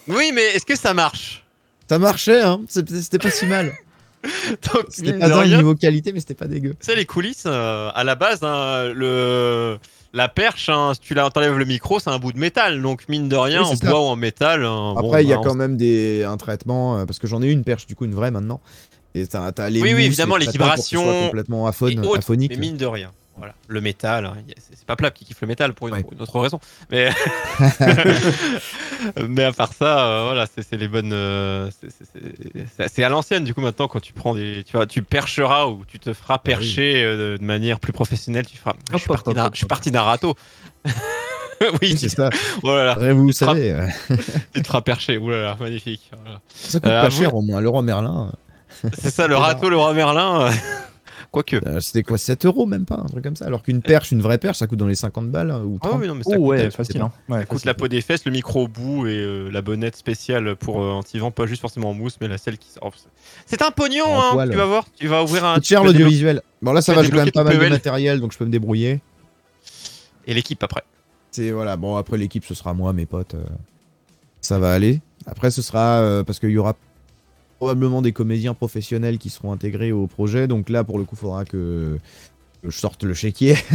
Oui, 0.09 0.31
mais 0.35 0.43
est-ce 0.55 0.67
que 0.67 0.77
ça 0.77 0.93
marche? 0.93 1.43
Ça 1.89 1.99
marchait, 1.99 2.43
hein. 2.43 2.61
C'était 2.69 3.19
pas 3.19 3.31
si 3.31 3.47
mal. 3.47 3.73
C'était 4.91 5.15
pas 5.19 5.31
dingue 5.31 5.39
rien, 5.45 5.57
niveau 5.57 5.75
qualité, 5.75 6.13
mais 6.13 6.21
c'était 6.21 6.35
pas 6.35 6.47
dégueu. 6.49 6.71
Tu 6.79 6.85
sais, 6.87 6.97
les 6.97 7.07
coulisses, 7.07 7.45
euh, 7.47 7.89
à 7.95 8.05
la 8.05 8.15
base, 8.15 8.41
hein, 8.43 8.93
le... 8.95 9.79
la 10.13 10.29
perche, 10.29 10.69
hein, 10.69 10.93
si 10.93 11.01
tu 11.01 11.15
la- 11.15 11.31
t'enlèves 11.31 11.57
le 11.57 11.65
micro, 11.65 11.99
c'est 11.99 12.11
un 12.11 12.19
bout 12.19 12.33
de 12.33 12.39
métal. 12.39 12.83
Donc, 12.83 13.09
mine 13.09 13.31
de 13.31 13.37
rien, 13.37 13.63
Oui, 13.63 13.69
en 13.69 13.71
c'est 13.71 13.85
ça. 13.87 13.91
bois 13.91 14.01
ou 14.01 14.05
en 14.09 14.17
métal. 14.17 14.67
hein, 14.67 14.95
Après, 14.99 15.25
il 15.25 15.29
y 15.31 15.33
a 15.33 15.37
bah, 15.37 15.43
quand 15.47 15.55
même 15.55 15.79
des, 15.79 16.25
un 16.25 16.37
traitement, 16.37 16.99
euh, 16.99 17.07
parce 17.07 17.19
que 17.19 17.27
j'en 17.27 17.41
ai 17.43 17.51
une 17.51 17.65
perche, 17.65 17.87
du 17.87 17.97
coup, 17.97 18.05
une 18.05 18.15
vraie 18.15 18.31
maintenant. 18.31 18.61
Et 19.15 19.27
t'as, 19.27 19.51
t'as 19.53 19.69
les 19.71 19.81
Oui, 19.83 19.93
oui, 19.95 20.05
évidemment, 20.05 20.37
les 20.37 20.47
vibrations 20.47 21.27
complètement 21.27 21.67
aphone, 21.67 21.99
autres, 22.07 22.19
aphonique. 22.19 22.53
Mais 22.53 22.59
mine 22.59 22.77
de 22.77 22.87
rien. 22.87 23.11
Voilà. 23.37 23.55
Le 23.69 23.81
métal, 23.81 24.27
hein, 24.27 24.35
c'est 24.75 24.85
pas 24.85 24.97
plat 24.97 25.11
qui 25.11 25.25
kiffe 25.25 25.41
le 25.41 25.47
métal 25.49 25.73
pour 25.73 25.89
une, 25.89 25.95
Ouais. 25.95 26.03
pour 26.03 26.13
une 26.13 26.21
autre 26.21 26.39
raison. 26.39 26.61
Mais, 26.91 27.09
mais 29.29 29.45
à 29.45 29.53
part 29.53 29.73
ça, 29.73 30.07
euh, 30.07 30.25
voilà, 30.25 30.47
c'est 30.47 30.77
les 30.77 30.89
bonnes. 30.89 31.13
euh, 31.13 31.71
c'est- 32.89 33.03
à 33.03 33.09
l'ancienne, 33.09 33.45
du 33.45 33.55
coup, 33.55 33.61
maintenant, 33.63 33.89
quand 33.89 34.01
tu 34.01 34.13
prends 34.13 34.35
des. 34.35 34.63
Tu, 34.65 34.73
vois, 34.77 34.87
tu 34.87 35.03
percheras 35.03 35.67
ou 35.67 35.85
tu 35.87 35.99
te 35.99 36.13
feras 36.13 36.35
oui. 36.35 36.41
percher 36.45 37.03
euh, 37.03 37.39
de 37.39 37.45
manière 37.45 37.81
plus 37.81 37.93
professionnelle, 37.93 38.47
tu 38.47 38.57
feras. 38.59 38.75
Je 38.93 38.99
suis 38.99 39.09
parti 39.09 39.33
d'un- 39.33 39.51
je 39.53 39.57
suis 39.57 39.65
hop. 39.65 39.69
parti 39.71 39.91
d'un 39.91 40.03
râteau. 40.03 40.35
oui, 41.83 41.97
c'est 41.97 42.09
ça. 42.11 42.31
voilà, 42.63 42.93
Après, 42.93 43.13
vous 43.13 43.33
frappes. 43.33 43.57
savez, 43.57 43.89
tu 44.55 44.63
te 44.63 44.67
feras 44.67 44.83
percher. 44.83 45.17
Oulala, 45.19 45.57
magnifique. 45.59 46.11
Voilà. 46.23 46.41
ça 46.53 46.79
coûte 46.81 46.91
pas 46.91 47.09
vous- 47.09 47.19
cher 47.19 47.35
au 47.35 47.43
moins. 47.43 47.61
Le 47.61 47.69
roi 47.69 47.83
Merlin, 47.83 48.33
C'est 48.99 49.11
ça, 49.11 49.27
le 49.27 49.37
râteau, 49.37 49.69
le 49.69 49.77
roi 49.77 49.93
Merlin. 49.95 50.43
euh, 50.47 50.51
Quoique. 51.33 51.57
euh, 51.65 51.79
c'était 51.79 52.03
quoi 52.03 52.19
7 52.19 52.45
euros 52.47 52.67
même 52.67 52.85
pas, 52.87 52.97
un 52.97 53.05
truc 53.07 53.23
comme 53.23 53.37
ça. 53.37 53.45
Alors 53.47 53.63
qu'une 53.63 53.83
perche, 53.83 54.11
une 54.11 54.21
vraie 54.21 54.39
perche, 54.39 54.59
ça 54.59 54.67
coûte 54.67 54.81
dans 54.81 54.89
les 54.89 54.97
50 54.97 55.31
balles 55.31 55.53
hein, 55.53 55.63
ou 55.65 55.79
Ah 55.81 55.89
30. 55.91 56.01
oui, 56.01 56.09
non, 56.09 56.15
mais 56.17 56.25
ça 56.25 56.31
Oh 56.33 56.39
coûte, 56.39 56.45
ouais, 56.47 56.67
euh, 56.67 56.71
facile. 56.73 57.01
Hein. 57.01 57.13
Ouais, 57.29 57.39
Ça 57.39 57.45
coûte 57.45 57.59
facile. 57.59 57.67
la 57.69 57.75
peau 57.75 57.87
des 57.87 58.01
fesses, 58.01 58.25
le 58.25 58.33
micro 58.33 58.65
au 58.65 58.69
bout 58.69 59.07
et 59.07 59.17
euh, 59.17 59.49
la 59.49 59.63
bonnette 59.63 59.95
spéciale 59.95 60.57
pour 60.57 60.83
euh, 60.83 60.91
anti-vent, 60.91 61.31
pas 61.31 61.47
juste 61.47 61.61
forcément 61.61 61.91
en 61.91 61.95
mousse, 61.95 62.17
mais 62.21 62.27
la 62.27 62.37
celle 62.37 62.59
qui 62.59 62.71
sort. 62.73 62.93
C'est 63.47 63.63
un 63.63 63.71
pognon, 63.71 64.07
hein, 64.09 64.31
poil. 64.33 64.51
tu 64.51 64.57
vas 64.57 64.67
voir. 64.67 64.87
Tu 64.99 65.07
vas 65.07 65.23
ouvrir 65.23 65.45
un. 65.45 65.61
Cher 65.63 65.85
l'audiovisuel. 65.85 66.43
Bon 66.63 66.73
là 66.73 66.83
ça 66.83 66.95
va, 66.95 67.05
j'ai 67.05 67.11
quand 67.11 67.19
même 67.19 67.31
pas 67.31 67.45
mal 67.45 67.59
de 67.59 67.69
matériel 67.69 68.21
donc 68.21 68.33
je 68.33 68.39
peux 68.39 68.45
me 68.45 68.51
débrouiller. 68.51 69.01
Et 70.27 70.35
l'équipe 70.35 70.61
après. 70.63 70.83
C'est 71.31 71.53
voilà, 71.53 71.77
bon 71.77 71.95
après 71.97 72.19
l'équipe 72.19 72.45
ce 72.45 72.55
sera 72.55 72.75
moi, 72.75 72.93
mes 72.93 73.07
potes. 73.07 73.35
euh, 73.35 73.45
ça 74.41 74.59
va 74.59 74.73
aller. 74.73 75.01
Après 75.27 75.53
ce 75.53 75.63
sera 75.63 75.99
euh, 76.01 76.25
parce 76.25 76.41
qu'il 76.41 76.51
y 76.51 76.59
aura 76.59 76.75
probablement 77.61 78.01
des 78.01 78.13
comédiens 78.13 78.55
professionnels 78.55 79.19
qui 79.19 79.29
seront 79.29 79.53
intégrés 79.53 79.93
au 79.93 80.07
projet. 80.07 80.49
Donc 80.49 80.71
là 80.71 80.83
pour 80.83 80.99
le 80.99 81.05
coup 81.05 81.15
faudra 81.15 81.45
que, 81.45 81.99
je 82.65 82.71
sorte 82.71 83.05
le 83.05 83.15
chéquier. 83.15 83.57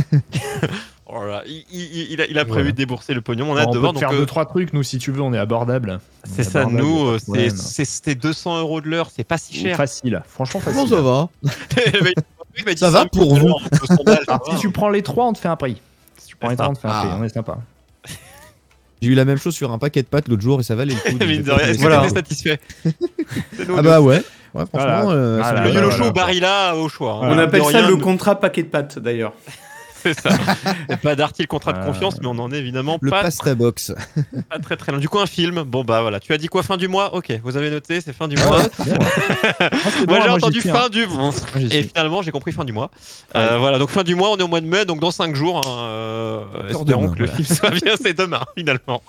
Oh 1.08 1.22
il, 1.46 1.64
il- 1.72 2.12
il 2.14 2.20
a, 2.22 2.26
il 2.26 2.40
a 2.40 2.46
prévu 2.46 2.62
Voilà. 2.62 2.72
de 2.72 2.76
débourser 2.78 3.14
le 3.14 3.22
pognon. 3.22 3.52
On 3.52 3.54
On, 3.54 3.56
a 3.58 3.62
hâte 3.62 3.68
de 3.70 3.74
peut 3.78 3.82
Donc, 3.84 4.00
faire 4.00 4.10
euh, 4.10 4.18
deux 4.18 4.26
trois 4.26 4.48
trucs, 4.48 4.74
nous 4.74 4.82
si 4.82 4.98
tu 4.98 5.12
veux, 5.12 5.22
on 5.22 5.36
est 5.36 5.38
abordable. 5.38 6.00
On 6.26 6.30
c'est 6.34 6.42
est 6.42 6.44
ça, 6.46 6.62
abordable, 6.62 6.84
nous, 6.84 7.06
euh, 7.06 7.20
c'est- 7.20 7.26
problème. 7.26 7.50
c'est- 7.56 7.86
c'était 7.86 8.16
200 8.16 8.58
euros 8.60 8.82
de 8.82 8.88
l'heure, 8.90 9.12
c'est 9.16 9.24
pas 9.24 9.38
si 9.38 9.54
cher. 9.54 9.78
Facile, 9.78 10.24
franchement 10.28 10.60
facile. 10.62 10.88
ça 10.90 11.02
va 11.04 11.30
dit 12.74 12.78
Ça 12.78 12.90
va 12.90 13.02
5 13.02 13.12
pour 13.12 13.36
vous. 13.36 13.48
euros, 13.50 13.60
200 13.72 14.04
balles, 14.04 14.16
ça 14.26 14.34
Alors, 14.34 14.48
va. 14.50 14.56
si 14.56 14.60
tu 14.62 14.72
prends 14.72 14.90
les 14.90 15.04
trois, 15.04 15.28
on 15.28 15.34
te 15.34 15.38
fait 15.38 15.48
un 15.48 15.56
prix. 15.56 15.80
Si 16.18 16.26
tu 16.30 16.36
prends 16.38 16.50
les 16.50 16.56
trois, 16.56 16.70
on 16.70 16.74
te 16.74 16.80
fait 16.80 16.88
un 16.88 16.92
prix. 17.02 17.10
Ah. 17.12 17.18
On 17.20 17.24
est 17.24 17.30
sympa. 17.30 17.60
J'ai 19.02 19.10
eu 19.10 19.14
la 19.16 19.26
même 19.26 19.38
chose 19.38 19.54
sur 19.54 19.72
un 19.72 19.78
paquet 19.78 20.02
de 20.02 20.08
pâtes 20.08 20.28
l'autre 20.28 20.42
jour 20.42 20.60
et 20.60 20.64
ça 20.64 20.76
valait 20.76 20.94
le 20.96 21.12
coup. 21.12 21.18
Mine 21.26 21.42
de 21.44 21.52
rien, 21.52 21.68
est-ce 21.68 21.78
que 21.78 21.82
Voilà. 21.82 22.02
t'étais 22.02 22.16
satisfait 22.16 22.60
Ah 23.78 23.82
bah 23.82 24.02
ouais. 24.02 24.22
Ouais, 24.54 24.64
franchement, 24.74 25.04
Voilà. 25.04 25.12
euh, 25.12 25.64
Le 25.66 25.74
YOLO 25.74 25.92
Show 25.92 25.98
voilà. 25.98 26.12
Barilla 26.14 26.76
au 26.78 26.88
choix. 26.88 27.20
hein. 27.24 27.28
On 27.30 27.38
appelle 27.38 27.60
De 27.62 27.66
ça 27.72 27.78
rien, 27.80 27.90
le 27.90 27.98
contrat 27.98 28.40
paquet 28.40 28.64
de 28.64 28.70
pâtes 28.70 28.98
d'ailleurs. 29.00 29.34
C'est 30.06 30.20
ça. 30.20 30.30
pas 31.02 31.16
d'arty 31.16 31.42
le 31.42 31.48
contrat 31.48 31.74
de 31.74 31.78
Voilà. 31.78 31.92
confiance, 31.94 32.20
mais 32.22 32.28
on 32.28 32.38
en 32.40 32.52
est 32.52 32.58
évidemment 32.60 33.00
Le 33.02 33.10
pas, 33.10 33.24
pasta 33.24 33.56
box. 33.56 33.92
pas 34.50 34.60
très 34.60 34.78
très 34.78 34.92
loin. 34.92 35.02
Du 35.02 35.10
coup, 35.10 35.20
un 35.20 35.26
film. 35.26 35.64
Bon 35.64 35.84
bah 35.84 36.02
voilà. 36.02 36.20
Tu 36.20 36.32
as 36.34 36.38
dit 36.38 36.48
quoi 36.48 36.62
fin 36.64 36.78
du 36.78 36.88
mois? 36.88 37.16
Ok, 37.16 37.32
vous 37.44 37.58
avez 37.58 37.70
noté, 37.72 38.02
c'est 38.02 38.14
fin 38.14 38.28
du 38.28 38.36
mois. 38.38 38.60
Moi, 40.08 40.20
j'ai 40.22 40.30
entendu 40.30 40.62
fin 40.62 40.90
du 40.90 41.06
mois. 41.08 41.32
Et 41.72 41.84
finalement, 41.84 42.22
j'ai 42.22 42.32
compris 42.32 42.52
fin 42.52 42.66
du 42.66 42.74
mois. 42.74 42.92
Euh, 43.36 43.58
voilà, 43.58 43.80
donc 43.80 43.90
fin 43.90 44.04
du 44.04 44.16
mois, 44.16 44.32
on 44.32 44.38
est 44.38 44.44
au 44.44 44.48
mois 44.48 44.62
de 44.62 44.68
mai, 44.68 44.86
donc 44.86 45.00
dans 45.00 45.12
5 45.12 45.36
jours. 45.36 45.62
hein, 45.66 45.78
euh, 45.80 46.44
espérons 46.70 46.84
demain, 46.86 47.14
que 47.14 47.20
le 47.20 47.26
voilà. 47.26 47.44
film 47.44 47.58
soit 47.58 47.70
bien, 47.72 47.96
c'est 48.02 48.14
demain 48.18 48.42
finalement. 48.58 49.02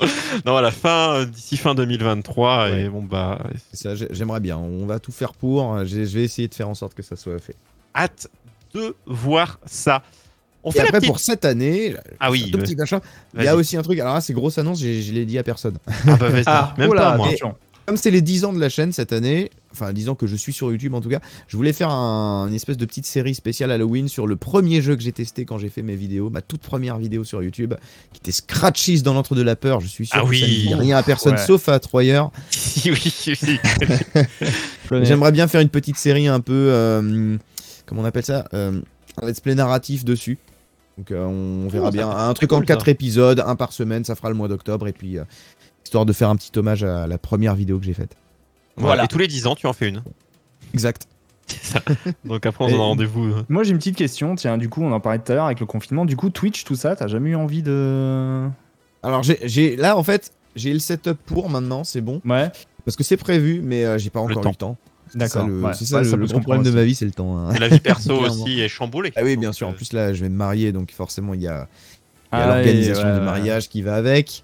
non, 0.44 0.52
voilà, 0.52 0.70
fin 0.70 1.12
euh, 1.14 1.24
d'ici 1.26 1.56
fin 1.56 1.74
2023 1.74 2.70
et 2.70 2.88
bon 2.88 3.02
bah 3.02 3.38
C'est 3.72 3.82
ça, 3.88 3.94
j'ai- 3.94 4.09
J'aimerais 4.11 4.40
bien. 4.40 4.56
On 4.56 4.87
va 4.87 4.98
tout 4.98 5.12
faire 5.12 5.32
pour. 5.35 5.85
Je 5.85 5.96
vais 6.04 6.24
essayer 6.24 6.48
de 6.48 6.54
faire 6.54 6.68
en 6.68 6.74
sorte 6.74 6.94
que 6.94 7.02
ça 7.02 7.16
soit 7.16 7.38
fait. 7.38 7.56
hâte 7.94 8.28
de 8.74 8.94
voir 9.06 9.59
ça. 9.66 10.02
On 10.66 10.70
Et 10.70 10.72
fait 10.72 10.79
la 10.81 10.85
après, 10.87 10.98
petite. 10.98 11.11
pour 11.11 11.20
cette 11.20 11.44
année, 11.44 11.94
Ah 12.20 12.31
oui, 12.31 12.40
vas-y. 12.50 12.50
petit 12.50 12.74
machin, 12.76 13.00
il 13.38 13.44
y 13.44 13.48
a 13.48 13.55
aussi 13.57 13.76
un 13.76 13.83
truc. 13.83 13.98
Alors 14.00 14.14
là, 14.14 14.20
c'est 14.20 14.33
grosse 14.35 14.59
annonce, 14.59 14.81
j'ai- 14.81 15.00
je 15.00 15.12
l'ai 15.12 15.24
dit 15.24 15.38
à 15.38 15.42
personne. 15.44 15.79
Ah 16.09 16.16
bah 16.16 16.26
Ah, 16.46 16.74
même 16.76 16.90
Oh 16.90 16.94
là, 16.94 17.12
pas 17.12 17.16
moi. 17.16 17.29
Comme 17.87 17.96
c'est 17.96 18.11
les 18.11 18.20
10 18.20 18.44
ans 18.44 18.52
de 18.52 18.59
la 18.59 18.68
chaîne 18.68 18.90
cette 18.92 19.12
année, 19.12 19.48
enfin 19.72 19.92
10 19.92 20.09
ans 20.09 20.16
que 20.16 20.26
je 20.26 20.35
suis 20.35 20.52
sur 20.52 20.72
YouTube 20.72 20.92
en 20.94 21.00
tout 21.00 21.09
cas, 21.09 21.20
je 21.46 21.57
voulais 21.57 21.72
faire 21.72 21.88
un- 21.88 22.48
une 22.48 22.55
espèce 22.55 22.76
de 22.76 22.85
petite 22.85 23.07
série 23.07 23.33
spéciale 23.37 23.70
Halloween 23.70 24.09
sur 24.09 24.26
le 24.26 24.35
premier 24.35 24.83
jeu 24.83 24.96
que 24.96 25.02
j'ai 25.02 25.12
testé 25.12 25.44
quand 25.44 25.57
j'ai 25.59 25.68
fait 25.68 25.83
mes 25.83 25.94
vidéos, 25.94 26.29
ma 26.29 26.42
toute 26.42 26.62
première 26.62 26.98
vidéo 26.98 27.22
sur 27.22 27.44
YouTube, 27.44 27.74
qui 28.12 28.18
était 28.18 28.33
Scratchies 28.33 29.02
dans 29.02 29.14
l'entre 29.14 29.37
de 29.37 29.42
la 29.42 29.55
peur. 29.55 29.79
Je 29.81 29.87
suis 29.87 30.07
sûr 30.07 30.18
Ah 30.18 30.24
que 30.24 30.31
oui. 30.31 30.40
ça 30.40 30.46
ne 30.48 30.52
dit 30.52 30.74
rien 30.74 30.96
à 30.96 31.05
personne 31.05 31.35
Ouais. 31.35 31.46
sauf 31.46 31.68
à 31.68 31.79
Troyer. 31.79 32.20
oui, 32.87 32.92
oui. 33.40 33.59
Je. 34.90 35.05
J'aimerais 35.05 35.31
bien 35.31 35.46
faire 35.46 35.61
une 35.61 35.68
petite 35.68 35.96
série 35.96 36.26
un 36.26 36.40
peu, 36.40 36.52
euh, 36.72 37.37
comment 37.87 38.02
on 38.02 38.05
appelle 38.05 38.24
ça, 38.24 38.46
euh, 38.52 38.81
un 39.22 39.26
let's 39.29 39.38
play 39.40 39.55
narratif 39.55 40.05
dessus. 40.05 40.38
Donc 40.98 41.11
euh, 41.11 41.24
on 41.24 41.68
verra 41.68 41.88
Oh, 41.88 41.90
ça 41.90 41.96
bien. 41.96 42.09
Un 42.11 42.32
truc 42.35 42.48
cool, 42.50 42.59
en 42.59 42.61
ça. 42.62 42.66
4 42.66 42.88
épisodes, 42.88 43.42
un 43.46 43.56
par 43.56 43.72
semaine, 43.72 44.04
ça 44.04 44.14
fera 44.14 44.28
le 44.30 44.35
mois 44.35 44.48
d'octobre 44.48 44.88
et 44.88 44.92
puis 44.92 45.18
euh, 45.18 45.24
histoire 45.85 46.06
de 46.06 46.12
faire 46.12 46.30
un 46.30 46.37
petit 46.37 46.56
hommage 46.59 46.82
à 46.85 47.06
la 47.06 47.18
première 47.18 47.54
vidéo 47.54 47.78
que 47.78 47.85
j'ai 47.85 47.94
faite. 47.94 48.16
Voilà. 48.76 49.04
Et 49.04 49.09
tous 49.09 49.18
les 49.18 49.26
10 49.28 49.46
ans, 49.46 49.54
tu 49.54 49.66
en 49.66 49.72
fais 49.72 49.88
une. 49.88 50.02
Exact. 50.74 51.06
Donc 52.24 52.44
après, 52.46 52.64
on 52.64 52.68
Et- 52.68 52.74
en 52.74 52.80
a 52.80 52.85
rendez-vous. 52.85 53.24
euh. 53.26 53.42
Moi 53.48 53.62
j'ai 53.62 53.70
une 53.70 53.78
petite 53.78 53.96
question, 53.96 54.35
tiens, 54.35 54.59
du 54.59 54.68
coup 54.68 54.82
on 54.82 54.90
en 54.92 54.98
parlait 55.00 55.18
tout 55.20 55.30
à 55.30 55.35
l'heure 55.37 55.44
avec 55.46 55.61
le 55.61 55.66
confinement, 55.66 56.04
du 56.04 56.16
coup 56.16 56.28
Twitch, 56.30 56.64
tout 56.64 56.74
ça, 56.74 56.96
t'as 56.96 57.06
jamais 57.06 57.30
eu 57.30 57.37
envie 57.37 57.62
de... 57.62 58.48
Alors 59.02 59.22
j'ai- 59.22 59.38
j'ai 59.44 59.76
là 59.76 59.96
en 59.96 60.02
fait 60.02 60.32
j'ai 60.56 60.72
le 60.72 60.80
setup 60.80 61.18
pour 61.26 61.48
maintenant, 61.50 61.85
c'est 61.85 62.00
bon 62.00 62.20
Ouais, 62.24 62.50
parce 62.85 62.96
que 62.96 63.04
c'est 63.04 63.16
prévu, 63.16 63.61
mais 63.62 63.85
euh, 63.85 63.96
j'ai 63.98 64.11
pas 64.11 64.18
encore 64.20 64.40
temps. 64.42 64.48
eu 64.48 64.52
le 64.52 64.56
temps. 64.56 64.76
C'est 65.08 65.12
ça 65.12 65.38
d'accord. 65.38 65.48
le, 65.48 65.60
ouais. 65.62 65.72
c'est 65.74 65.84
ça 65.84 65.96
Ouais, 65.98 66.02
le- 66.04 66.10
ça 66.10 66.16
le 66.16 66.26
gros 66.26 66.40
problème 66.40 66.64
de 66.64 66.70
ma 66.70 66.84
vie, 66.84 66.94
c'est 66.94 67.04
le 67.04 67.10
temps. 67.12 67.36
hein. 67.38 67.54
Et 67.54 67.58
la 67.58 67.68
vie 67.68 67.80
perso 67.80 68.12
aussi 68.20 68.60
est 68.60 68.68
chamboulée. 68.68 69.12
Ah 69.16 69.20
oui, 69.22 69.36
bien 69.36 69.52
sûr. 69.52 69.68
En 69.68 69.72
euh, 69.72 69.74
plus 69.74 69.92
là, 69.92 70.12
je 70.12 70.22
vais 70.22 70.28
me 70.28 70.36
marier, 70.36 70.72
donc 70.72 70.90
forcément 70.92 71.34
il 71.34 71.42
y 71.42 71.48
a, 71.48 71.68
Ah, 72.32 72.46
l'organisation 72.46 73.04
ouais, 73.06 73.12
du 73.14 73.18
ouais, 73.20 73.24
mariage 73.24 73.68
qui 73.68 73.82
va 73.82 73.94
avec. 73.96 74.42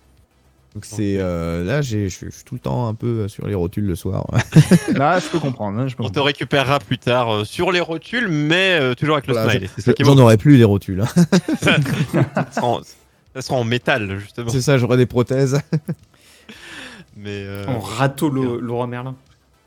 Donc 0.74 0.86
c'est 0.86 1.16
euh, 1.18 1.64
là, 1.64 1.82
j'ai- 1.82 2.08
je 2.08 2.16
suis 2.16 2.26
tout 2.46 2.54
le 2.54 2.60
temps 2.60 2.88
un 2.88 2.94
peu 2.94 3.28
sur 3.28 3.46
les 3.46 3.54
rotules 3.54 3.84
le 3.84 3.94
soir. 3.94 4.24
Là 4.94 5.18
je 5.18 5.26
peux 5.28 5.38
comprendre. 5.38 5.78
hein, 5.80 5.86
je 5.86 5.94
peux 5.96 6.02
On 6.02 6.08
te 6.08 6.18
récupérera 6.18 6.78
plus 6.78 6.96
tard 6.96 7.28
euh, 7.30 7.44
sur 7.44 7.72
les 7.72 7.80
rotules, 7.80 8.28
mais 8.28 8.78
euh, 8.80 8.94
toujours 8.94 9.16
avec 9.16 9.26
le 9.26 9.34
Voilà, 9.34 9.50
smile. 9.52 9.68
J'en 10.00 10.14
bon. 10.14 10.22
aurai 10.22 10.38
plus 10.38 10.56
les 10.56 10.64
rotules. 10.64 11.02
hein. 11.02 11.08
Ça 11.60 11.76
sera 12.52 12.66
en- 12.66 12.80
ça 13.34 13.40
sera 13.42 13.56
en 13.56 13.64
métal, 13.64 14.18
justement. 14.18 14.48
C'est 14.50 14.60
ça, 14.62 14.78
j'aurai 14.78 14.96
des 14.96 15.04
prothèses. 15.06 15.60
Mais 17.16 17.44
euh, 17.46 17.66
En 17.66 17.78
râteau 17.78 18.30
roi 18.66 18.86
Merlin. 18.86 19.14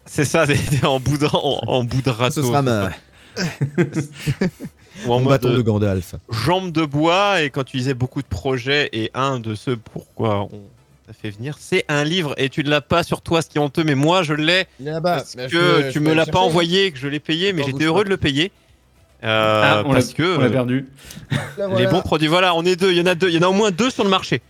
C'est 0.06 0.26
ça, 0.26 0.46
en 0.84 1.00
bout 1.00 1.18
de, 1.18 1.26
en, 1.28 1.60
en 1.68 1.84
bout 1.84 2.02
de 2.02 2.10
râteau. 2.10 2.42
Ce 2.42 2.48
sera 2.48 2.62
ma, 2.62 2.90
Ou 5.06 5.12
en 5.12 5.20
mon 5.20 5.26
mode 5.26 5.42
bâton 5.42 5.54
de 5.54 5.62
Gandalf. 5.62 6.16
jambe 6.32 6.72
de 6.72 6.86
bois. 6.86 7.42
Et 7.42 7.50
quand 7.50 7.64
tu 7.64 7.78
disais 7.78 7.94
beaucoup 7.94 8.22
de 8.22 8.28
projets, 8.28 8.90
et 8.94 9.12
un 9.14 9.40
de 9.40 9.56
ceux 9.56 9.76
pourquoi 9.78 10.42
on 10.44 10.62
ça 11.08 11.14
fait 11.14 11.30
venir. 11.30 11.58
C'est 11.60 11.86
un 11.88 12.04
livre 12.04 12.34
et 12.38 12.50
tu 12.50 12.64
ne 12.64 12.70
l'as 12.70 12.82
pas 12.82 13.04
sur 13.04 13.22
toi, 13.22 13.44
ce 13.44 13.50
qui 13.50 13.60
est 13.60 13.62
honteux, 13.62 13.84
mais 13.84 13.94
moi 13.94 14.24
je 14.24 14.34
l'ai 14.34 14.66
Là-bas. 14.80 15.18
parce 15.18 15.36
Bah, 15.36 15.46
que 15.48 15.84
peux- 15.84 15.92
tu 15.92 16.00
me 16.00 16.14
l'as 16.16 16.26
pas 16.26 16.40
envoyé, 16.40 16.92
que 16.92 16.98
je 16.98 17.08
l'ai 17.08 17.20
payé, 17.20 17.54
mais 17.54 17.62
j'étais 17.64 17.84
heureux 17.84 18.04
de 18.04 18.10
le 18.10 18.18
payer. 18.18 18.52
Euh, 19.24 19.62
Ah, 19.64 19.84
on 19.86 19.92
parce 19.94 20.14
que 20.14 20.38
on 20.38 20.40
l'a 20.40 20.48
euh, 20.48 20.50
perdu. 20.50 20.86
Là, 21.60 21.68
les 21.78 21.86
bons 21.88 22.02
produits, 22.02 22.28
voilà, 22.28 22.56
on 22.56 22.64
est 22.66 22.76
deux, 22.76 22.92
il 22.92 22.98
y 22.98 23.02
en 23.02 23.06
a 23.06 23.14
deux, 23.14 23.30
il 23.30 23.36
y 23.36 23.38
en 23.38 23.44
a 23.44 23.50
au 23.50 23.54
moins 23.54 23.70
deux 23.70 23.92
sur 23.92 24.04
le 24.04 24.10
marché. 24.10 24.42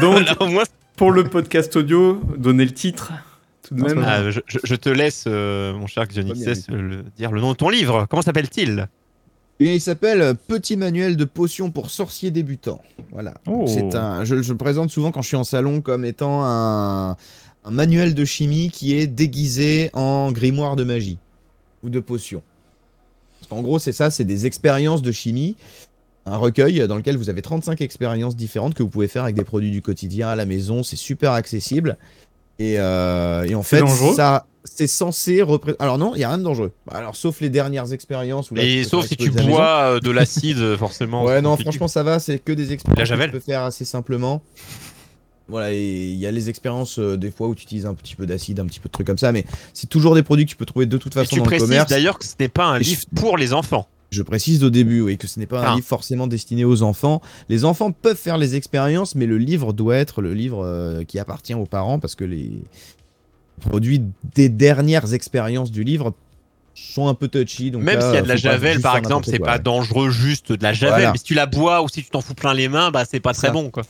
Donc, 0.00 0.14
Voilà, 0.24 0.34
au 0.42 0.46
moins. 0.46 0.64
pour 0.96 1.12
le 1.12 1.22
podcast 1.22 1.76
audio, 1.76 2.20
donnez 2.36 2.64
le 2.64 2.72
titre 2.74 3.12
tout 3.64 3.74
de 3.74 3.82
même. 3.82 4.04
Ah, 4.06 4.30
je, 4.30 4.74
te 4.74 4.88
laisse, 4.88 5.24
euh, 5.26 5.72
mon 5.74 5.86
cher 5.86 6.06
Xionixes, 6.06 6.68
le, 6.68 7.04
dire 7.16 7.32
le 7.32 7.40
nom 7.40 7.52
de 7.52 7.56
ton 7.56 7.68
livre. 7.68 8.06
Comment 8.08 8.22
s'appelle-t-il? 8.22 8.88
Et 9.60 9.74
il 9.74 9.80
s'appelle 9.80 10.20
euh, 10.20 10.34
Petit 10.34 10.76
manuel 10.76 11.16
de 11.16 11.24
potions 11.24 11.70
pour 11.70 11.90
sorciers 11.90 12.30
débutants. 12.30 12.82
Voilà. 13.12 13.34
Oh. 13.46 13.64
C'est 13.66 13.94
un, 13.94 14.24
je, 14.24 14.42
je 14.42 14.52
le 14.52 14.58
présente 14.58 14.90
souvent 14.90 15.12
quand 15.12 15.22
je 15.22 15.28
suis 15.28 15.36
en 15.36 15.44
salon 15.44 15.80
comme 15.80 16.04
étant 16.04 16.44
un, 16.44 17.16
un 17.64 17.70
manuel 17.70 18.14
de 18.14 18.24
chimie 18.24 18.70
qui 18.70 18.94
est 18.94 19.06
déguisé 19.06 19.90
en 19.92 20.32
grimoire 20.32 20.76
de 20.76 20.84
magie 20.84 21.18
ou 21.82 21.90
de 21.90 22.00
potions. 22.00 22.42
Parce 23.40 23.48
qu'en 23.48 23.62
gros, 23.62 23.78
c'est 23.78 23.92
ça, 23.92 24.10
c'est 24.10 24.24
des 24.24 24.46
expériences 24.46 25.02
de 25.02 25.12
chimie, 25.12 25.56
un 26.26 26.36
recueil 26.36 26.86
dans 26.88 26.96
lequel 26.96 27.16
vous 27.16 27.28
avez 27.28 27.42
35 27.42 27.80
expériences 27.80 28.36
différentes 28.36 28.74
que 28.74 28.82
vous 28.82 28.88
pouvez 28.88 29.08
faire 29.08 29.24
avec 29.24 29.36
des 29.36 29.44
produits 29.44 29.70
du 29.70 29.82
quotidien 29.82 30.28
à 30.28 30.36
la 30.36 30.46
maison. 30.46 30.82
C'est 30.82 30.96
super 30.96 31.32
accessible. 31.32 31.98
Et, 32.58 32.76
euh, 32.78 33.44
et 33.44 33.54
en 33.54 33.62
fait, 33.62 33.80
dangereux 33.80 34.14
ça, 34.14 34.46
c'est 34.64 34.86
censé 34.86 35.42
représenter. 35.42 35.82
Alors 35.82 35.98
non, 35.98 36.12
il 36.14 36.20
y 36.20 36.24
a 36.24 36.28
rien 36.28 36.38
de 36.38 36.42
dangereux. 36.44 36.72
Bah, 36.86 36.94
Alors 36.96 37.16
sauf 37.16 37.40
les 37.40 37.50
dernières 37.50 37.92
expériences. 37.92 38.50
Où 38.50 38.54
là, 38.54 38.62
Et 38.62 38.84
sauf 38.84 39.06
si 39.06 39.16
tu 39.16 39.30
bois 39.30 39.94
euh, 39.96 40.00
de 40.00 40.10
l'acide, 40.10 40.76
forcément. 40.78 41.24
Ouais, 41.24 41.42
non, 41.42 41.50
compliqué. 41.50 41.70
franchement, 41.70 41.88
ça 41.88 42.02
va, 42.02 42.18
c'est 42.20 42.38
que 42.38 42.52
des 42.52 42.72
expériences 42.72 42.98
La 42.98 43.04
que 43.04 43.08
javel. 43.08 43.26
tu 43.30 43.32
peux 43.32 43.40
faire 43.40 43.62
assez 43.62 43.84
simplement. 43.84 44.42
Voilà, 45.46 45.72
et 45.74 45.82
il 45.84 46.14
y 46.16 46.26
a 46.26 46.30
les 46.30 46.48
expériences 46.48 46.98
euh, 46.98 47.18
des 47.18 47.30
fois 47.30 47.48
où 47.48 47.54
tu 47.54 47.64
utilises 47.64 47.84
un 47.84 47.92
petit 47.92 48.16
peu 48.16 48.24
d'acide, 48.24 48.60
un 48.60 48.64
petit 48.66 48.80
peu 48.80 48.88
de 48.88 48.92
trucs 48.92 49.06
comme 49.06 49.18
ça, 49.18 49.30
mais 49.30 49.44
c'est 49.74 49.88
toujours 49.90 50.14
des 50.14 50.22
produits 50.22 50.46
que 50.46 50.50
tu 50.50 50.56
peux 50.56 50.64
trouver 50.64 50.86
de 50.86 50.96
toute 50.96 51.12
Et 51.14 51.18
façon 51.18 51.28
tu 51.34 51.36
dans 51.40 51.44
le 51.44 51.48
précises 51.50 51.68
commerce. 51.68 51.90
d'ailleurs 51.90 52.18
que 52.18 52.24
ce 52.24 52.32
n'est 52.40 52.48
pas 52.48 52.64
un 52.64 52.78
Et 52.80 52.82
je- 52.84 52.88
livre 52.90 53.02
pour 53.14 53.36
les 53.36 53.52
enfants. 53.52 53.86
Je 54.14 54.22
précise 54.22 54.62
au 54.64 54.70
début, 54.70 55.00
oui, 55.00 55.18
que 55.18 55.26
ce 55.26 55.38
n'est 55.40 55.46
pas 55.46 55.60
un 55.66 55.72
Ah. 55.72 55.74
livre 55.74 55.86
forcément 55.86 56.26
destiné 56.26 56.64
aux 56.64 56.82
enfants. 56.82 57.20
Les 57.48 57.64
enfants 57.64 57.90
peuvent 57.92 58.16
faire 58.16 58.38
les 58.38 58.54
expériences, 58.56 59.14
mais 59.14 59.26
le 59.26 59.38
livre 59.38 59.72
doit 59.72 59.96
être 59.96 60.22
le 60.22 60.32
livre 60.34 60.64
euh, 60.64 61.04
qui 61.04 61.18
appartient 61.18 61.54
aux 61.54 61.66
parents 61.66 61.98
parce 61.98 62.14
que 62.14 62.24
les 62.24 62.62
produits 63.60 64.02
des 64.34 64.48
dernières 64.48 65.14
expériences 65.14 65.70
du 65.70 65.84
livre 65.84 66.12
sont 66.74 67.06
un 67.08 67.14
peu 67.14 67.28
touchy. 67.28 67.70
Donc 67.70 67.82
Même 67.82 68.00
s'il 68.00 68.14
y 68.14 68.16
a 68.16 68.22
de 68.22 68.28
la 68.28 68.36
javel, 68.36 68.80
par 68.80 68.96
exemple, 68.96 69.26
c'est 69.30 69.38
pas 69.38 69.54
ouais. 69.54 69.58
dangereux 69.62 70.10
juste 70.10 70.52
de 70.52 70.62
la 70.62 70.72
javel. 70.72 70.94
Voilà. 70.96 71.12
Mais 71.12 71.18
si 71.18 71.24
tu 71.24 71.34
la 71.34 71.46
bois 71.46 71.82
ou 71.82 71.88
si 71.88 72.02
tu 72.02 72.10
t'en 72.10 72.20
fous 72.20 72.34
plein 72.34 72.52
les 72.54 72.68
mains, 72.68 72.90
bah 72.90 73.04
c'est 73.08 73.20
pas 73.20 73.32
très 73.32 73.48
Ça. 73.48 73.52
bon, 73.52 73.70
quoi. 73.70 73.84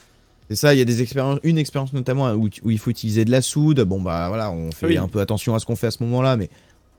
C'est 0.51 0.57
ça, 0.57 0.75
il 0.75 0.79
y 0.79 0.83
a 0.83 0.85
des 0.85 1.01
expériences, 1.01 1.39
une 1.43 1.57
expérience 1.57 1.95
notamment 1.95 2.31
où, 2.33 2.51
où 2.63 2.71
il 2.71 2.79
faut 2.79 2.91
utiliser 2.91 3.25
de 3.25 3.31
la 3.31 3.41
soude. 3.41 3.81
Bon 3.81 4.03
bah 4.03 4.29
voilà, 4.29 4.51
on 4.51 4.71
fait 4.73 4.87
Oui. 4.89 4.99
un 4.99 5.09
peu 5.09 5.21
attention 5.21 5.55
à 5.55 5.59
ce 5.59 5.65
qu'on 5.65 5.77
fait 5.77 5.87
à 5.87 5.91
ce 5.91 6.03
moment-là, 6.03 6.37
mais 6.37 6.51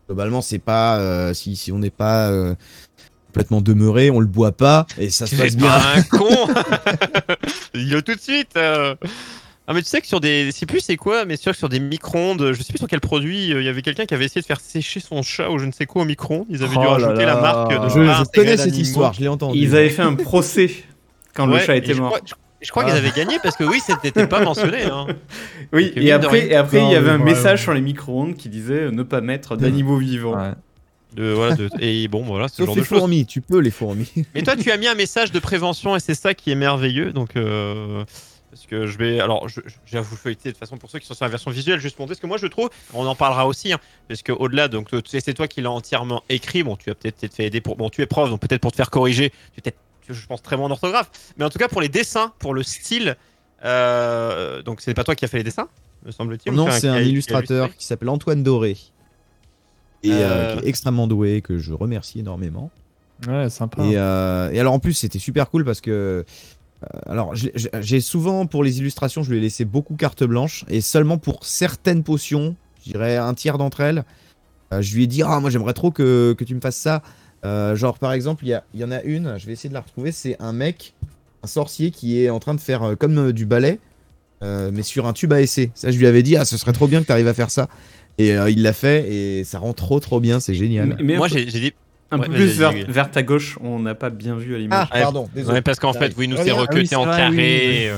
globalement 0.07 0.41
c'est 0.41 0.57
pas 0.59 0.97
euh, 0.97 1.33
si, 1.35 1.55
si 1.55 1.71
on 1.71 1.77
n'est 1.77 1.91
pas 1.91 2.29
euh, 2.31 2.55
complètement 3.35 3.59
demeuré, 3.61 4.09
on 4.11 4.21
le 4.21 4.27
boit 4.27 4.53
pas 4.53 4.87
et 4.97 5.09
ça 5.09 5.27
se 5.27 5.35
passe 5.35 5.57
bien. 5.57 5.67
pas 5.67 5.81
un 5.97 6.03
con 6.03 6.25
Dis-le 7.73 8.01
tout 8.01 8.15
de 8.15 8.19
suite 8.21 8.51
euh. 8.55 8.95
Ah 9.67 9.73
mais 9.73 9.81
tu 9.81 9.89
sais 9.89 9.99
que 9.99 10.05
sur 10.07 10.19
des... 10.21 10.45
Je 10.45 10.51
sais 10.51 10.65
plus 10.67 10.79
c'est 10.79 10.95
quoi, 10.95 11.25
mais 11.25 11.35
sûr 11.37 11.51
que 11.51 11.57
sur 11.57 11.67
des 11.69 11.79
micro-ondes, 11.79 12.51
je 12.53 12.61
sais 12.61 12.71
plus 12.71 12.77
sur 12.77 12.87
quel 12.87 12.99
produit, 13.01 13.51
euh, 13.51 13.61
il 13.61 13.65
y 13.65 13.67
avait 13.67 13.81
quelqu'un 13.81 14.05
qui 14.05 14.13
avait 14.13 14.25
essayé 14.25 14.41
de 14.41 14.45
faire 14.45 14.59
sécher 14.61 14.99
son 15.01 15.21
chat 15.23 15.49
ou 15.49 15.57
je 15.57 15.65
ne 15.65 15.71
sais 15.71 15.85
quoi 15.87 16.03
au 16.03 16.05
micro-ondes. 16.05 16.45
Ils 16.49 16.63
avaient 16.63 16.69
dû 16.77 16.85
Oh 16.85 16.91
rajouter 16.91 17.25
la 17.25 17.41
marque 17.41 17.71
de 17.71 17.89
Je, 17.89 17.95
je 18.05 18.23
connais 18.33 18.55
cette 18.57 18.77
histoire, 18.77 19.11
je 19.13 19.21
l'ai 19.21 19.27
entendue. 19.27 19.57
Ils 19.57 19.75
avaient 19.75 19.89
fait 19.89 20.03
un 20.03 20.13
procès 20.13 20.71
quand 21.33 21.45
le 21.47 21.57
chat 21.59 21.75
était 21.75 21.93
je 21.93 21.99
mort. 22.01 22.11
crois- 22.11 22.21
je- 22.25 22.33
Je 22.61 22.69
crois 22.71 22.83
Ah. 22.85 22.89
qu'ils 22.91 22.97
avaient 22.97 23.11
gagné 23.11 23.37
parce 23.43 23.57
que 23.57 23.63
oui, 23.65 23.79
c'était 23.85 24.27
pas 24.27 24.39
mentionné. 24.41 24.83
Hein. 24.83 25.07
Oui, 25.73 25.91
et 25.95 26.11
après, 26.11 26.47
et 26.47 26.55
après 26.55 26.81
il 26.83 26.91
y 26.91 26.95
avait 26.95 27.09
un 27.11 27.17
message 27.17 27.63
sur 27.63 27.73
les 27.73 27.81
micro-ondes 27.81 28.35
qui 28.35 28.47
disait 28.49 28.83
euh, 28.85 28.91
ne 28.91 29.01
pas 29.03 29.19
mettre 29.21 29.57
d'animaux 29.57 29.97
vivants. 29.97 30.35
De, 31.15 31.31
voilà, 31.31 31.55
de- 31.55 31.69
et 31.79 32.07
bon, 32.07 32.23
voilà, 32.23 32.47
ce 32.49 32.57
Sauf 32.57 32.65
genre 32.67 32.75
les 32.75 32.81
de 32.81 32.85
choses. 32.87 32.97
fourmis, 32.99 33.25
tu 33.25 33.41
peux 33.41 33.59
les 33.59 33.71
fourmis. 33.71 34.11
Mais 34.35 34.43
toi, 34.43 34.55
tu 34.55 34.69
as 34.71 34.77
mis 34.77 34.87
un 34.87 34.95
message 34.95 35.31
de 35.31 35.39
prévention 35.39 35.95
et 35.95 35.99
c'est 35.99 36.13
ça 36.15 36.33
qui 36.33 36.51
est 36.51 36.55
merveilleux. 36.55 37.13
Donc, 37.13 37.35
euh, 37.37 38.03
parce 38.51 38.65
que 38.67 38.85
je 38.85 38.97
vais. 38.97 39.19
Alors, 39.21 39.47
je, 39.49 39.61
je- 39.65 39.75
j'ai 39.85 39.97
à 39.97 40.01
vous 40.01 40.15
feuilleter 40.15 40.49
de 40.49 40.53
toute 40.53 40.59
façon 40.59 40.77
pour 40.77 40.89
ceux 40.89 40.99
qui 40.99 41.05
sont 41.07 41.13
sur 41.13 41.23
la 41.25 41.29
version 41.29 41.51
visuelle, 41.51 41.79
juste 41.79 41.97
dire 42.01 42.15
ce 42.15 42.21
que 42.21 42.27
moi 42.27 42.37
je 42.37 42.47
trouve. 42.47 42.69
On 42.93 43.05
en 43.05 43.15
parlera 43.15 43.47
aussi, 43.47 43.71
hein, 43.73 43.79
parce 44.07 44.21
que 44.23 44.31
au-delà, 44.31 44.67
donc 44.67 44.89
sais, 45.05 45.19
c'est 45.21 45.33
toi 45.33 45.47
qui 45.47 45.61
l'as 45.61 45.71
entièrement 45.71 46.23
écrit. 46.29 46.63
Bon, 46.63 46.75
tu 46.75 46.89
as 46.89 46.95
peut-être 46.95 47.23
été 47.23 47.33
fait 47.35 47.45
aider 47.45 47.61
pour. 47.61 47.75
Bon, 47.77 47.89
tu 47.89 48.01
es 48.01 48.05
prof, 48.05 48.29
donc 48.29 48.41
peut-être 48.41 48.61
pour 48.61 48.71
te 48.71 48.77
faire 48.77 48.89
corriger. 48.89 49.29
Tu 49.29 49.59
es 49.59 49.61
peut-être, 49.61 49.77
je 50.09 50.25
pense, 50.27 50.41
très 50.41 50.57
bon 50.57 50.65
en 50.65 50.71
orthographe. 50.71 51.09
Mais 51.37 51.45
en 51.45 51.49
tout 51.49 51.59
cas, 51.59 51.67
pour 51.69 51.81
les 51.81 51.89
dessins, 51.89 52.33
pour 52.39 52.53
le 52.53 52.63
style, 52.63 53.15
euh, 53.63 54.61
donc 54.61 54.81
c'est 54.81 54.93
pas 54.93 55.03
toi 55.03 55.15
qui 55.15 55.25
as 55.25 55.27
fait 55.27 55.37
les 55.37 55.43
dessins, 55.43 55.67
me 56.05 56.11
semble-t-il. 56.11 56.53
non, 56.53 56.69
c'est 56.71 56.87
un 56.87 56.99
illustrateur 57.01 57.75
qui 57.75 57.85
s'appelle 57.85 58.09
Antoine 58.09 58.43
Doré. 58.43 58.77
Et 60.07 60.11
euh, 60.13 60.53
Euh. 60.55 60.59
qui 60.59 60.65
est 60.65 60.69
extrêmement 60.69 61.07
doué, 61.07 61.41
que 61.41 61.57
je 61.57 61.73
remercie 61.73 62.19
énormément. 62.19 62.71
Ouais, 63.27 63.49
sympa. 63.49 63.83
Et, 63.83 63.93
euh, 63.97 64.51
et 64.51 64.59
alors 64.59 64.73
en 64.73 64.79
plus 64.79 64.93
c'était 64.93 65.19
super 65.19 65.49
cool 65.49 65.63
parce 65.63 65.79
que 65.81 66.25
euh, 66.83 66.87
alors 67.05 67.33
j'ai- 67.35 68.01
souvent 68.01 68.45
pour 68.45 68.61
les 68.63 68.79
illustrations 68.79 69.23
je 69.23 69.31
lui 69.31 69.37
ai 69.37 69.41
laissé 69.41 69.63
beaucoup 69.63 69.95
carte 69.95 70.23
blanche 70.25 70.65
et 70.69 70.81
seulement 70.81 71.17
pour 71.17 71.45
certaines 71.45 72.03
potions, 72.03 72.55
je 72.85 72.91
dirais 72.91 73.15
un 73.15 73.33
tiers 73.33 73.57
d'entre 73.57 73.79
elles, 73.79 74.03
euh, 74.73 74.81
je 74.81 74.93
lui 74.95 75.03
ai 75.03 75.07
dit 75.07 75.23
ah 75.23 75.39
moi 75.39 75.49
j'aimerais 75.49 75.73
trop 75.73 75.91
que, 75.91 76.35
que 76.37 76.43
tu 76.43 76.53
me 76.55 76.59
fasses 76.59 76.75
ça. 76.75 77.01
Euh, 77.45 77.75
genre 77.77 77.97
par 77.99 78.11
exemple 78.11 78.43
il 78.43 78.49
y, 78.49 78.53
a- 78.53 78.63
il 78.73 78.81
y 78.81 78.83
en 78.83 78.91
a 78.91 79.01
une, 79.03 79.37
je 79.39 79.45
vais 79.45 79.53
essayer 79.53 79.69
de 79.69 79.73
la 79.75 79.81
retrouver, 79.81 80.11
c'est 80.11 80.35
un 80.41 80.51
mec, 80.51 80.93
un 81.43 81.47
sorcier 81.47 81.91
qui 81.91 82.21
est 82.21 82.29
en 82.29 82.39
train 82.39 82.53
de 82.55 82.59
faire 82.61 82.83
euh, 82.83 82.95
comme 82.95 83.17
euh, 83.17 83.31
du 83.33 83.45
ballet 83.45 83.79
euh, 84.43 84.71
mais 84.73 84.83
sur 84.83 85.07
un 85.07 85.13
tube 85.13 85.31
à 85.31 85.39
essai. 85.41 85.71
Ça 85.73 85.89
je 85.89 85.97
lui 85.97 86.05
avais 86.07 86.21
dit 86.21 86.35
ah 86.35 86.43
ce 86.43 86.57
serait 86.57 86.73
trop 86.73 86.87
bien 86.87 86.99
que 87.01 87.05
tu 87.05 87.11
arrives 87.13 87.29
à 87.29 87.33
faire 87.33 87.49
ça. 87.49 87.69
Et 88.17 88.33
euh, 88.35 88.49
il 88.49 88.61
l'a 88.61 88.73
fait 88.73 89.11
et 89.11 89.43
ça 89.43 89.59
rend 89.59 89.73
trop 89.73 89.99
trop 89.99 90.19
bien, 90.19 90.39
c'est 90.39 90.53
génial. 90.53 90.87
Mais, 90.87 90.95
mais 91.03 91.17
Moi, 91.17 91.27
un 91.27 91.29
peu- 91.29 91.37
j'ai 91.37 91.45
dit. 91.45 91.73
un 92.11 92.19
ouais, 92.19 92.27
peu 92.27 92.33
plus 92.33 92.57
vers, 92.87 93.11
ta 93.11 93.23
gauche, 93.23 93.57
on 93.61 93.79
n'a 93.79 93.93
pas 93.95 94.09
bien 94.09 94.35
vu 94.35 94.53
à 94.53 94.55
Ah 94.55 94.59
l'image. 94.59 94.89
pardon, 94.89 95.29
désolé. 95.33 95.55
Ouais, 95.55 95.61
parce 95.61 95.79
qu'en 95.79 95.93
fait, 95.93 96.13
oui, 96.17 96.27
nous 96.27 96.37
c'est 96.37 96.51
Ah 96.51 96.55
oui, 96.55 96.61
recruté 96.61 96.95
en 96.95 97.05
carré. 97.05 97.91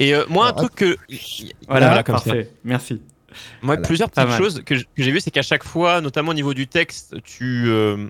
Et 0.00 0.14
euh, 0.14 0.24
moi, 0.28 0.48
un 0.48 0.52
truc 0.52 0.74
que. 0.74 0.96
Voilà, 1.68 1.86
Voilà, 1.88 2.02
comme 2.02 2.16
ça. 2.18 2.24
parfait. 2.24 2.50
Merci. 2.64 2.94
Moi, 3.62 3.74
Voilà. 3.74 3.82
plusieurs 3.82 4.10
petites 4.10 4.30
choses 4.38 4.62
que 4.64 4.74
j'ai 4.96 5.10
vues, 5.10 5.20
c'est 5.20 5.30
qu'à 5.30 5.42
chaque 5.42 5.64
fois, 5.64 6.00
notamment 6.00 6.30
au 6.30 6.34
niveau 6.34 6.54
du 6.54 6.66
texte, 6.66 7.16
tu, 7.24 7.64
euh, 7.66 8.06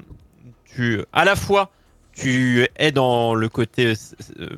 tu, 0.77 1.01
à 1.12 1.25
la 1.25 1.35
fois, 1.35 1.71
tu 2.14 2.66
es 2.77 2.92
dans 2.92 3.35
le 3.35 3.49
côté 3.49 3.87
euh, 3.87 3.94
euh, 4.40 4.49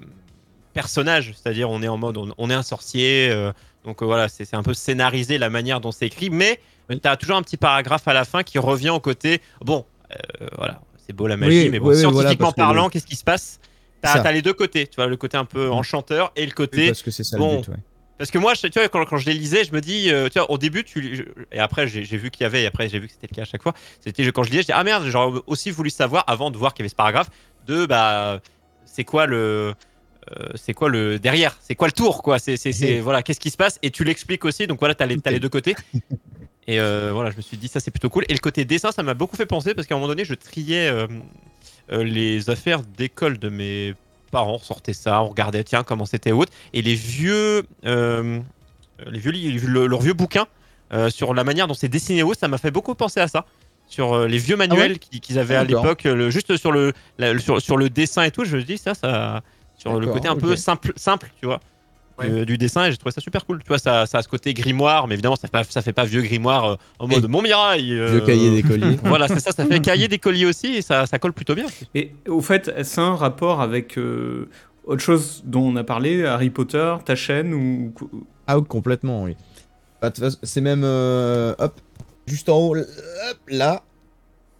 personnage, 0.74 1.32
c'est-à-dire 1.34 1.70
on 1.70 1.82
est 1.82 1.88
en 1.88 1.96
mode, 1.98 2.16
on, 2.18 2.28
on 2.36 2.50
est 2.50 2.54
un 2.54 2.62
sorcier, 2.62 3.28
euh, 3.30 3.52
donc 3.84 4.02
euh, 4.02 4.06
voilà, 4.06 4.28
c'est 4.28 4.54
un 4.54 4.62
peu 4.62 4.74
scénarisé 4.74 5.38
la 5.38 5.50
manière 5.50 5.80
dont 5.80 5.92
c'est 5.92 6.06
écrit, 6.06 6.30
mais 6.30 6.60
tu 6.90 6.98
as 7.04 7.16
toujours 7.16 7.36
un 7.36 7.42
petit 7.42 7.56
paragraphe 7.56 8.06
à 8.08 8.12
la 8.12 8.24
fin 8.24 8.42
qui 8.42 8.58
revient 8.58 8.90
au 8.90 9.00
côté, 9.00 9.40
bon, 9.60 9.86
euh, 10.12 10.46
voilà, 10.56 10.80
c'est 11.06 11.12
beau 11.12 11.26
la 11.26 11.36
magie, 11.36 11.64
Oui, 11.64 11.70
mais 11.70 11.78
bon, 11.78 11.88
oui, 11.88 11.94
oui, 11.94 12.00
scientifiquement 12.00 12.52
voilà, 12.56 12.66
parlant, 12.68 12.88
qu'est-ce 12.88 13.06
qui 13.06 13.16
se 13.16 13.24
passe? 13.24 13.60
T'as 14.02 14.20
as 14.22 14.32
les 14.32 14.42
deux 14.42 14.54
côtés, 14.54 14.86
tu 14.86 14.96
vois, 14.96 15.06
le 15.06 15.16
côté 15.16 15.36
un 15.36 15.44
peu 15.44 15.70
enchanteur 15.70 16.32
et 16.36 16.42
le 16.42 16.46
Oui, 16.48 16.54
côté 16.54 16.86
parce 16.86 17.02
que 17.02 17.10
c'est 17.10 17.24
ça 17.24 17.36
bon, 17.36 17.56
le 17.56 17.60
but, 17.62 17.68
ouais. 17.68 17.76
parce 18.18 18.30
que 18.30 18.38
moi, 18.38 18.54
je- 18.54 18.66
tu 18.66 18.78
vois, 18.78 18.88
quand, 18.88 19.04
quand 19.04 19.18
je 19.18 19.26
les 19.26 19.34
lisais, 19.34 19.64
je 19.64 19.72
me 19.72 19.80
dis, 19.80 20.10
euh, 20.10 20.28
tu 20.28 20.38
vois, 20.38 20.50
au 20.50 20.58
début, 20.58 20.84
tu, 20.84 21.16
je- 21.16 21.22
et 21.52 21.58
après, 21.58 21.86
j'ai 21.86 22.02
vu 22.16 22.30
qu'il 22.30 22.42
y 22.44 22.46
avait, 22.46 22.62
et 22.62 22.66
après, 22.66 22.88
j'ai 22.88 22.98
vu 22.98 23.06
que 23.08 23.12
c'était 23.12 23.28
le 23.30 23.36
cas 23.36 23.42
à 23.42 23.44
chaque 23.46 23.62
fois. 23.62 23.74
C'était 24.00 24.24
quand 24.32 24.42
je 24.42 24.50
lisais, 24.50 24.62
je 24.62 24.66
dis, 24.66 24.72
ah 24.72 24.84
merde, 24.84 25.04
j'aurais 25.06 25.40
aussi 25.46 25.70
voulu 25.70 25.90
savoir, 25.90 26.24
avant 26.26 26.50
de 26.50 26.56
voir 26.56 26.72
qu'il 26.74 26.82
y 26.82 26.84
avait 26.84 26.88
ce 26.90 26.94
paragraphe, 26.96 27.28
de, 27.66 27.86
bah, 27.86 28.40
c'est 28.86 29.04
quoi 29.04 29.26
le. 29.26 29.74
Euh, 30.38 30.48
c'est 30.54 30.74
quoi 30.74 30.88
le 30.88 31.18
derrière? 31.18 31.56
C'est 31.62 31.74
quoi 31.74 31.88
le 31.88 31.92
tour 31.92 32.22
quoi? 32.22 32.38
C'est 32.38 32.56
c'est- 32.56 32.72
c'est- 32.72 32.94
Oui. 32.94 33.00
voilà 33.08 33.22
qu'est-ce 33.22 33.40
qui 33.40 33.50
se 33.50 33.56
passe? 33.56 33.78
Et 33.82 33.90
tu 33.90 34.04
l'expliques 34.04 34.44
aussi. 34.44 34.66
Donc 34.66 34.78
voilà 34.80 34.94
t'as 34.94 35.06
les, 35.06 35.18
t'as 35.18 35.30
les 35.30 35.40
deux 35.40 35.48
côtés. 35.48 35.74
Et 36.66 36.78
euh, 36.78 37.10
voilà 37.12 37.30
je 37.30 37.36
me 37.36 37.42
suis 37.42 37.56
dit 37.56 37.68
ça 37.68 37.80
c'est 37.80 37.90
plutôt 37.90 38.10
cool. 38.10 38.24
Et 38.28 38.32
le 38.34 38.38
côté 38.38 38.64
dessin 38.64 38.92
ça 38.92 39.02
m'a 39.02 39.14
beaucoup 39.14 39.36
fait 39.36 39.46
penser 39.46 39.74
parce 39.74 39.86
qu'à 39.86 39.94
un 39.94 39.98
moment 39.98 40.08
donné 40.08 40.24
je 40.24 40.34
triais 40.34 40.88
euh, 40.88 41.06
les 41.90 42.48
affaires 42.50 42.82
d'école 42.82 43.38
de 43.38 43.48
mes 43.48 43.94
parents. 44.30 44.54
On 44.56 44.58
sortait 44.58 44.92
ça 44.92 45.22
on 45.22 45.28
regardait 45.28 45.64
tiens 45.64 45.82
comment 45.82 46.06
c'était 46.06 46.32
autre. 46.32 46.52
Et 46.72 46.82
les 46.82 46.94
vieux 46.94 47.62
les 47.84 49.18
vieux 49.18 49.32
le- 49.32 49.86
leurs 49.86 50.00
vieux 50.02 50.12
bouquins 50.12 50.46
sur 51.08 51.34
la 51.34 51.44
manière 51.44 51.66
dont 51.66 51.74
c'est 51.74 51.88
dessiné 51.88 52.22
haut 52.22 52.34
ça 52.34 52.48
m'a 52.48 52.58
fait 52.58 52.70
beaucoup 52.70 52.94
penser 52.94 53.20
à 53.20 53.28
ça. 53.28 53.46
Sur 53.88 54.28
les 54.28 54.38
vieux 54.38 54.54
manuels 54.56 55.00
qu'ils 55.00 55.20
qu'ils 55.20 55.38
avaient 55.40 55.56
Ah, 55.56 55.60
à 55.60 55.64
l'époque 55.82 56.06
juste 56.28 56.56
sur 56.56 56.70
le, 56.70 56.92
la- 57.18 57.32
le- 57.32 57.40
sur, 57.40 57.60
sur 57.60 57.76
le 57.76 57.90
dessin 57.90 58.22
et 58.22 58.30
tout 58.30 58.44
je 58.44 58.56
me 58.56 58.62
dis 58.62 58.78
ça 58.78 58.94
ça 58.94 59.40
sur 59.80 59.98
le 59.98 60.06
côté 60.06 60.28
un 60.28 60.36
peu 60.36 60.56
simple 60.56 60.92
simple 60.96 61.30
tu 61.38 61.46
vois 61.46 61.60
du 62.44 62.58
dessin 62.58 62.84
et 62.84 62.90
j'ai 62.90 62.98
trouvé 62.98 63.12
ça 63.12 63.22
super 63.22 63.46
cool 63.46 63.62
tu 63.62 63.68
vois 63.68 63.78
ça, 63.78 64.04
ça 64.04 64.18
a 64.18 64.22
ce 64.22 64.28
côté 64.28 64.52
grimoire 64.52 65.08
mais 65.08 65.14
évidemment 65.14 65.36
ça 65.36 65.48
fait 65.48 65.52
pas, 65.52 65.64
ça 65.64 65.80
fait 65.80 65.94
pas 65.94 66.04
vieux 66.04 66.20
grimoire 66.20 66.64
euh, 66.72 66.76
en 66.98 67.08
mode 67.08 67.24
Et- 67.24 67.28
mon 67.28 67.40
mirail 67.40 67.94
euh, 67.94 68.10
Vieux 68.18 68.26
cahier 68.26 68.50
d'écolier. 68.50 68.98
voilà 69.04 69.26
c'est 69.26 69.40
ça 69.40 69.52
ça 69.52 69.64
fait 69.64 69.80
cahier 69.80 70.06
d'écolier 70.06 70.44
aussi 70.44 70.66
et 70.74 70.82
ça, 70.82 71.06
ça 71.06 71.18
colle 71.18 71.32
plutôt 71.32 71.54
bien 71.54 71.64
Et 71.94 72.12
au 72.28 72.42
fait, 72.42 72.70
c'est 72.84 73.00
un 73.00 73.16
rapport 73.16 73.62
avec 73.62 73.96
euh, 73.96 74.50
autre 74.84 75.00
chose 75.00 75.42
dont 75.46 75.62
on 75.62 75.76
a 75.76 75.84
parlé, 75.84 76.26
Harry 76.26 76.50
Potter, 76.50 76.94
ta 77.06 77.14
chaîne 77.16 77.54
ou 77.54 77.94
Ah 78.46 78.58
oui, 78.58 78.64
complètement, 78.68 79.22
oui. 79.22 79.34
Bah, 80.02 80.10
c'est 80.42 80.60
même, 80.60 80.82
euh, 80.84 81.54
hop, 81.58 81.80
juste 82.26 82.50
en 82.50 82.58
haut, 82.58 82.76
hop, 82.76 83.38
là. 83.48 83.82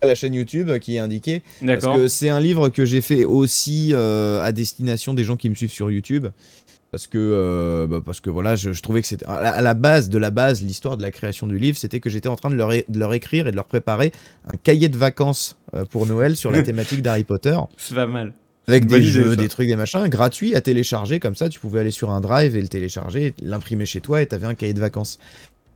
À 0.02 0.06
la 0.06 0.14
chaîne 0.14 0.34
YouTube 0.34 0.70
qui 0.78 0.96
est 0.96 0.98
indiqué. 0.98 1.42
Parce 1.64 1.84
que 1.86 2.08
c'est 2.08 2.28
un 2.30 2.40
livre 2.40 2.68
que 2.68 2.84
j'ai 2.84 3.00
fait 3.00 3.24
aussi 3.24 3.90
euh, 3.92 4.42
à 4.42 4.52
destination 4.52 5.14
des 5.14 5.24
gens 5.24 5.36
qui 5.36 5.50
me 5.50 5.54
suivent 5.54 5.70
sur 5.72 5.90
YouTube. 5.90 6.26
Parce 6.90 7.06
que, 7.06 7.18
euh, 7.18 7.86
bah, 7.86 8.00
parce 8.04 8.18
que 8.20 8.30
voilà, 8.30 8.56
je, 8.56 8.72
je 8.72 8.82
trouvais 8.82 9.00
que 9.00 9.06
c'était. 9.06 9.24
À, 9.26 9.62
la- 9.62 9.74
base 9.74 10.08
de 10.08 10.18
la 10.18 10.30
base, 10.30 10.60
l'histoire 10.62 10.96
de 10.96 11.02
la 11.02 11.12
création 11.12 11.46
du 11.46 11.56
livre, 11.56 11.78
c'était 11.78 12.00
que 12.00 12.10
j'étais 12.10 12.28
en 12.28 12.34
train 12.34 12.50
de 12.50 12.56
leur, 12.56 12.70
de 12.70 12.98
leur 12.98 13.14
écrire 13.14 13.46
et 13.46 13.52
de 13.52 13.56
leur 13.56 13.66
préparer 13.66 14.10
un 14.52 14.56
cahier 14.56 14.88
de 14.88 14.96
vacances 14.96 15.56
euh, 15.74 15.84
pour 15.84 16.06
Noël 16.06 16.34
sur 16.36 16.50
la 16.50 16.62
thématique 16.64 17.00
d'Harry 17.02 17.22
Potter. 17.22 17.56
C'est 17.76 17.94
pas 17.94 18.06
mal. 18.08 18.32
Avec 18.66 18.86
des 18.86 18.96
idée, 18.96 19.04
jeux, 19.06 19.30
ça. 19.30 19.36
des 19.36 19.48
trucs, 19.48 19.68
des 19.68 19.76
machins, 19.76 20.06
gratuits 20.08 20.54
à 20.56 20.60
télécharger. 20.60 21.20
Comme 21.20 21.34
ça, 21.36 21.48
tu 21.48 21.60
pouvais 21.60 21.78
aller 21.80 21.90
sur 21.92 22.10
un 22.10 22.20
drive 22.20 22.56
et 22.56 22.60
le 22.60 22.68
télécharger, 22.68 23.34
l'imprimer 23.40 23.86
chez 23.86 24.00
toi 24.00 24.20
et 24.22 24.26
t'avais 24.26 24.46
un 24.46 24.54
cahier 24.54 24.74
de 24.74 24.80
vacances. 24.80 25.18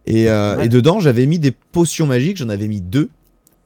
Et, 0.06 0.28
euh, 0.28 0.56
Ouais. 0.56 0.66
et 0.66 0.68
dedans, 0.68 0.98
j'avais 1.00 1.26
mis 1.26 1.38
des 1.38 1.50
potions 1.52 2.06
magiques, 2.06 2.36
j'en 2.38 2.48
avais 2.48 2.66
mis 2.68 2.80
deux. 2.80 3.08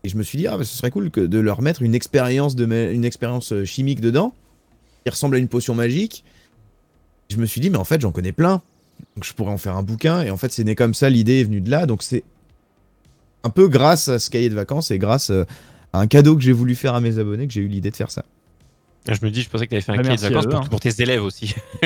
Et 0.09 0.11
je 0.11 0.17
me 0.17 0.23
suis 0.23 0.39
dit, 0.39 0.47
ah, 0.47 0.57
bah, 0.57 0.65
ce 0.65 0.75
serait 0.75 0.91
cool 0.91 1.11
que 1.11 1.21
de 1.21 1.39
leur 1.39 1.61
mettre 1.61 1.83
une 1.83 1.95
expérience, 1.95 2.57
de 2.57 2.65
une 2.65 3.05
expérience 3.05 3.53
euh, 3.53 3.67
chimique 3.67 4.01
dedans, 4.01 4.33
qui 5.05 5.11
ressemble 5.11 5.37
à 5.37 5.39
une 5.39 5.49
potion 5.49 5.75
magique. 5.75 6.25
Je 7.29 7.37
me 7.37 7.45
suis 7.45 7.61
dit, 7.61 7.69
mais 7.69 7.77
en 7.77 7.85
fait, 7.85 8.01
j'en 8.01 8.11
connais 8.11 8.33
plein. 8.33 8.63
Donc 9.17 9.25
je 9.25 9.35
pourrais 9.35 9.53
en 9.53 9.59
faire 9.59 9.77
un 9.77 9.83
bouquin. 9.83 10.23
Et 10.23 10.31
en 10.31 10.39
fait, 10.39 10.51
c'est 10.51 10.65
né 10.65 10.75
comme 10.75 10.95
ça, 10.95 11.11
l'idée 11.11 11.41
est 11.41 11.45
venue 11.45 11.61
de 11.61 11.71
là. 11.71 11.85
Donc 11.85 12.03
c'est 12.03 12.25
un 13.45 13.51
peu 13.51 13.69
grâce 13.69 14.09
à 14.09 14.19
ce 14.19 14.31
cahier 14.31 14.49
de 14.49 14.55
vacances 14.55 14.91
et 14.91 14.99
grâce 14.99 15.29
euh, 15.29 15.45
à 15.93 16.01
un 16.01 16.07
cadeau 16.07 16.37
que 16.37 16.43
j'ai 16.43 16.53
voulu 16.53 16.75
faire 16.75 16.95
à 16.95 17.03
mes 17.03 17.19
abonnés 17.19 17.47
que 17.47 17.53
j'ai 17.53 17.61
eu 17.61 17.69
l'idée 17.69 17.91
de 17.91 17.97
faire 17.97 18.11
ça. 18.11 18.25
Je 19.07 19.19
me 19.23 19.31
dis, 19.31 19.43
je 19.43 19.51
pensais 19.51 19.67
que 19.67 19.71
tu 19.71 19.75
avais 19.75 19.83
fait 19.83 19.93
un 19.93 19.99
Ah, 19.99 20.03
cahier 20.03 20.17
de 20.17 20.23
vacances 20.23 20.47
eux, 20.47 20.49
pour, 20.49 20.59
hein. 20.61 20.67
pour 20.71 20.81
tes 20.81 21.03
élèves 21.03 21.23
aussi. 21.23 21.55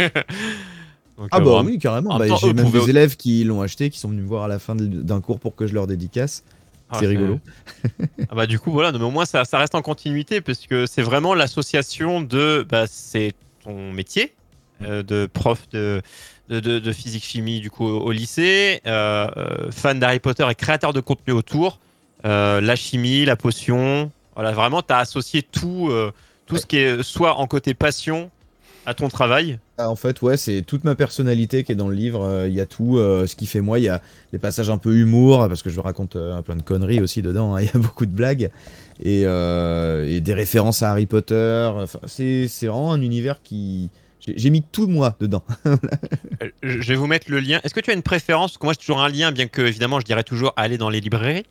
Donc, 1.18 1.28
Ah 1.32 1.38
euh, 1.38 1.40
bah 1.40 1.50
vraiment- 1.50 1.68
oui, 1.70 1.78
carrément. 1.80 2.10
en 2.10 2.18
Bah, 2.18 2.26
j'ai 2.40 2.52
même 2.54 2.70
des 2.70 2.88
élèves 2.88 3.16
qui 3.16 3.42
l'ont 3.44 3.62
acheté, 3.62 3.90
qui 3.90 3.98
sont 3.98 4.08
venus 4.08 4.22
me 4.22 4.28
voir 4.28 4.44
à 4.44 4.48
la 4.48 4.58
fin 4.60 4.74
d'un 4.76 5.20
cours 5.20 5.40
pour 5.40 5.54
que 5.56 5.66
je 5.66 5.74
leur 5.74 5.86
dédicace. 5.88 6.44
Ah, 6.92 6.98
c'est 7.00 7.06
rigolo. 7.06 7.40
Ah 8.30 8.34
bah 8.34 8.46
du 8.46 8.58
coup 8.58 8.70
voilà, 8.70 8.92
non, 8.92 8.98
mais 8.98 9.04
au 9.04 9.10
moins 9.10 9.24
ça, 9.24 9.44
ça 9.44 9.58
reste 9.58 9.74
en 9.74 9.82
continuité 9.82 10.40
parce 10.40 10.66
que 10.66 10.86
c'est 10.86 11.02
vraiment 11.02 11.34
l'association 11.34 12.20
de, 12.20 12.66
bah, 12.68 12.84
c'est 12.86 13.32
ton 13.64 13.92
métier 13.92 14.34
euh, 14.82 15.02
de 15.02 15.26
prof 15.26 15.68
de, 15.70 16.02
de, 16.48 16.60
de- 16.60 16.78
de 16.78 16.92
physique 16.92 17.24
chimie 17.24 17.60
du 17.60 17.70
coup 17.70 17.86
au, 17.86 18.10
lycée, 18.12 18.80
euh, 18.86 19.26
euh, 19.36 19.70
fan 19.70 19.98
d'Harry 19.98 20.20
Potter 20.20 20.46
et 20.50 20.54
créateur 20.54 20.92
de 20.92 21.00
contenu 21.00 21.32
autour, 21.32 21.78
euh, 22.24 22.60
la 22.60 22.76
chimie, 22.76 23.24
la 23.24 23.36
potion, 23.36 24.10
voilà 24.34 24.52
vraiment 24.52 24.82
tu 24.82 24.92
as 24.92 24.98
associé 24.98 25.42
tout, 25.42 25.90
tout 26.46 26.56
ce 26.58 26.66
qui 26.66 26.76
est 26.78 27.02
soit 27.02 27.36
en 27.36 27.46
côté 27.46 27.74
passion 27.74 28.30
à 28.86 28.94
ton 28.94 29.08
travail. 29.08 29.58
Ah, 29.78 29.88
en 29.90 29.96
fait, 29.96 30.22
ouais, 30.22 30.36
c'est 30.36 30.62
toute 30.62 30.84
ma 30.84 30.94
personnalité 30.94 31.64
qui 31.64 31.72
est 31.72 31.76
dans 31.76 31.88
le 31.88 31.94
livre. 31.94 32.22
Euh, 32.24 32.48
Il 32.48 32.54
y 32.54 32.60
a 32.60 32.66
tout 32.66 32.98
euh, 32.98 33.26
ce 33.26 33.36
qui 33.36 33.46
fait 33.46 33.60
moi. 33.60 33.78
Il 33.78 33.84
y 33.84 33.88
a 33.88 34.00
les 34.32 34.38
passages 34.38 34.70
un 34.70 34.78
peu 34.78 34.94
humour, 34.96 35.46
parce 35.48 35.62
que 35.62 35.70
je 35.70 35.80
raconte 35.80 36.16
euh, 36.16 36.34
un 36.34 36.42
plein 36.42 36.56
de 36.56 36.62
conneries 36.62 37.00
aussi 37.00 37.22
dedans. 37.22 37.54
hein. 37.54 37.60
Il 37.62 37.66
y 37.66 37.70
a 37.74 37.78
beaucoup 37.78 38.06
de 38.06 38.12
blagues. 38.12 38.50
Et, 39.02 39.22
euh, 39.24 40.06
et 40.08 40.20
des 40.20 40.34
références 40.34 40.82
à 40.82 40.90
Harry 40.90 41.06
Potter. 41.06 41.70
Enfin, 41.74 41.98
c'est 42.06 42.46
c'est 42.48 42.66
vraiment 42.66 42.92
un 42.92 43.00
univers 43.00 43.40
qui. 43.42 43.90
J'ai 44.24 44.50
mis 44.50 44.62
tout 44.62 44.86
moi 44.86 45.16
dedans. 45.18 45.42
Je 46.62 46.80
je 46.80 46.88
vais 46.88 46.94
vous 46.94 47.08
mettre 47.08 47.28
le 47.30 47.40
lien. 47.40 47.60
Est-ce 47.64 47.74
que 47.74 47.80
tu 47.80 47.90
as 47.90 47.94
une 47.94 48.02
préférence? 48.02 48.52
Parce 48.52 48.58
que 48.58 48.66
moi 48.66 48.72
j'ai 48.74 48.78
toujours 48.80 49.00
un 49.00 49.08
lien, 49.08 49.32
bien 49.32 49.48
que 49.48 49.62
évidemment 49.62 49.98
je 49.98 50.04
dirais 50.04 50.22
toujours 50.22 50.52
aller 50.56 50.78
dans 50.78 50.90
les 50.90 51.00
librairies. 51.00 51.44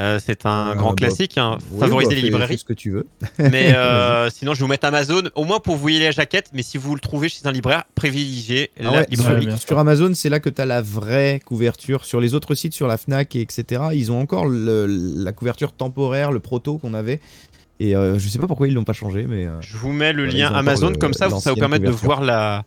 Euh, 0.00 0.20
c'est 0.24 0.46
un 0.46 0.70
Euh, 0.70 0.74
grand 0.74 0.90
bah, 0.90 0.96
classique, 0.96 1.38
hein, 1.38 1.58
Oui, 1.72 1.80
favoriser 1.80 2.10
bah, 2.10 2.14
les 2.16 2.22
librairies. 2.22 2.58
ce 2.58 2.64
que 2.64 2.72
tu 2.72 2.90
veux. 2.92 3.06
Mais 3.38 3.74
euh, 3.74 4.30
sinon, 4.34 4.54
je 4.54 4.58
vais 4.60 4.62
vous 4.64 4.68
mettre 4.70 4.86
Amazon, 4.86 5.22
au 5.34 5.44
moins 5.44 5.58
pour 5.58 5.76
vous 5.76 5.88
y 5.88 5.96
aller 5.96 6.04
la 6.06 6.10
jaquette. 6.12 6.50
Mais 6.52 6.62
si 6.62 6.78
vous 6.78 6.94
le 6.94 7.00
trouvez 7.00 7.28
chez 7.28 7.44
un 7.46 7.52
libraire, 7.52 7.82
privilégiez 7.94 8.70
Ah 8.78 8.82
la 8.84 8.90
ouais, 8.92 9.06
librairie. 9.10 9.48
Sur, 9.58 9.78
Amazon, 9.78 10.12
c'est 10.14 10.28
là 10.28 10.38
que 10.40 10.48
tu 10.50 10.60
as 10.62 10.66
la 10.66 10.82
vraie 10.82 11.40
couverture. 11.44 12.04
Sur 12.04 12.20
les 12.20 12.34
autres 12.34 12.54
sites, 12.54 12.74
sur 12.74 12.86
la 12.86 12.96
Fnac, 12.96 13.34
et 13.34 13.40
etc., 13.40 13.82
ils 13.94 14.12
ont 14.12 14.20
encore 14.20 14.46
le- 14.46 14.86
la 14.86 15.32
couverture 15.32 15.72
temporaire, 15.72 16.30
le 16.30 16.40
proto 16.40 16.78
qu'on 16.78 16.94
avait. 16.94 17.20
Et 17.80 17.94
euh, 17.96 18.18
je 18.18 18.28
sais 18.28 18.38
pas 18.38 18.46
pourquoi 18.48 18.66
ils 18.68 18.74
l'ont 18.74 18.84
pas 18.84 18.92
changé, 18.92 19.26
mais. 19.28 19.46
Je 19.60 19.76
vous 19.76 19.92
mets 19.92 20.12
le 20.12 20.24
Voilà, 20.24 20.38
lien 20.50 20.52
Amazon, 20.54 20.90
le- 20.90 20.96
comme 20.96 21.14
ça, 21.14 21.28
ça 21.30 21.50
vous 21.52 21.56
permettre 21.58 21.84
de 21.84 21.90
voir 21.90 22.22
la, 22.22 22.64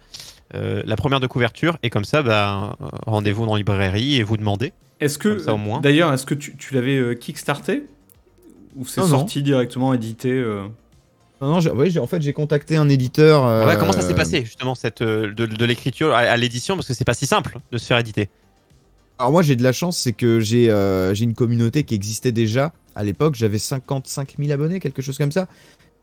euh, 0.56 0.82
la 0.86 0.96
première 0.96 1.20
de 1.20 1.28
couverture. 1.28 1.78
Et 1.84 1.90
comme 1.90 2.06
ça, 2.06 2.22
bah, 2.24 2.76
rendez-vous 3.06 3.46
dans 3.46 3.54
la 3.54 3.60
librairie 3.60 4.16
et 4.18 4.24
vous 4.24 4.38
demandez. 4.38 4.74
Est-ce 5.00 5.18
que, 5.18 5.30
Comme 5.30 5.40
ça, 5.40 5.54
au 5.54 5.58
moins. 5.58 5.82
d'ailleurs, 5.82 6.14
est-ce 6.14 6.26
que 6.26 6.36
tu, 6.36 6.56
tu 6.58 6.74
l'avais 6.76 6.98
euh, 6.98 7.14
kickstarté 7.16 7.84
Ou 8.76 8.86
c'est 8.86 9.02
Non, 9.02 9.08
non. 9.08 9.18
sorti 9.20 9.42
directement 9.42 9.94
édité 9.94 10.30
euh 10.32 10.64
Non, 11.42 11.54
non, 11.54 11.60
j'ai- 11.60 11.72
ouais, 11.72 11.90
j'ai- 11.90 12.00
en 12.00 12.06
fait, 12.08 12.22
j'ai 12.22 12.34
contacté 12.34 12.76
un 12.78 12.88
éditeur. 12.88 13.46
euh, 13.46 13.66
Ouais, 13.66 13.78
comment 13.80 13.94
ça 13.94 14.02
s'est 14.02 14.14
passé, 14.14 14.44
justement, 14.46 14.76
cette, 14.76 15.02
de, 15.02 15.32
de 15.32 15.66
l'écriture 15.66 16.14
à, 16.14 16.20
à 16.20 16.38
l'édition? 16.38 16.76
Parce 16.76 16.88
que 16.88 16.94
c'est 16.94 17.04
pas 17.06 17.16
si 17.16 17.26
simple 17.26 17.58
de 17.72 17.78
se 17.80 17.86
faire 17.88 17.98
éditer. 17.98 18.30
Alors, 19.18 19.32
moi, 19.32 19.42
j'ai 19.42 19.56
de 19.56 19.64
la 19.64 19.72
chance, 19.72 19.98
c'est 19.98 20.14
que 20.14 20.40
j'ai 20.40 20.70
euh, 20.70 21.14
j'ai 21.16 21.24
une 21.26 21.36
communauté 21.36 21.84
qui 21.84 21.94
existait 21.96 22.32
déjà. 22.32 22.72
À 22.96 23.04
l'époque, 23.04 23.36
j'avais 23.36 23.58
55 23.60 24.36
000 24.38 24.52
abonnés, 24.52 24.80
quelque 24.80 25.02
chose 25.02 25.18
comme 25.18 25.32
ça. 25.32 25.48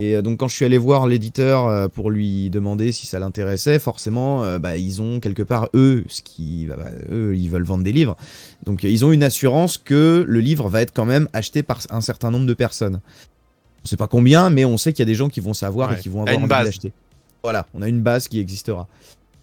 Et 0.00 0.14
euh, 0.14 0.22
donc, 0.22 0.38
quand 0.38 0.48
je 0.48 0.54
suis 0.54 0.64
allé 0.64 0.78
voir 0.78 1.06
l'éditeur 1.06 1.66
euh, 1.66 1.88
pour 1.88 2.10
lui 2.10 2.50
demander 2.50 2.92
si 2.92 3.06
ça 3.06 3.18
l'intéressait, 3.18 3.78
forcément, 3.78 4.44
euh, 4.44 4.58
bah, 4.58 4.76
ils 4.76 5.02
ont 5.02 5.18
quelque 5.18 5.42
part, 5.42 5.68
eux, 5.74 6.04
ce 6.08 6.22
qui, 6.22 6.66
bah, 6.66 6.76
bah, 6.78 6.90
eux, 7.10 7.36
ils 7.36 7.50
veulent 7.50 7.64
vendre 7.64 7.82
des 7.82 7.92
livres. 7.92 8.16
Donc, 8.64 8.84
ils 8.84 9.04
ont 9.04 9.10
une 9.12 9.24
assurance 9.24 9.76
que 9.76 10.24
le 10.26 10.40
livre 10.40 10.68
va 10.68 10.82
être 10.82 10.92
quand 10.92 11.04
même 11.04 11.28
acheté 11.32 11.62
par 11.62 11.80
un 11.90 12.00
certain 12.00 12.30
nombre 12.30 12.46
de 12.46 12.54
personnes. 12.54 13.00
On 13.84 13.88
sait 13.88 13.96
pas 13.96 14.06
combien, 14.08 14.50
mais 14.50 14.64
on 14.64 14.76
sait 14.78 14.92
qu'il 14.92 15.00
y 15.00 15.06
a 15.08 15.10
des 15.10 15.14
gens 15.14 15.28
qui 15.28 15.40
vont 15.40 15.54
savoir 15.54 15.90
Ouais. 15.90 15.96
et 15.96 16.00
qui 16.00 16.08
vont 16.08 16.20
avoir 16.20 16.34
une 16.34 16.40
envie 16.42 16.48
base. 16.48 16.66
d'acheter. 16.66 16.92
Voilà, 17.42 17.66
on 17.74 17.82
a 17.82 17.88
une 17.88 18.00
base 18.02 18.28
qui 18.28 18.38
existera. 18.40 18.86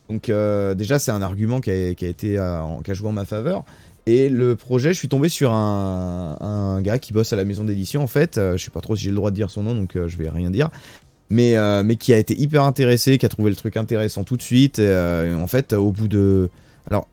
Donc 0.10 0.30
euh, 0.30 0.76
déjà, 0.76 1.00
c'est 1.00 1.12
un 1.12 1.22
argument 1.22 1.62
qui 1.62 1.72
a, 1.72 1.94
qui 1.96 2.06
a 2.06 2.10
été 2.10 2.38
euh, 2.38 2.62
qui 2.84 2.92
a 2.92 2.94
joué 2.94 3.10
en 3.10 3.14
ma 3.14 3.26
faveur. 3.26 3.64
Et 4.08 4.30
le 4.30 4.56
projet, 4.56 4.94
je 4.94 5.00
suis 5.00 5.08
tombé 5.08 5.30
sur 5.30 5.52
un, 5.52 6.80
gars 6.82 7.00
qui 7.00 7.12
bosse 7.12 7.34
à 7.34 7.36
la 7.36 7.46
maison 7.46 7.64
d'édition 7.64 8.04
en 8.04 8.08
fait. 8.08 8.38
Euh, 8.38 8.58
je 8.58 8.64
sais 8.64 8.72
pas 8.72 8.82
trop 8.82 8.96
si 8.96 9.04
j'ai 9.04 9.10
le 9.10 9.16
droit 9.16 9.32
de 9.32 9.36
dire 9.36 9.50
son 9.50 9.64
nom, 9.64 9.74
donc 9.74 9.96
euh, 9.96 10.08
je 10.08 10.18
vais 10.18 10.30
rien 10.30 10.52
dire. 10.52 10.70
Mais, 11.32 11.58
euh, 11.58 11.82
mais 11.84 11.96
qui 11.96 12.14
a 12.14 12.18
été 12.18 12.40
hyper 12.40 12.64
intéressé, 12.64 13.18
qui 13.18 13.26
a 13.26 13.30
trouvé 13.30 13.50
le 13.50 13.56
truc 13.56 13.78
intéressant 13.78 14.24
tout 14.24 14.38
de 14.38 14.44
suite. 14.44 14.78
Et, 14.78 14.88
euh, 14.88 15.36
en 15.38 15.48
fait, 15.48 15.74
au 15.74 15.92
bout 15.92 16.08
de, 16.08 16.50
alors, 16.90 17.08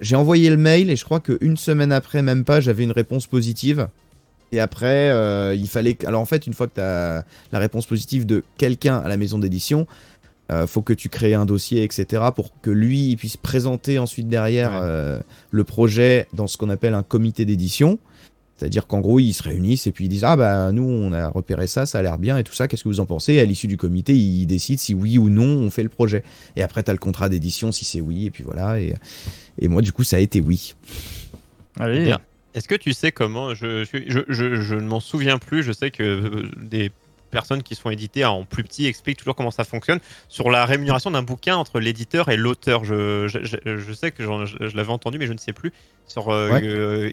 j'ai 0.00 0.16
envoyé 0.16 0.50
le 0.50 0.56
mail 0.56 0.90
et 0.90 0.96
je 0.96 1.04
crois 1.04 1.20
qu'une 1.20 1.56
semaine 1.56 1.92
après, 1.92 2.22
même 2.22 2.44
pas, 2.44 2.60
j'avais 2.60 2.84
une 2.84 2.92
réponse 2.92 3.26
positive. 3.26 3.88
Et 4.52 4.60
après, 4.60 5.10
euh, 5.10 5.54
il 5.54 5.68
fallait. 5.68 5.96
Alors 6.06 6.20
en 6.20 6.26
fait, 6.26 6.46
une 6.46 6.52
fois 6.52 6.68
que 6.68 6.74
tu 6.74 6.80
as 6.80 7.24
la 7.50 7.58
réponse 7.58 7.86
positive 7.86 8.24
de 8.24 8.44
quelqu'un 8.56 8.98
à 8.98 9.08
la 9.08 9.16
maison 9.16 9.38
d'édition, 9.38 9.86
euh, 10.52 10.66
faut 10.66 10.82
que 10.82 10.92
tu 10.92 11.08
crées 11.08 11.34
un 11.34 11.46
dossier, 11.46 11.82
etc., 11.84 12.22
pour 12.34 12.52
que 12.60 12.70
lui 12.70 13.10
il 13.10 13.16
puisse 13.16 13.36
présenter 13.36 13.98
ensuite 13.98 14.28
derrière 14.28 14.72
Ouais. 14.72 14.78
euh, 14.82 15.20
le 15.50 15.64
projet 15.64 16.26
dans 16.34 16.46
ce 16.46 16.56
qu'on 16.56 16.70
appelle 16.70 16.94
un 16.94 17.02
comité 17.02 17.44
d'édition. 17.44 17.98
C'est-à-dire 18.56 18.86
qu'en 18.86 19.00
gros, 19.00 19.18
ils 19.18 19.32
se 19.32 19.42
réunissent 19.42 19.88
et 19.88 19.92
puis 19.92 20.04
ils 20.04 20.08
disent 20.08 20.22
Ah 20.24 20.36
bah 20.36 20.70
nous, 20.70 20.84
on 20.84 21.12
a 21.12 21.28
repéré 21.28 21.66
ça, 21.66 21.86
ça 21.86 21.98
a 21.98 22.02
l'air 22.02 22.18
bien 22.18 22.38
et 22.38 22.44
tout 22.44 22.54
ça, 22.54 22.68
qu'est-ce 22.68 22.84
que 22.84 22.88
vous 22.88 23.00
en 23.00 23.04
pensez? 23.06 23.34
Et 23.34 23.40
à 23.40 23.44
l'issue 23.44 23.66
du 23.66 23.76
comité, 23.76 24.14
ils 24.14 24.46
décident 24.46 24.78
si 24.78 24.94
oui 24.94 25.18
ou 25.18 25.28
non 25.28 25.44
on 25.44 25.70
fait 25.70 25.82
le 25.82 25.88
projet. 25.88 26.22
Et 26.54 26.62
après, 26.62 26.82
tu 26.84 26.90
as 26.90 26.94
le 26.94 27.00
contrat 27.00 27.28
d'édition 27.28 27.72
si 27.72 27.84
c'est 27.84 28.00
oui, 28.00 28.26
et 28.26 28.30
puis 28.30 28.44
voilà. 28.44 28.80
Et, 28.80 28.94
et 29.58 29.66
moi, 29.66 29.82
du 29.82 29.90
coup, 29.92 30.04
ça 30.04 30.16
a 30.16 30.20
été 30.20 30.40
oui. 30.40 30.74
Allez, 31.80 32.04
Bien. 32.04 32.20
Est-ce 32.54 32.68
que 32.68 32.76
tu 32.76 32.92
sais 32.92 33.10
comment? 33.10 33.52
Je, 33.54 33.84
je, 33.84 33.98
je, 34.06 34.20
je- 34.28 34.60
je 34.60 34.74
ne 34.76 34.86
m'en 34.86 35.00
souviens 35.00 35.38
plus. 35.38 35.64
Je 35.64 35.72
sais 35.72 35.90
que 35.90 36.04
euh, 36.04 36.48
des 36.62 36.92
personnes 37.34 37.62
qui 37.62 37.74
sont 37.74 37.90
éditées 37.90 38.24
en 38.24 38.44
plus 38.44 38.64
petit 38.64 38.86
expliquent 38.86 39.18
toujours 39.18 39.34
comment 39.36 39.50
ça 39.50 39.64
fonctionne 39.64 39.98
sur 40.30 40.50
la 40.50 40.64
rémunération 40.64 41.10
d'un 41.10 41.22
bouquin 41.22 41.56
entre 41.56 41.78
l'éditeur 41.80 42.30
et 42.30 42.36
l'auteur. 42.38 42.84
Je, 42.86 43.28
je, 43.28 43.40
je- 43.44 43.76
je 43.76 43.92
sais 43.92 44.10
que 44.10 44.22
je, 44.22 44.76
l'avais 44.76 44.92
entendu, 44.92 45.18
mais 45.18 45.26
je 45.26 45.34
ne 45.34 45.38
sais 45.38 45.52
plus. 45.52 45.72
Sur, 46.06 46.30
euh, 46.30 46.50
Ouais. 46.50 46.62
euh, 46.64 47.10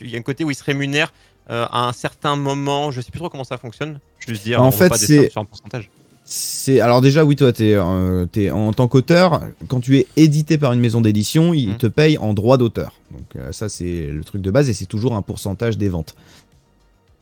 il 0.00 0.08
y 0.10 0.16
a 0.16 0.18
un 0.18 0.22
côté 0.22 0.44
où 0.44 0.50
il 0.50 0.54
se 0.54 0.64
rémunère 0.64 1.12
euh, 1.50 1.66
à 1.70 1.86
un 1.88 1.92
certain 1.92 2.36
moment. 2.36 2.90
Je 2.90 3.02
sais 3.02 3.10
plus 3.10 3.18
trop 3.20 3.28
comment 3.28 3.44
ça 3.44 3.58
fonctionne. 3.58 3.98
Je 4.18 4.32
veux 4.32 4.38
dire, 4.38 4.62
En 4.62 4.68
on 4.68 4.70
fait, 4.70 4.94
c'est- 4.94 5.08
descendre 5.18 5.30
sur 5.32 5.40
un 5.42 5.44
pourcentage. 5.44 5.90
C'est 6.26 6.80
alors 6.80 7.02
déjà 7.02 7.22
oui 7.22 7.36
toi 7.36 7.52
t'es 7.52 7.74
euh, 7.74 8.24
en 8.50 8.72
tant 8.72 8.88
qu'auteur 8.88 9.42
quand 9.68 9.80
tu 9.80 9.98
es 9.98 10.06
édité 10.16 10.56
par 10.56 10.72
une 10.72 10.80
maison 10.80 11.02
d'édition 11.02 11.52
ils 11.52 11.72
Mhm. 11.72 11.76
te 11.76 11.86
payent 11.86 12.16
en 12.16 12.32
droit 12.32 12.56
d'auteur 12.56 12.94
donc 13.10 13.26
euh, 13.36 13.52
ça 13.52 13.68
c'est 13.68 14.06
le 14.10 14.24
truc 14.24 14.40
de 14.40 14.50
base 14.50 14.70
et 14.70 14.72
c'est 14.72 14.86
toujours 14.86 15.14
un 15.16 15.20
pourcentage 15.20 15.76
des 15.76 15.90
ventes 15.90 16.14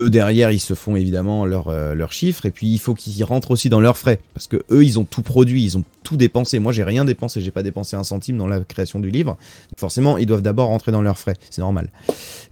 eux 0.02 0.10
derrière 0.10 0.50
ils 0.50 0.60
se 0.60 0.74
font 0.74 0.96
évidemment 0.96 1.46
leurs 1.46 1.68
euh, 1.68 1.94
leurs 1.94 2.12
chiffres 2.12 2.46
et 2.46 2.50
puis 2.50 2.68
il 2.68 2.78
faut 2.78 2.94
qu'ils 2.94 3.22
rentrent 3.24 3.50
aussi 3.50 3.68
dans 3.68 3.80
leurs 3.80 3.96
frais 3.96 4.20
parce 4.34 4.46
que 4.48 4.62
eux 4.70 4.84
ils 4.84 4.98
ont 4.98 5.04
tout 5.04 5.22
produit 5.22 5.64
ils 5.64 5.78
ont 5.78 5.84
tout 6.02 6.16
dépensé 6.16 6.58
moi 6.58 6.72
j'ai 6.72 6.84
rien 6.84 7.04
dépensé 7.04 7.40
j'ai 7.40 7.50
pas 7.50 7.62
dépensé 7.62 7.96
un 7.96 8.04
centime 8.04 8.36
dans 8.36 8.46
la 8.46 8.60
création 8.60 9.00
du 9.00 9.10
livre 9.10 9.36
donc 9.70 9.78
forcément 9.78 10.18
ils 10.18 10.26
doivent 10.26 10.42
d'abord 10.42 10.68
rentrer 10.68 10.92
dans 10.92 11.02
leurs 11.02 11.18
frais 11.18 11.34
c'est 11.50 11.62
normal 11.62 11.90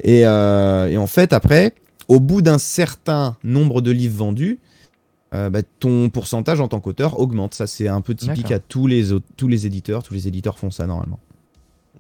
et, 0.02 0.26
euh, 0.26 0.88
et 0.88 0.96
en 0.96 1.06
fait 1.06 1.32
après 1.32 1.74
au 2.08 2.20
bout 2.20 2.42
d'un 2.42 2.58
certain 2.58 3.36
nombre 3.44 3.80
de 3.80 3.90
livres 3.90 4.16
vendus 4.16 4.58
euh, 5.32 5.48
bah, 5.48 5.60
ton 5.78 6.10
pourcentage 6.10 6.60
en 6.60 6.66
tant 6.66 6.80
qu'auteur 6.80 7.20
augmente. 7.20 7.54
Ça, 7.54 7.68
c'est 7.68 7.86
un 7.86 8.00
peu 8.00 8.16
typique 8.16 8.50
à 8.50 8.58
tous 8.58 8.88
les, 8.88 9.10
tous 9.36 9.46
les 9.46 9.64
éditeurs. 9.64 10.02
Tous 10.02 10.12
les 10.12 10.26
éditeurs 10.26 10.58
font 10.58 10.72
ça 10.72 10.88
normalement. 10.88 11.20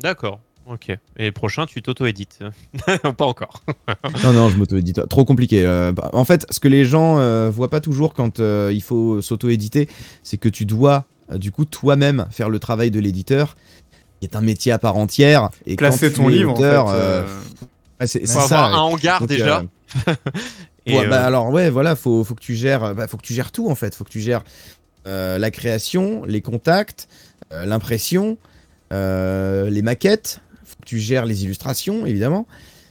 D'accord. 0.00 0.40
Ok. 0.72 0.96
Et 1.16 1.32
prochain, 1.32 1.66
tu 1.66 1.82
t'auto-édites. 1.82 2.38
pas 3.16 3.26
encore. 3.26 3.62
non, 4.22 4.32
non, 4.32 4.48
je 4.50 4.56
m'auto-édite. 4.56 5.08
Trop 5.08 5.24
compliqué. 5.24 5.66
Euh, 5.66 5.90
bah, 5.92 6.10
en 6.12 6.24
fait, 6.24 6.46
ce 6.50 6.60
que 6.60 6.68
les 6.68 6.84
gens 6.84 7.18
euh, 7.18 7.50
voient 7.50 7.70
pas 7.70 7.80
toujours 7.80 8.14
quand 8.14 8.38
euh, 8.38 8.70
il 8.72 8.82
faut 8.82 9.20
s'auto-éditer, 9.20 9.88
c'est 10.22 10.36
que 10.36 10.48
tu 10.48 10.66
dois, 10.66 11.06
euh, 11.32 11.38
du 11.38 11.50
coup, 11.50 11.64
toi-même 11.64 12.26
faire 12.30 12.48
le 12.48 12.58
travail 12.60 12.90
de 12.92 13.00
l'éditeur, 13.00 13.56
qui 14.20 14.26
est 14.26 14.36
un 14.36 14.40
métier 14.42 14.70
à 14.70 14.78
part 14.78 14.96
entière. 14.96 15.50
Et 15.66 15.74
Classer 15.76 16.06
quand 16.08 16.14
tu 16.14 16.20
ton 16.22 16.28
es 16.28 16.32
livre, 16.34 16.54
auteur, 16.54 16.84
en 16.86 16.88
fait. 16.88 16.94
euh, 16.94 17.22
euh, 17.22 17.26
ouais, 18.00 18.06
c'est 18.06 18.20
Il 18.20 18.28
c'est 18.28 18.34
faut 18.38 18.46
ça. 18.46 18.64
avoir 18.66 18.74
un 18.80 18.82
hangar 18.82 19.20
Donc, 19.20 19.28
déjà. 19.28 19.62
euh, 20.08 20.14
Et, 20.86 20.96
Ouais, 20.96 21.06
bah, 21.08 21.26
alors 21.26 21.50
ouais, 21.50 21.68
voilà, 21.68 21.94
faut, 21.96 22.22
faut 22.24 22.34
que 22.34 22.40
tu 22.40 22.54
gères, 22.54 22.94
bah, 22.94 23.06
faut 23.08 23.16
que 23.16 23.22
tu 23.26 23.34
gères 23.34 23.52
tout 23.52 23.68
en 23.68 23.74
fait. 23.74 23.94
Faut 23.94 24.04
que 24.04 24.08
tu 24.10 24.20
gères 24.20 24.42
euh, 25.06 25.36
la 25.36 25.50
création, 25.50 26.24
les 26.24 26.40
contacts, 26.40 27.06
euh, 27.52 27.66
l'impression, 27.66 28.38
euh, 28.92 29.68
les 29.68 29.82
maquettes. 29.82 30.40
Que 30.80 30.86
tu 30.86 30.98
gères 30.98 31.26
les 31.26 31.44
illustrations, 31.44 32.06
évidemment, 32.06 32.46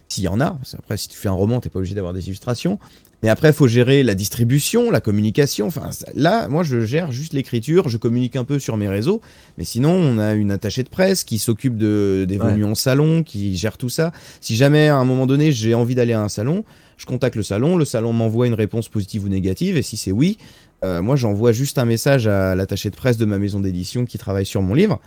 s'il 0.08 0.24
y 0.24 0.28
en 0.28 0.40
a. 0.40 0.52
Parce 0.52 0.76
Après, 0.76 0.98
si 0.98 1.08
tu 1.08 1.18
fais 1.18 1.30
un 1.30 1.34
roman, 1.34 1.60
t'es 1.60 1.70
pas 1.70 1.80
obligé 1.80 1.96
d'avoir 1.96 2.14
des 2.14 2.28
illustrations. 2.28 2.80
Mais 3.22 3.28
après, 3.28 3.52
faut 3.52 3.68
gérer 3.68 4.02
la 4.04 4.16
distribution, 4.16 4.92
la 4.92 5.02
communication. 5.02 5.68
Enfin, 5.68 5.90
là, 6.16 6.48
moi, 6.48 6.64
je 6.64 6.86
gère 6.86 7.12
juste 7.12 7.34
l'écriture. 7.34 7.90
Je 7.90 7.98
communique 7.98 8.38
un 8.38 8.46
peu 8.46 8.60
sur 8.60 8.78
mes 8.78 8.88
réseaux. 8.88 9.20
Mais 9.58 9.66
sinon, 9.66 9.92
on 9.92 10.18
a 10.20 10.34
une 10.36 10.52
attachée 10.52 10.84
de 10.84 10.90
presse 10.90 11.26
qui 11.26 11.38
s'occupe 11.38 11.76
de, 11.78 12.26
des 12.30 12.38
Ouais. 12.38 12.52
venues 12.54 12.64
en 12.64 12.76
salon, 12.76 13.24
qui 13.24 13.58
gère 13.58 13.78
tout 13.78 13.90
ça. 13.90 14.14
Si 14.40 14.56
jamais, 14.56 14.88
à 14.88 14.96
un 14.96 15.04
moment 15.04 15.28
donné, 15.28 15.52
j'ai 15.52 15.74
envie 15.74 15.96
d'aller 15.96 16.14
à 16.14 16.22
un 16.22 16.30
salon, 16.30 16.64
je 16.96 17.06
contacte 17.06 17.36
le 17.36 17.44
salon, 17.44 17.76
le 17.76 17.84
salon 17.86 18.14
m'envoie 18.14 18.48
une 18.48 18.54
réponse 18.54 18.88
positive 18.88 19.26
ou 19.26 19.30
négative, 19.30 19.76
et 19.76 19.82
si 19.82 19.98
c'est 19.98 20.12
oui, 20.14 20.38
euh, 20.86 21.02
moi 21.02 21.16
j'envoie 21.18 21.52
juste 21.52 21.78
un 21.78 21.86
message 21.86 22.28
à 22.28 22.56
l'attaché 22.56 22.90
de 22.90 22.96
presse 22.96 23.18
de 23.18 23.26
ma 23.26 23.38
maison 23.38 23.60
d'édition 23.60 24.06
qui 24.06 24.18
travaille 24.18 24.46
sur 24.46 24.62
mon 24.62 24.74
livre, 24.74 25.00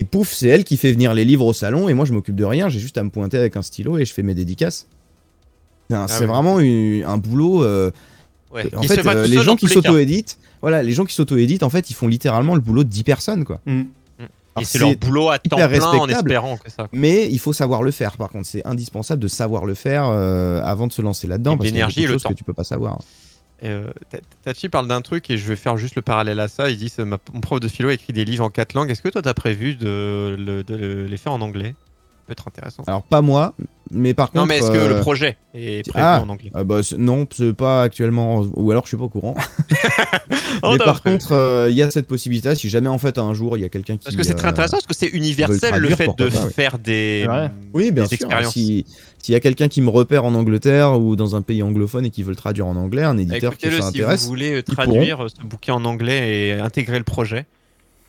et 0.00 0.04
pouf, 0.04 0.32
c'est 0.32 0.48
elle 0.48 0.64
qui 0.64 0.76
fait 0.76 0.90
venir 0.92 1.14
les 1.14 1.24
livres 1.24 1.44
au 1.46 1.52
salon, 1.52 1.88
et 1.88 1.94
moi 1.94 2.04
je 2.06 2.12
m'occupe 2.12 2.34
de 2.34 2.44
rien, 2.44 2.68
j'ai 2.68 2.80
juste 2.80 2.98
à 2.98 3.04
me 3.04 3.10
pointer 3.10 3.36
avec 3.38 3.56
un 3.56 3.62
stylo 3.62 3.98
et 3.98 4.04
je 4.04 4.12
fais 4.12 4.22
mes 4.22 4.34
dédicaces. 4.34 4.86
Enfin, 5.92 6.06
c'est 6.08 6.26
vraiment 6.26 6.58
une- 6.60 7.04
un 7.04 7.18
boulot. 7.18 7.62
euh, 7.64 7.90
ouais. 8.52 8.72
en 8.74 8.82
fait, 8.82 9.04
euh, 9.06 9.26
les 9.26 9.42
gens 9.42 9.56
qui 9.56 9.66
s'auto-éditent, 9.68 10.38
voilà, 10.62 10.82
les 10.82 10.92
gens 10.92 11.04
qui 11.04 11.14
s'auto-éditent, 11.14 11.62
en 11.64 11.70
fait, 11.70 11.90
ils 11.90 11.94
font 11.94 12.06
littéralement 12.08 12.54
le 12.54 12.60
boulot 12.60 12.84
de 12.84 12.88
10 12.88 13.02
personnes, 13.04 13.44
quoi. 13.44 13.60
Mm. 13.66 13.80
Et 13.80 14.24
Alors, 14.56 14.68
c'est 14.68 14.78
leur 14.78 14.96
boulot 14.96 15.28
à 15.30 15.38
temps 15.38 15.56
plein 15.56 15.66
en 15.66 15.68
respectable. 15.68 16.12
espérant 16.12 16.56
que 16.56 16.70
ça. 16.70 16.88
Mais 16.92 17.28
il 17.30 17.38
faut 17.38 17.52
savoir 17.52 17.82
le 17.82 17.90
faire, 17.92 18.16
par 18.16 18.30
contre, 18.30 18.46
c'est 18.46 18.66
indispensable 18.66 19.22
de 19.22 19.28
savoir 19.28 19.64
le 19.64 19.74
faire 19.74 20.06
euh, 20.08 20.60
avant 20.64 20.86
de 20.86 20.92
se 20.92 21.02
lancer 21.02 21.26
là-dedans, 21.28 21.56
parce 21.56 21.68
qu'il 21.68 21.76
y 21.76 21.82
a 21.82 21.86
l'énergie 21.86 22.00
beaucoup 22.00 22.04
et 22.04 22.06
de 22.08 22.12
le 22.12 22.18
choses 22.18 22.28
que 22.28 22.34
tu 22.36 22.44
peux 22.44 22.52
pas 22.52 22.64
savoir. 22.64 22.98
Euh, 23.62 23.90
Ta- 24.08 24.18
Tachi 24.42 24.68
parle 24.68 24.88
d'un 24.88 25.02
truc 25.02 25.30
et 25.30 25.36
je 25.36 25.46
vais 25.46 25.56
faire 25.56 25.76
juste 25.76 25.94
le 25.94 26.02
parallèle 26.02 26.40
à 26.40 26.48
ça. 26.48 26.70
Il 26.70 26.76
dit 26.78 26.92
mon 26.98 27.40
prof 27.40 27.60
de 27.60 27.68
philo 27.68 27.90
a 27.90 27.92
écrit 27.92 28.12
des 28.12 28.24
livres 28.24 28.44
en 28.44 28.50
quatre 28.50 28.72
langues. 28.74 28.90
Est-ce 28.90 29.02
que 29.02 29.08
toi 29.08 29.22
t'as 29.22 29.34
prévu 29.34 29.74
de, 29.74 30.36
le- 30.38 30.64
de 30.64 30.74
le- 30.76 31.06
les 31.06 31.16
faire 31.16 31.32
en 31.32 31.40
anglais? 31.40 31.74
Ça 31.76 32.22
peut 32.26 32.32
être 32.32 32.48
intéressant. 32.48 32.82
Alors 32.86 33.02
pas 33.02 33.20
moi, 33.22 33.54
mais 33.90 34.14
par 34.14 34.30
non 34.34 34.42
contre. 34.42 34.48
mais 34.48 34.58
est-ce 34.58 34.70
que 34.70 34.76
euh, 34.76 34.88
le 34.96 35.00
projet 35.00 35.36
est 35.54 35.88
prévu 35.88 36.04
ah, 36.04 36.22
en 36.24 36.28
anglais 36.28 36.50
ah 36.54 36.64
bah, 36.64 36.82
c'est- 36.82 36.96
non, 36.96 37.26
c'est 37.30 37.52
pas 37.52 37.82
actuellement, 37.82 38.44
ou 38.54 38.70
alors 38.70 38.84
je 38.84 38.88
suis 38.88 38.96
pas 38.96 39.04
au 39.04 39.08
courant. 39.08 39.34
Mais 40.62 40.78
par 40.78 41.02
contre, 41.02 41.32
euh, 41.32 41.68
il 41.70 41.76
y 41.76 41.82
a 41.82 41.90
cette 41.90 42.06
possibilité. 42.06 42.54
Si 42.54 42.68
jamais 42.68 42.88
en 42.88 42.98
fait 42.98 43.18
un 43.18 43.32
jour 43.34 43.56
il 43.56 43.60
y 43.60 43.64
a 43.64 43.68
quelqu'un 43.68 43.96
qui. 43.96 44.04
Parce 44.04 44.16
que 44.16 44.22
c'est 44.22 44.34
très 44.34 44.48
euh, 44.48 44.50
intéressant, 44.50 44.76
parce 44.76 44.86
que 44.86 44.94
c'est 44.94 45.08
universel 45.08 45.76
le 45.76 45.88
fait 45.90 46.10
de 46.16 46.24
ouais. 46.24 46.50
faire 46.50 46.78
des, 46.78 47.20
C'est 47.22 47.28
vrai. 47.28 47.50
Oui, 47.72 47.90
bien 47.90 48.04
des 48.04 48.16
sûr. 48.16 48.26
expériences. 48.26 48.52
Si 48.52 48.84
s'il 49.22 49.34
y 49.34 49.36
a 49.36 49.40
quelqu'un 49.40 49.68
qui 49.68 49.82
me 49.82 49.90
repère 49.90 50.24
en 50.24 50.34
Angleterre 50.34 50.98
ou 50.98 51.14
dans 51.14 51.36
un 51.36 51.42
pays 51.42 51.62
anglophone 51.62 52.06
et 52.06 52.10
qui 52.10 52.22
veut 52.22 52.30
le 52.30 52.36
traduire 52.36 52.66
en 52.66 52.76
anglais, 52.76 53.02
un 53.02 53.18
éditeur 53.18 53.56
qui 53.56 53.70
ça 53.70 53.90
si 53.92 54.00
vous 54.00 54.28
voulez 54.28 54.56
euh, 54.56 54.62
traduire 54.62 55.24
euh, 55.24 55.28
ce 55.28 55.46
bouquin 55.46 55.74
en 55.74 55.84
anglais 55.84 56.48
et 56.48 56.52
intégrer 56.52 56.98
le 56.98 57.04
projet. 57.04 57.46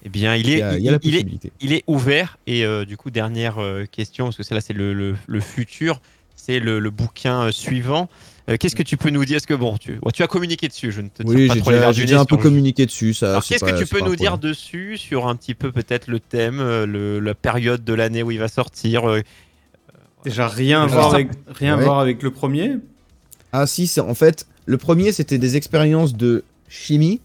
Eh 0.04 0.10
bien, 0.10 0.36
il 0.36 0.48
il 0.48 0.54
est, 0.54 0.58
y 0.60 0.62
a, 0.64 0.78
il 0.78 0.84
y 0.84 0.90
a 0.90 0.92
la 0.94 1.00
il, 1.04 1.10
il 1.10 1.16
est, 1.16 1.18
possibilité. 1.20 1.52
il 1.62 1.74
est 1.74 1.84
ouvert. 1.88 2.38
Et 2.48 2.66
euh, 2.66 2.86
du 2.86 2.98
coup, 2.98 3.12
dernière 3.12 3.60
euh, 3.60 3.86
question, 3.86 4.26
parce 4.26 4.38
que 4.38 4.44
celle-là, 4.44 4.62
c'est 4.62 4.74
le, 4.74 4.94
le, 4.94 5.16
le 5.28 5.40
futur, 5.40 6.02
c'est 6.36 6.60
le, 6.60 6.80
le 6.80 6.90
bouquin 6.90 7.44
euh, 7.48 7.52
suivant. 7.52 8.10
Euh, 8.50 8.58
Qu'est-ce 8.60 8.76
que 8.76 8.82
tu 8.82 8.98
peux 8.98 9.12
nous 9.12 9.24
dire? 9.26 9.38
Est-ce 9.38 9.46
que 9.46 9.54
bon, 9.54 9.78
tu, 9.78 10.00
as 10.24 10.28
communiqué 10.28 10.68
dessus 10.68 10.92
Je 10.92 11.02
ne 11.02 11.10
te 11.10 11.22
Oui, 11.24 11.48
pas 11.48 11.54
j'ai 11.54 11.60
trop 11.62 11.72
déjà, 11.72 11.94
déjà 11.94 12.20
un 12.22 12.26
peu 12.26 12.38
communiqué 12.38 12.88
dessus. 12.88 13.14
Ça, 13.14 13.30
Alors, 13.30 13.44
qu'est-ce 13.46 13.64
que 13.64 13.78
tu 13.78 13.86
peux 13.86 14.02
nous 14.02 14.16
dire 14.16 14.40
dessus 14.40 14.98
sur 14.98 15.28
un 15.28 15.36
petit 15.36 15.54
peu 15.54 15.72
peut-être 15.72 16.08
le 16.08 16.20
thème, 16.20 16.58
le, 16.58 17.20
la 17.20 17.36
période 17.36 17.84
de 17.84 17.94
l'année 17.94 18.24
où 18.24 18.32
il 18.32 18.40
va 18.40 18.48
sortir 18.48 19.08
euh, 19.08 19.22
Déjà, 20.26 20.48
rien 20.48 20.82
à 20.82 20.84
Alors, 20.86 20.96
voir 20.96 21.14
avec, 21.14 21.30
rien 21.48 21.74
à 21.76 21.78
Ouais. 21.78 21.84
voir 21.86 22.00
avec 22.00 22.24
le 22.24 22.32
premier. 22.32 22.78
Ah 23.54 23.68
si, 23.68 23.86
c'est 23.88 24.02
en 24.02 24.14
fait 24.16 24.48
le 24.66 24.78
premier 24.78 25.12
c'était 25.12 25.38
des 25.38 25.56
expériences 25.58 26.16
de 26.16 26.44
chimie, 26.70 27.22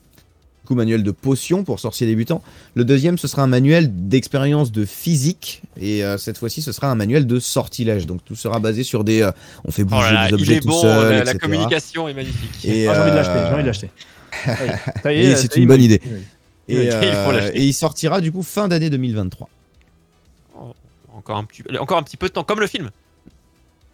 coup 0.66 0.74
manuel 0.74 1.02
de 1.02 1.10
potions 1.10 1.64
pour 1.64 1.80
sorciers 1.80 2.06
débutants. 2.06 2.42
Le 2.74 2.84
deuxième 2.84 3.16
ce 3.16 3.26
sera 3.28 3.42
un 3.42 3.46
manuel 3.46 3.88
d'expérience 4.08 4.70
de 4.72 4.84
physique 4.84 5.62
et 5.80 6.04
euh, 6.04 6.18
cette 6.18 6.36
fois-ci 6.36 6.60
ce 6.60 6.72
sera 6.72 6.90
un 6.90 6.94
manuel 6.94 7.26
de 7.26 7.40
sortilège. 7.40 8.06
Donc 8.06 8.22
tout 8.24 8.34
sera 8.36 8.58
basé 8.60 8.82
sur 8.82 9.02
des 9.04 9.22
euh, 9.22 9.30
on 9.64 9.70
fait 9.72 9.82
Oh 9.82 9.86
bouger 9.86 10.02
là 10.02 10.12
là, 10.12 10.22
des 10.24 10.28
il 10.30 10.34
objets 10.34 10.54
est 10.56 10.60
tout 10.60 10.68
bon, 10.68 10.82
seul, 10.82 11.24
la, 11.24 11.34
communication 11.34 12.08
est 12.08 12.14
magnifique. 12.14 12.64
Et, 12.64 12.86
Ah, 12.88 12.94
j'ai 12.94 13.00
envie 13.00 13.10
de 13.10 13.14
euh, 13.14 13.16
l'acheter, 13.16 13.38
j'ai 13.48 13.52
envie 13.54 13.62
de 13.62 13.66
l'acheter. 13.66 13.90
Ça 15.02 15.12
y 15.12 15.16
oui, 15.20 15.24
est, 15.24 15.36
c'est 15.36 15.56
y 15.56 15.60
une 15.60 15.66
bonne 15.68 15.80
il- 15.80 15.84
idée. 15.84 16.00
il- 16.04 16.76
Et, 16.76 16.84
Il 16.84 16.90
euh, 16.92 17.50
et 17.54 17.64
il 17.64 17.72
sortira 17.72 18.20
du 18.20 18.32
coup 18.32 18.42
fin 18.42 18.68
d'année 18.68 18.90
2023. 18.90 19.48
Oh, 20.58 20.74
encore, 21.14 21.36
un 21.38 21.44
petit, 21.44 21.62
encore 21.78 21.96
un 21.98 22.02
petit 22.02 22.16
peu 22.16 22.26
de 22.28 22.32
temps, 22.32 22.44
comme 22.44 22.60
le 22.60 22.66
film. 22.66 22.90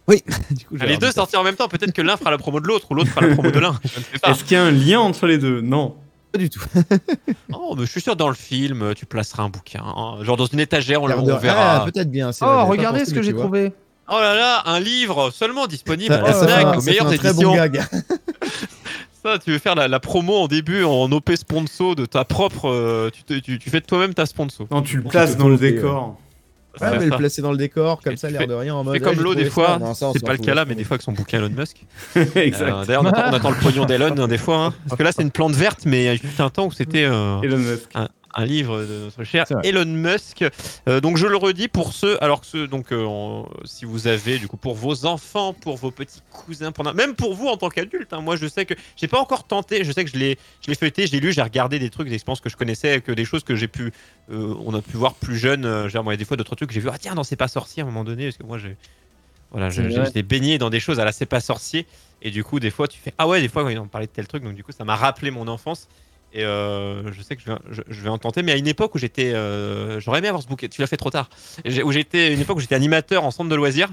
Du 0.08 0.64
coup, 0.66 0.76
j'ai 0.78 0.86
les 0.86 0.96
deux 0.98 1.08
de- 1.08 1.12
sortir 1.12 1.40
en 1.40 1.44
même 1.44 1.54
temps, 1.54 1.68
peut-être 1.68 1.92
que 1.92 2.02
l'un 2.02 2.16
fera 2.16 2.30
la 2.30 2.38
promo 2.38 2.60
de 2.60 2.66
l'autre 2.66 2.86
ou 2.90 2.94
l'autre 2.94 3.10
fera 3.10 3.26
la 3.26 3.34
promo 3.34 3.50
de 3.50 3.58
l'un. 3.58 3.78
Est-ce 4.26 4.42
qu'il 4.44 4.52
y 4.52 4.56
a 4.56 4.64
un 4.64 4.70
lien 4.70 5.00
entre 5.00 5.26
les 5.26 5.38
deux? 5.38 5.60
Non. 5.60 5.94
Pas 6.32 6.38
du 6.38 6.48
tout. 6.50 6.60
Oh, 7.54 7.74
mais 7.76 7.84
je 7.86 7.90
suis 7.90 8.00
sûr 8.00 8.16
dans 8.16 8.28
le 8.28 8.34
film, 8.34 8.92
tu 8.96 9.06
placeras 9.06 9.42
un 9.44 9.48
bouquin, 9.48 9.82
hein. 9.84 10.16
genre 10.22 10.36
dans 10.36 10.46
une 10.46 10.60
étagère, 10.60 11.02
on, 11.02 11.06
L'air 11.06 11.22
on 11.22 11.36
verra. 11.36 11.82
Ah, 11.82 11.84
peut-être 11.84 12.10
bien. 12.10 12.32
c'est 12.32 12.44
vrai, 12.44 12.54
j'avais 12.54 12.62
Oh, 12.64 12.66
pas 12.66 12.70
regardez 12.72 12.98
pensé, 13.00 13.10
ce 13.10 13.14
que 13.14 13.18
mais 13.20 13.22
j'ai 13.24 13.28
tu 13.30 13.34
vois. 13.36 13.44
trouvé. 13.44 13.72
Oh 14.08 14.18
là 14.18 14.34
là, 14.34 14.62
un 14.66 14.80
livre 14.80 15.30
seulement 15.30 15.66
disponible 15.66 16.12
Ça, 16.12 16.20
à 16.20 16.22
la 16.22 16.32
ça 16.32 16.46
fait 16.46 16.52
Fnac 16.52 16.64
un- 16.66 16.70
aux 16.70 16.74
ça 16.74 16.80
fait 16.80 16.90
meilleures 16.90 17.06
un 17.06 17.16
très 17.16 17.28
éditions. 17.30 17.50
bon 17.50 17.56
gag. 17.56 17.82
Ça, 19.24 19.38
tu 19.38 19.52
veux 19.52 19.58
faire 19.60 19.76
la, 19.76 19.86
la 19.86 20.00
promo 20.00 20.34
en 20.34 20.48
début 20.48 20.82
en 20.82 21.10
OP 21.12 21.30
sponsor 21.36 21.94
de 21.94 22.06
ta 22.06 22.24
propre. 22.24 22.68
euh, 22.68 23.08
tu, 23.12 23.22
te- 23.22 23.34
tu, 23.38 23.56
tu 23.60 23.70
fais 23.70 23.78
de 23.80 23.86
toi-même 23.86 24.14
ta 24.14 24.26
sponsor. 24.26 24.66
Non, 24.72 24.82
tu 24.82 24.96
le 24.96 25.04
places 25.04 25.36
dans 25.36 25.48
le 25.48 25.56
décor. 25.56 26.16
Ouais, 26.80 26.98
mais 26.98 27.04
le 27.06 27.16
placer 27.16 27.42
dans 27.42 27.52
le 27.52 27.58
décor, 27.58 28.00
comme 28.02 28.16
ça, 28.16 28.30
l'air 28.30 28.46
de 28.46 28.54
rien, 28.54 28.74
en 28.74 28.82
mode. 28.84 28.94
C'est 28.94 29.00
comme 29.00 29.20
l'eau 29.22 29.34
des 29.34 29.50
fois, 29.50 29.78
c'est 30.14 30.24
pas 30.24 30.32
le 30.32 30.38
cas 30.38 30.54
là, 30.54 30.64
mais 30.64 30.74
des 30.74 30.84
fois 30.84 30.94
avec 30.94 31.02
son 31.02 31.12
bouquin 31.12 31.38
Elon 31.38 31.50
Musk. 31.56 31.84
exact. 32.34 32.62
Euh, 32.72 32.84
D'ailleurs, 32.84 33.02
on, 33.02 33.06
attend- 33.06 33.24
on 33.30 33.32
attend 33.34 33.50
le 33.50 33.56
pognon 33.56 33.84
d'Elon 33.84 34.14
hein, 34.18 34.28
des 34.28 34.38
fois. 34.38 34.56
hein. 34.66 34.74
Parce 34.88 34.98
que 34.98 35.02
là, 35.02 35.12
c'est 35.12 35.22
une 35.22 35.30
plante 35.30 35.52
verte, 35.52 35.80
mais 35.84 36.02
il 36.02 36.04
y 36.04 36.08
a 36.08 36.14
eu 36.14 36.20
un 36.38 36.50
temps 36.50 36.66
où 36.66 36.72
c'était 36.72 37.04
euh, 37.04 37.40
Elon 37.42 37.58
Musk. 37.58 37.90
Un 38.34 38.44
livre 38.44 38.82
de 38.82 39.04
notre 39.04 39.24
cher. 39.24 39.46
Elon 39.64 39.84
Musk. 39.86 40.44
Euh, 40.88 41.00
donc 41.00 41.16
je 41.16 41.26
le 41.26 41.36
redis 41.36 41.68
pour 41.68 41.92
ceux, 41.92 42.22
alors 42.22 42.40
que 42.40 42.46
ceux, 42.46 42.66
donc 42.66 42.92
euh, 42.92 43.42
si 43.64 43.84
vous 43.84 44.06
avez 44.06 44.38
du 44.38 44.48
coup 44.48 44.56
pour 44.56 44.74
vos 44.74 45.06
enfants, 45.06 45.52
pour 45.52 45.76
vos 45.76 45.90
petits 45.90 46.22
cousins, 46.30 46.72
pour, 46.72 46.92
même 46.94 47.14
pour 47.14 47.34
vous 47.34 47.48
en 47.48 47.56
tant 47.56 47.68
qu'adulte. 47.68 48.12
hein, 48.12 48.20
moi 48.20 48.36
je 48.36 48.46
sais 48.46 48.64
que 48.64 48.74
j'ai 48.96 49.08
pas 49.08 49.20
encore 49.20 49.44
tenté. 49.44 49.84
Je 49.84 49.92
sais 49.92 50.04
que 50.04 50.10
je 50.10 50.16
l'ai, 50.16 50.38
je 50.60 50.68
l'ai 50.68 50.74
feuilleté, 50.74 51.06
je 51.06 51.12
l'ai 51.12 51.20
lu, 51.20 51.32
j'ai 51.32 51.42
regardé 51.42 51.78
des 51.78 51.90
trucs, 51.90 52.08
des 52.08 52.14
expériences 52.14 52.40
que 52.40 52.50
je 52.50 52.56
connaissais, 52.56 53.00
que 53.00 53.12
des 53.12 53.24
choses 53.24 53.44
que 53.44 53.54
j'ai 53.54 53.68
pu, 53.68 53.92
euh, 54.30 54.54
on 54.64 54.74
a 54.74 54.82
pu 54.82 54.96
voir 54.96 55.14
plus 55.14 55.36
jeune. 55.36 55.64
Euh, 55.64 55.88
genre, 55.88 56.04
moi, 56.04 56.12
il 56.12 56.16
y 56.16 56.18
a 56.18 56.18
des 56.18 56.24
fois 56.24 56.36
d'autres 56.36 56.54
trucs 56.54 56.68
que 56.68 56.74
j'ai 56.74 56.80
vu. 56.80 56.88
Ah 56.92 56.98
tiens, 56.98 57.14
non 57.14 57.24
c'est 57.24 57.36
pas 57.36 57.48
sorcier 57.48 57.82
à 57.82 57.86
un 57.86 57.88
moment 57.88 58.04
donné, 58.04 58.24
parce 58.26 58.36
que 58.38 58.44
moi 58.44 58.58
j'ai, 58.58 58.76
voilà, 59.50 59.68
j'étais 59.68 60.22
baigné 60.22 60.58
dans 60.58 60.70
des 60.70 60.80
choses. 60.80 60.98
à 60.98 61.04
la 61.04 61.12
c'est 61.12 61.26
pas 61.26 61.40
sorcier. 61.40 61.86
Et 62.22 62.30
du 62.30 62.44
coup, 62.44 62.60
des 62.60 62.70
fois, 62.70 62.86
tu 62.88 62.98
fais 62.98 63.12
Ah 63.18 63.26
ouais, 63.28 63.40
des 63.40 63.48
fois, 63.48 63.64
quand 63.64 63.80
on 63.80 63.88
parlait 63.88 64.06
de 64.06 64.12
tel 64.12 64.26
truc, 64.26 64.44
donc 64.44 64.54
du 64.54 64.62
coup, 64.64 64.72
ça 64.72 64.84
m'a 64.84 64.96
rappelé 64.96 65.30
mon 65.30 65.48
enfance. 65.48 65.88
Et 66.34 66.44
euh, 66.44 67.12
je 67.12 67.20
sais 67.22 67.36
que 67.36 67.42
je 67.44 67.50
vais, 67.52 67.58
je, 67.70 67.82
je 67.88 68.00
vais 68.00 68.08
en 68.08 68.16
tenter, 68.18 68.42
mais 68.42 68.52
à 68.52 68.56
une 68.56 68.66
époque 68.66 68.94
où 68.94 68.98
j'étais. 68.98 69.32
euh, 69.34 70.00
J'aurais 70.00 70.20
aimé 70.20 70.28
avoir 70.28 70.42
ce 70.42 70.48
bouquet, 70.48 70.68
tu 70.68 70.80
l'as 70.80 70.86
fait 70.86 70.96
trop 70.96 71.10
tard. 71.10 71.28
Où 71.84 71.92
j'étais, 71.92 72.32
une 72.32 72.40
époque 72.40 72.56
où 72.56 72.60
j'étais 72.60 72.74
animateur 72.74 73.24
en 73.24 73.30
centre 73.30 73.50
de 73.50 73.54
loisirs. 73.54 73.90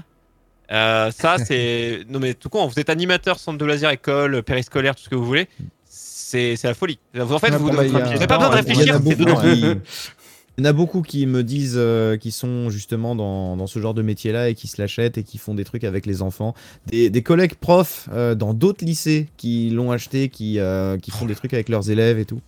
Euh, 0.72 1.10
ça, 1.10 1.36
c'est. 1.44 2.04
Non, 2.08 2.18
mais 2.18 2.34
tout 2.34 2.48
con, 2.48 2.66
vous 2.66 2.78
êtes 2.80 2.88
animateur, 2.90 3.38
centre 3.38 3.58
de 3.58 3.64
loisirs, 3.64 3.90
école, 3.90 4.42
périscolaire, 4.42 4.94
tout 4.94 5.02
ce 5.02 5.08
que 5.10 5.14
vous 5.16 5.26
voulez. 5.26 5.48
C'est 5.84 6.56
la 6.62 6.74
folie. 6.74 6.98
En 7.18 7.38
fait, 7.40 7.50
vous 7.50 7.68
Ah, 7.72 7.76
bah, 7.76 7.84
il 7.84 7.92
y 7.92 7.96
a- 7.96 7.98
n'avez 8.04 8.26
pas 8.26 8.38
besoin 8.38 8.50
de 8.52 8.56
réfléchir, 8.56 9.00
c'est 9.04 9.16
dedans. 9.16 9.40
qui- 9.40 9.64
Il 10.58 10.64
y 10.64 10.66
en 10.66 10.70
a 10.70 10.72
beaucoup 10.72 11.02
qui 11.02 11.26
me 11.26 11.42
disent 11.42 11.76
euh, 11.76 12.16
qui 12.16 12.30
sont 12.30 12.70
justement 12.70 13.14
dans, 13.14 13.66
ce 13.66 13.78
genre 13.78 13.94
de 13.94 14.02
métier-là 14.02 14.48
et 14.50 14.54
qui 14.54 14.68
se 14.68 14.80
l'achètent 14.80 15.16
et 15.16 15.22
qui 15.22 15.38
font 15.38 15.54
des 15.54 15.64
trucs 15.64 15.84
avec 15.84 16.06
les 16.06 16.22
enfants. 16.22 16.54
Des, 16.86 17.22
collègues 17.22 17.54
profs 17.54 18.08
euh, 18.12 18.34
dans 18.34 18.52
d'autres 18.52 18.84
lycées 18.84 19.28
qui 19.36 19.70
l'ont 19.70 19.90
acheté, 19.90 20.28
qui, 20.28 20.58
euh, 20.58 20.98
qui 20.98 21.10
font 21.12 21.26
des 21.26 21.34
trucs 21.34 21.54
avec 21.54 21.68
leurs 21.68 21.90
élèves 21.90 22.18
et 22.18 22.24
tout. 22.24 22.40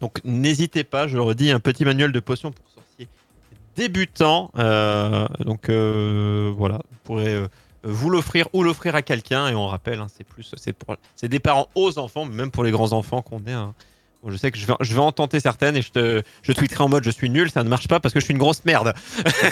Donc 0.00 0.20
n'hésitez 0.24 0.84
pas, 0.84 1.06
je 1.06 1.16
le 1.16 1.22
redis, 1.22 1.50
un 1.50 1.60
petit 1.60 1.84
manuel 1.84 2.12
de 2.12 2.20
potions 2.20 2.52
pour 2.52 2.66
sorciers 2.68 3.08
débutants. 3.76 4.50
Euh, 4.58 5.26
donc 5.40 5.70
voilà, 5.70 6.80
vous 6.90 6.98
pourrez 7.04 7.46
vous 7.84 8.10
l'offrir 8.10 8.48
ou 8.52 8.62
l'offrir 8.62 8.94
à 8.94 9.02
quelqu'un. 9.02 9.48
Et 9.48 9.54
on 9.54 9.68
rappelle, 9.68 10.00
hein, 10.00 10.08
c'est 10.14 10.24
plus, 10.24 10.52
c'est 10.56 10.72
pour, 10.72 10.96
c'est 11.16 11.28
des 11.28 11.40
parents 11.40 11.68
aux 11.74 11.98
enfants, 11.98 12.26
même 12.26 12.50
pour 12.50 12.64
les 12.64 12.72
grands 12.72 12.92
enfants 12.92 13.22
qu'on 13.22 13.44
est. 13.46 13.52
hein. 13.52 13.74
Je 14.28 14.36
sais 14.36 14.50
que 14.50 14.58
je 14.58 14.66
vais, 14.66 14.74
je 14.80 14.94
vais 14.94 15.00
en 15.00 15.12
tenter 15.12 15.38
certaines 15.40 15.76
et 15.76 15.82
je 15.82 15.90
te, 15.92 16.22
je 16.42 16.52
tweeterai 16.52 16.82
en 16.84 16.88
mode 16.88 17.04
je 17.04 17.10
suis 17.10 17.28
nul, 17.30 17.50
ça 17.50 17.62
ne 17.64 17.68
marche 17.68 17.88
pas 17.88 18.00
parce 18.00 18.14
que 18.14 18.20
je 18.20 18.24
suis 18.24 18.32
une 18.32 18.38
grosse 18.38 18.64
merde. 18.64 18.94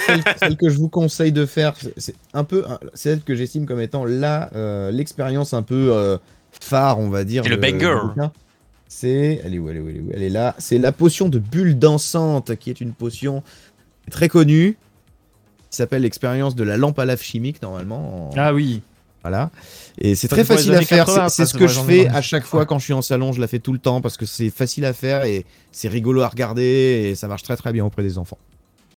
celle, 0.06 0.22
celle 0.38 0.56
que 0.56 0.68
je 0.70 0.78
vous 0.78 0.88
conseille 0.88 1.32
de 1.32 1.44
faire, 1.46 1.74
c'est- 1.96 2.14
un 2.32 2.44
peu 2.44 2.64
celle 2.94 3.20
que 3.22 3.34
j'estime 3.34 3.66
comme 3.66 3.80
étant 3.80 4.04
là 4.04 4.50
euh, 4.54 4.90
l'expérience 4.90 5.52
un 5.54 5.62
peu 5.62 5.90
euh, 5.92 6.16
phare, 6.60 6.98
on 6.98 7.08
va 7.10 7.24
dire. 7.24 7.42
C'est 7.44 7.50
le 7.50 7.56
banger. 7.56 7.98
C'est, 8.88 9.40
elle 9.44 9.54
est 9.54 9.58
où, 9.58 9.68
elle 9.70 9.76
est 9.76 9.80
où, 9.80 9.88
elle 9.88 9.96
est 9.96 10.00
où? 10.00 10.10
Elle 10.12 10.22
est 10.22 10.28
là. 10.28 10.54
C'est 10.58 10.78
la 10.78 10.92
potion 10.92 11.28
de 11.30 11.38
bulle 11.38 11.78
dansante, 11.78 12.56
qui 12.56 12.68
est 12.70 12.80
une 12.80 12.92
potion 12.92 13.42
très 14.10 14.28
connue, 14.28 14.76
qui 15.70 15.76
s'appelle 15.78 16.02
l'expérience 16.02 16.54
de 16.54 16.62
la 16.62 16.76
lampe 16.76 16.98
à 16.98 17.06
lave 17.06 17.22
chimique 17.22 17.62
normalement. 17.62 18.28
en- 18.28 18.30
Ah 18.36 18.52
oui. 18.52 18.82
Voilà. 19.22 19.50
Et 19.98 20.14
c'est 20.14 20.28
très 20.28 20.44
facile 20.44 20.74
à 20.74 20.82
faire. 20.82 21.04
80, 21.06 21.28
C'est- 21.28 21.46
ce 21.46 21.54
que 21.54 21.66
je 21.68 21.80
fais 21.80 22.04
90. 22.04 22.16
à 22.16 22.22
chaque 22.22 22.44
fois 22.44 22.66
quand 22.66 22.78
je 22.78 22.84
suis 22.84 22.92
en 22.92 23.02
salon. 23.02 23.32
Je 23.32 23.40
la 23.40 23.46
fais 23.46 23.58
tout 23.60 23.72
le 23.72 23.78
temps 23.78 24.00
parce 24.00 24.16
que 24.16 24.26
c'est 24.26 24.50
facile 24.50 24.84
à 24.84 24.92
faire 24.92 25.24
et 25.24 25.44
c'est 25.70 25.88
rigolo 25.88 26.22
à 26.22 26.28
regarder 26.28 27.08
et 27.10 27.14
ça 27.14 27.28
marche 27.28 27.42
très 27.44 27.56
très 27.56 27.72
bien 27.72 27.84
auprès 27.84 28.02
des 28.02 28.18
enfants. 28.18 28.38